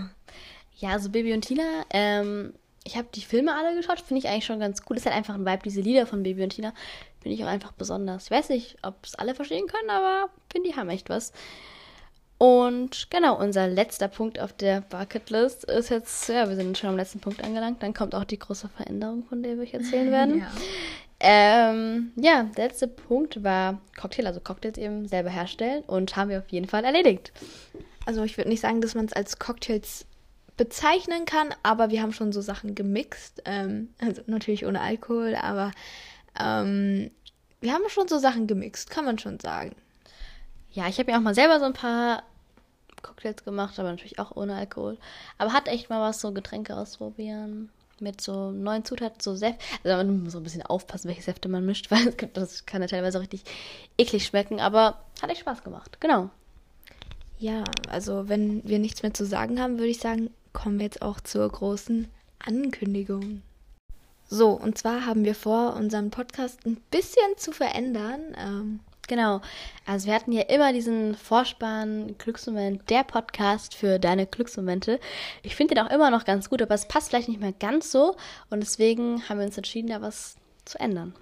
Ja, 0.79 0.91
also 0.91 1.11
Baby 1.11 1.33
und 1.33 1.43
Tina, 1.43 1.85
ähm, 1.91 2.55
ich 2.85 2.97
habe 2.97 3.09
die 3.15 3.21
Filme 3.21 3.55
alle 3.55 3.77
geschaut, 3.77 4.01
finde 4.01 4.21
ich 4.21 4.29
eigentlich 4.29 4.47
schon 4.47 4.61
ganz 4.61 4.83
cool. 4.89 4.97
Ist 4.97 5.07
halt 5.07 5.17
einfach 5.17 5.35
ein 5.35 5.47
Vibe, 5.47 5.63
diese 5.65 5.81
Lieder 5.81 6.07
von 6.07 6.23
Baby 6.23 6.43
und 6.43 6.51
Tina, 6.51 6.73
finde 7.21 7.37
ich 7.37 7.45
auch 7.45 7.49
einfach 7.49 7.73
besonders. 7.73 8.25
Ich 8.25 8.31
weiß 8.31 8.49
nicht, 8.49 8.77
ob 8.83 8.97
es 9.05 9.15
alle 9.15 9.35
verstehen 9.35 9.67
können, 9.67 9.91
aber 9.91 10.31
finde, 10.51 10.71
die 10.71 10.77
haben 10.77 10.89
echt 10.89 11.09
was. 11.09 11.33
Und 12.39 13.09
genau, 13.11 13.39
unser 13.39 13.69
letzter 13.69 14.09
Punkt 14.09 14.41
auf 14.41 14.53
der 14.53 14.81
Bucketlist 14.81 15.63
ist 15.65 15.91
jetzt, 15.91 16.29
ja, 16.29 16.49
wir 16.49 16.57
sind 16.57 16.77
schon 16.77 16.91
am 16.91 16.97
letzten 16.97 17.21
Punkt 17.21 17.45
angelangt. 17.45 17.81
Dann 17.85 17.95
kommt 17.95 18.17
auch 18.17 18.25
die 18.25 18.39
große 18.39 18.69
Veränderung, 18.69 19.23
von 19.29 19.45
der 19.45 19.55
wir 19.55 19.63
euch 19.63 19.75
erzählen 19.75 20.11
werden. 20.11 20.41
Ja. 20.41 20.51
Ähm, 21.21 22.11
ja, 22.17 22.43
der 22.57 22.67
letzte 22.67 22.89
Punkt 22.89 23.45
war 23.45 23.81
Cocktail, 23.97 24.27
also 24.27 24.41
Cocktails 24.41 24.77
eben 24.77 25.07
selber 25.07 25.31
herstellen 25.31 25.85
und 25.87 26.17
haben 26.17 26.31
wir 26.31 26.39
auf 26.39 26.49
jeden 26.49 26.67
Fall 26.67 26.85
erledigt. 26.85 27.33
Also 28.07 28.25
ich 28.25 28.37
würde 28.37 28.51
nicht 28.51 28.61
sagen, 28.61 28.81
dass 28.81 28.97
man 28.97 29.05
es 29.05 29.13
als 29.13 29.39
Cocktails 29.39 30.05
bezeichnen 30.57 31.25
kann, 31.25 31.55
aber 31.63 31.91
wir 31.91 32.03
haben 32.03 32.13
schon 32.13 32.33
so 32.33 32.41
Sachen 32.41 32.75
gemixt. 32.75 33.43
Ähm, 33.45 33.95
also 34.01 34.23
natürlich 34.27 34.67
ohne 34.67 34.81
Alkohol, 34.81 35.35
aber 35.35 35.73
ähm, 36.39 37.11
wir 37.61 37.73
haben 37.73 37.89
schon 37.89 38.09
so 38.09 38.19
Sachen 38.19 38.47
gemixt, 38.47 38.91
kann 38.91 39.05
man 39.05 39.19
schon 39.19 39.41
sagen. 39.41 39.75
Ja, 40.73 40.89
ich 40.89 40.99
habe 40.99 41.11
ja 41.11 41.19
auch 41.19 41.23
mal 41.23 41.35
selber 41.35 41.59
so 41.59 41.67
ein 41.67 41.75
paar 41.75 42.23
Cocktails 43.03 43.45
gemacht, 43.45 43.79
aber 43.79 43.91
natürlich 43.91 44.19
auch 44.19 44.37
ohne 44.37 44.55
Alkohol. 44.55 44.99
Aber 45.39 45.53
hat 45.53 45.69
echt 45.69 45.91
mal 45.91 46.01
was, 46.01 46.21
so 46.21 46.33
Getränke 46.33 46.77
ausprobieren. 46.77 47.71
Mit 48.01 48.21
so 48.21 48.51
neuen 48.51 48.85
Zutaten, 48.85 49.21
so 49.21 49.37
Säfte. 49.37 49.63
Also 49.85 49.97
man 49.97 50.25
muss 50.25 50.33
so 50.33 50.41
ein 50.41 50.43
bisschen 50.43 50.63
aufpassen, 50.63 51.09
welche 51.09 51.23
Säfte 51.23 51.49
man 51.49 51.65
mischt, 51.65 51.91
weil 51.91 52.09
es 52.09 52.17
gibt, 52.17 52.37
das 52.37 52.67
kann 52.67 52.83
ja 52.83 52.89
teilweise 52.89 53.19
auch 53.19 53.23
richtig 53.23 53.45
eklig 53.99 54.25
schmecken, 54.25 54.61
aber 54.61 54.99
hat 55.21 55.31
echt 55.31 55.41
Spaß 55.41 55.63
gemacht. 55.63 56.01
Genau. 56.01 56.31
Ja, 57.39 57.65
also 57.89 58.29
wenn 58.29 58.67
wir 58.67 58.79
nichts 58.79 59.03
mehr 59.03 59.15
zu 59.15 59.27
sagen 59.27 59.61
haben, 59.61 59.79
würde 59.79 59.91
ich 59.91 59.99
sagen, 59.99 60.31
kommen 60.53 60.79
wir 60.79 60.85
jetzt 60.85 61.03
auch 61.03 61.21
zur 61.21 61.49
großen 61.49 62.09
Ankündigung. 62.39 63.43
So, 64.29 64.51
und 64.51 64.79
zwar 64.79 65.07
haben 65.07 65.25
wir 65.25 65.35
vor, 65.35 65.75
unseren 65.77 66.11
Podcast 66.11 66.65
ein 66.67 66.77
bisschen 66.91 67.37
zu 67.37 67.53
verändern. 67.53 68.21
Ähm, 68.37 68.81
Genau. 69.09 69.41
Also 69.85 70.07
wir 70.07 70.15
hatten 70.15 70.33
ja 70.33 70.43
immer 70.43 70.73
diesen 70.73 71.15
Vorspann 71.17 72.15
Glücksmoment, 72.19 72.89
der 72.89 73.03
Podcast 73.05 73.75
für 73.75 73.99
deine 73.99 74.27
Glücksmomente. 74.27 75.01
Ich 75.43 75.57
finde 75.57 75.75
den 75.75 75.85
auch 75.85 75.91
immer 75.91 76.11
noch 76.11 76.25
ganz 76.25 76.49
gut, 76.49 76.63
aber 76.63 76.75
es 76.75 76.87
passt 76.89 77.09
vielleicht 77.11 77.29
nicht 77.29 77.41
mehr 77.41 77.53
ganz 77.53 77.91
so. 77.91 78.17
Und 78.49 78.61
deswegen 78.61 79.29
haben 79.29 79.39
wir 79.39 79.47
uns 79.47 79.57
entschieden, 79.57 79.89
da 79.89 80.01
was 80.01 80.37
zu 80.65 80.79
ändern. 80.79 81.15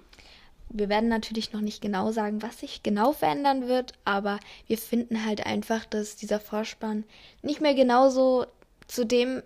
wir 0.69 0.87
werden 0.87 1.09
natürlich 1.09 1.51
noch 1.51 1.59
nicht 1.59 1.81
genau 1.81 2.11
sagen, 2.11 2.41
was 2.41 2.59
sich 2.59 2.81
genau 2.81 3.11
verändern 3.11 3.67
wird, 3.67 3.93
aber 4.05 4.39
wir 4.67 4.77
finden 4.77 5.25
halt 5.25 5.45
einfach, 5.45 5.83
dass 5.85 6.15
dieser 6.15 6.39
Vorspann 6.39 7.03
nicht 7.41 7.59
mehr 7.59 7.73
genauso 7.73 8.45
zu 8.91 9.05
dem 9.05 9.41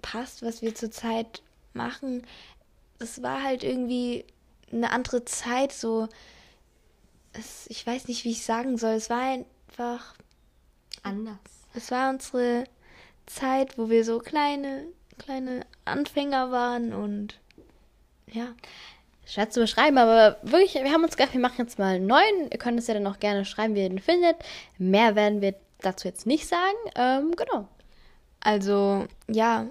passt, 0.00 0.42
was 0.42 0.62
wir 0.62 0.74
zurzeit 0.74 1.42
machen. 1.72 2.24
Es 3.00 3.22
war 3.22 3.42
halt 3.42 3.64
irgendwie 3.64 4.24
eine 4.72 4.92
andere 4.92 5.24
Zeit, 5.24 5.72
so. 5.72 6.08
Es, 7.32 7.66
ich 7.68 7.84
weiß 7.86 8.06
nicht, 8.08 8.24
wie 8.24 8.30
ich 8.30 8.44
sagen 8.44 8.78
soll. 8.78 8.92
Es 8.92 9.10
war 9.10 9.20
einfach. 9.20 10.14
Anders. 11.02 11.38
Es 11.74 11.90
war 11.90 12.10
unsere 12.10 12.64
Zeit, 13.26 13.76
wo 13.76 13.90
wir 13.90 14.04
so 14.04 14.18
kleine, 14.18 14.84
kleine 15.18 15.66
Anfänger 15.84 16.50
waren 16.52 16.92
und 16.92 17.40
ja. 18.30 18.54
Schwer 19.26 19.50
zu 19.50 19.58
beschreiben, 19.58 19.98
aber 19.98 20.38
wirklich, 20.42 20.74
wir 20.74 20.92
haben 20.92 21.02
uns 21.02 21.16
gedacht, 21.16 21.34
wir 21.34 21.40
machen 21.40 21.58
jetzt 21.58 21.80
mal 21.80 21.96
einen 21.96 22.06
neuen. 22.06 22.48
Ihr 22.52 22.58
könnt 22.58 22.78
es 22.78 22.86
ja 22.86 22.94
dann 22.94 23.08
auch 23.08 23.18
gerne 23.18 23.44
schreiben, 23.44 23.74
wie 23.74 23.82
ihr 23.82 23.88
den 23.88 23.98
findet. 23.98 24.36
Mehr 24.78 25.16
werden 25.16 25.40
wir 25.40 25.56
dazu 25.80 26.06
jetzt 26.06 26.26
nicht 26.26 26.46
sagen. 26.46 26.76
Ähm, 26.94 27.34
genau. 27.34 27.68
Also, 28.46 29.08
ja, 29.28 29.66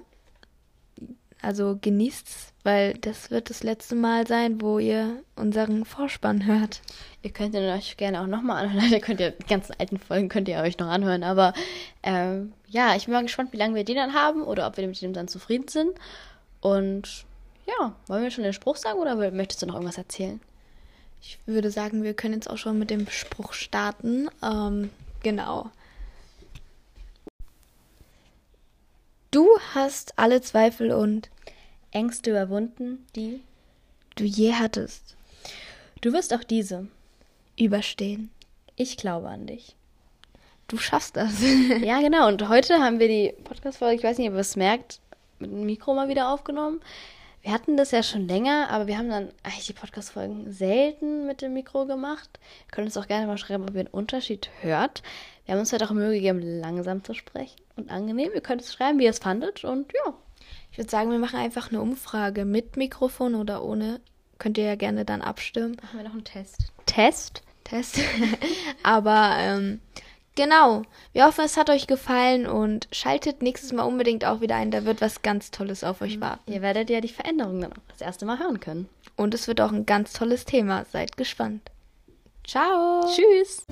also 1.41 1.77
genießt's, 1.79 2.51
weil 2.63 2.93
das 2.95 3.31
wird 3.31 3.49
das 3.49 3.63
letzte 3.63 3.95
Mal 3.95 4.27
sein, 4.27 4.59
wo 4.59 4.79
ihr 4.79 5.23
unseren 5.37 5.85
Vorspann 5.85 6.45
hört. 6.45 6.81
Ihr 7.21 7.31
könnt 7.31 7.55
ihn 7.55 7.63
euch 7.69 7.95
gerne 7.95 8.19
auch 8.19 8.27
nochmal 8.27 8.65
anhören. 8.65 8.91
Ihr 8.91 8.99
könnt 8.99 9.21
ja 9.21 9.29
die 9.29 9.45
ganzen 9.45 9.75
alten 9.79 9.97
Folgen 9.97 10.27
könnt 10.27 10.49
ihr 10.49 10.57
euch 10.57 10.77
noch 10.77 10.89
anhören. 10.89 11.23
Aber 11.23 11.53
ähm, 12.03 12.51
ja, 12.67 12.97
ich 12.97 13.05
bin 13.05 13.13
mal 13.13 13.21
gespannt, 13.21 13.53
wie 13.53 13.57
lange 13.57 13.75
wir 13.75 13.85
den 13.85 13.95
dann 13.95 14.13
haben 14.13 14.41
oder 14.43 14.67
ob 14.67 14.75
wir 14.75 14.85
mit 14.85 15.01
dem 15.01 15.13
dann 15.13 15.29
zufrieden 15.29 15.69
sind. 15.69 15.91
Und 16.59 17.23
ja, 17.65 17.95
wollen 18.07 18.23
wir 18.23 18.31
schon 18.31 18.43
den 18.43 18.51
Spruch 18.51 18.75
sagen 18.75 18.99
oder 18.99 19.15
möchtest 19.31 19.61
du 19.61 19.67
noch 19.67 19.75
irgendwas 19.75 19.97
erzählen? 19.97 20.41
Ich 21.21 21.39
würde 21.45 21.71
sagen, 21.71 22.03
wir 22.03 22.13
können 22.13 22.33
jetzt 22.33 22.49
auch 22.49 22.57
schon 22.57 22.77
mit 22.77 22.89
dem 22.89 23.07
Spruch 23.07 23.53
starten. 23.53 24.27
Ähm, 24.43 24.89
genau. 25.23 25.71
Du 29.35 29.49
hast 29.73 30.17
alle 30.17 30.39
Zweifel 30.39 30.93
und 30.93 31.29
Ängste 31.91 32.29
überwunden, 32.29 33.05
die 33.17 33.41
du 34.15 34.23
je 34.23 34.53
hattest 34.53 35.17
du 35.99 36.13
wirst 36.13 36.33
auch 36.33 36.45
diese. 36.45 36.87
überstehen. 37.59 38.29
Ich 38.77 38.95
glaube 38.95 39.27
an 39.27 39.45
dich. 39.45 39.75
Du 40.69 40.77
schaffst 40.77 41.17
das. 41.17 41.33
Ja, 41.81 41.99
genau. 41.99 42.29
Und 42.29 42.47
heute 42.47 42.79
haben 42.79 42.99
wir 42.99 43.09
die 43.09 43.33
Podcast-Folge, 43.43 43.97
ich 43.97 44.03
weiß 44.03 44.19
nicht, 44.19 44.29
ob 44.29 44.35
ihr 44.35 44.39
es 44.39 44.55
merkt, 44.55 45.01
mit 45.39 45.51
dem 45.51 45.65
Mikro 45.65 45.93
mal 45.93 46.07
wieder 46.07 46.29
aufgenommen. 46.29 46.79
Wir 47.45 47.53
hatten 47.53 47.77
das 47.77 47.91
ja 47.91 48.01
schon 48.01 48.27
länger, 48.27 48.71
aber 48.71 48.87
wir 48.87 48.97
haben 48.97 49.11
dann 49.11 49.29
eigentlich 49.43 49.67
die 49.67 49.73
Podcast-Folgen 49.73 50.51
selten 50.51 51.27
mit 51.27 51.43
dem 51.43 51.53
Mikro 51.53 51.85
gemacht. 51.85 52.39
Ihr 52.65 52.71
könnt 52.71 52.87
uns 52.87 52.97
auch 52.97 53.05
gerne 53.05 53.27
mal 53.27 53.37
schreiben, 53.37 53.65
ob 53.69 53.75
ihr 53.75 53.81
einen 53.81 53.87
Unterschied 53.87 54.49
hört. 54.61 55.03
Wir 55.45 55.53
haben 55.53 55.59
uns 55.59 55.71
halt 55.71 55.83
auch 55.83 55.91
Mühe 55.91 56.11
gegeben, 56.11 56.41
langsam 56.41 57.03
zu 57.03 57.13
sprechen 57.13 57.61
und 57.75 57.91
angenehm. 57.91 58.31
Ihr 58.33 58.41
könnt 58.41 58.61
es 58.61 58.73
schreiben, 58.73 58.97
wie 58.97 59.03
ihr 59.03 59.11
es 59.11 59.19
fandet. 59.19 59.63
Und 59.63 59.93
ja, 59.93 60.15
Ich 60.71 60.79
würde 60.79 60.89
sagen, 60.89 61.11
wir 61.11 61.19
machen 61.19 61.37
einfach 61.37 61.69
eine 61.69 61.81
Umfrage 61.81 62.45
mit 62.45 62.77
Mikrofon 62.77 63.35
oder 63.35 63.63
ohne. 63.63 64.01
Könnt 64.39 64.57
ihr 64.57 64.65
ja 64.65 64.75
gerne 64.75 65.05
dann 65.05 65.21
abstimmen. 65.21 65.77
machen 65.83 65.99
wir 65.99 66.03
noch 66.03 66.13
einen 66.13 66.23
Test. 66.23 66.73
Test. 66.87 67.43
Test. 67.63 67.99
Aber 68.81 69.35
ähm, 69.37 69.81
genau. 70.35 70.83
Wir 71.13 71.25
hoffen, 71.25 71.45
es 71.45 71.57
hat 71.57 71.69
euch 71.69 71.87
gefallen 71.87 72.47
und 72.47 72.87
schaltet 72.91 73.41
nächstes 73.41 73.73
Mal 73.73 73.83
unbedingt 73.83 74.25
auch 74.25 74.41
wieder 74.41 74.55
ein. 74.55 74.71
Da 74.71 74.85
wird 74.85 75.01
was 75.01 75.21
ganz 75.21 75.51
Tolles 75.51 75.83
auf 75.83 76.01
euch 76.01 76.21
warten. 76.21 76.51
Ihr 76.51 76.61
werdet 76.61 76.89
ja 76.89 77.01
die 77.01 77.09
Veränderungen 77.09 77.61
dann 77.61 77.73
auch 77.73 77.87
das 77.89 78.01
erste 78.01 78.25
Mal 78.25 78.39
hören 78.39 78.59
können. 78.59 78.89
Und 79.15 79.33
es 79.33 79.47
wird 79.47 79.61
auch 79.61 79.71
ein 79.71 79.85
ganz 79.85 80.13
tolles 80.13 80.45
Thema. 80.45 80.85
Seid 80.91 81.17
gespannt. 81.17 81.71
Ciao. 82.45 83.05
Tschüss! 83.07 83.65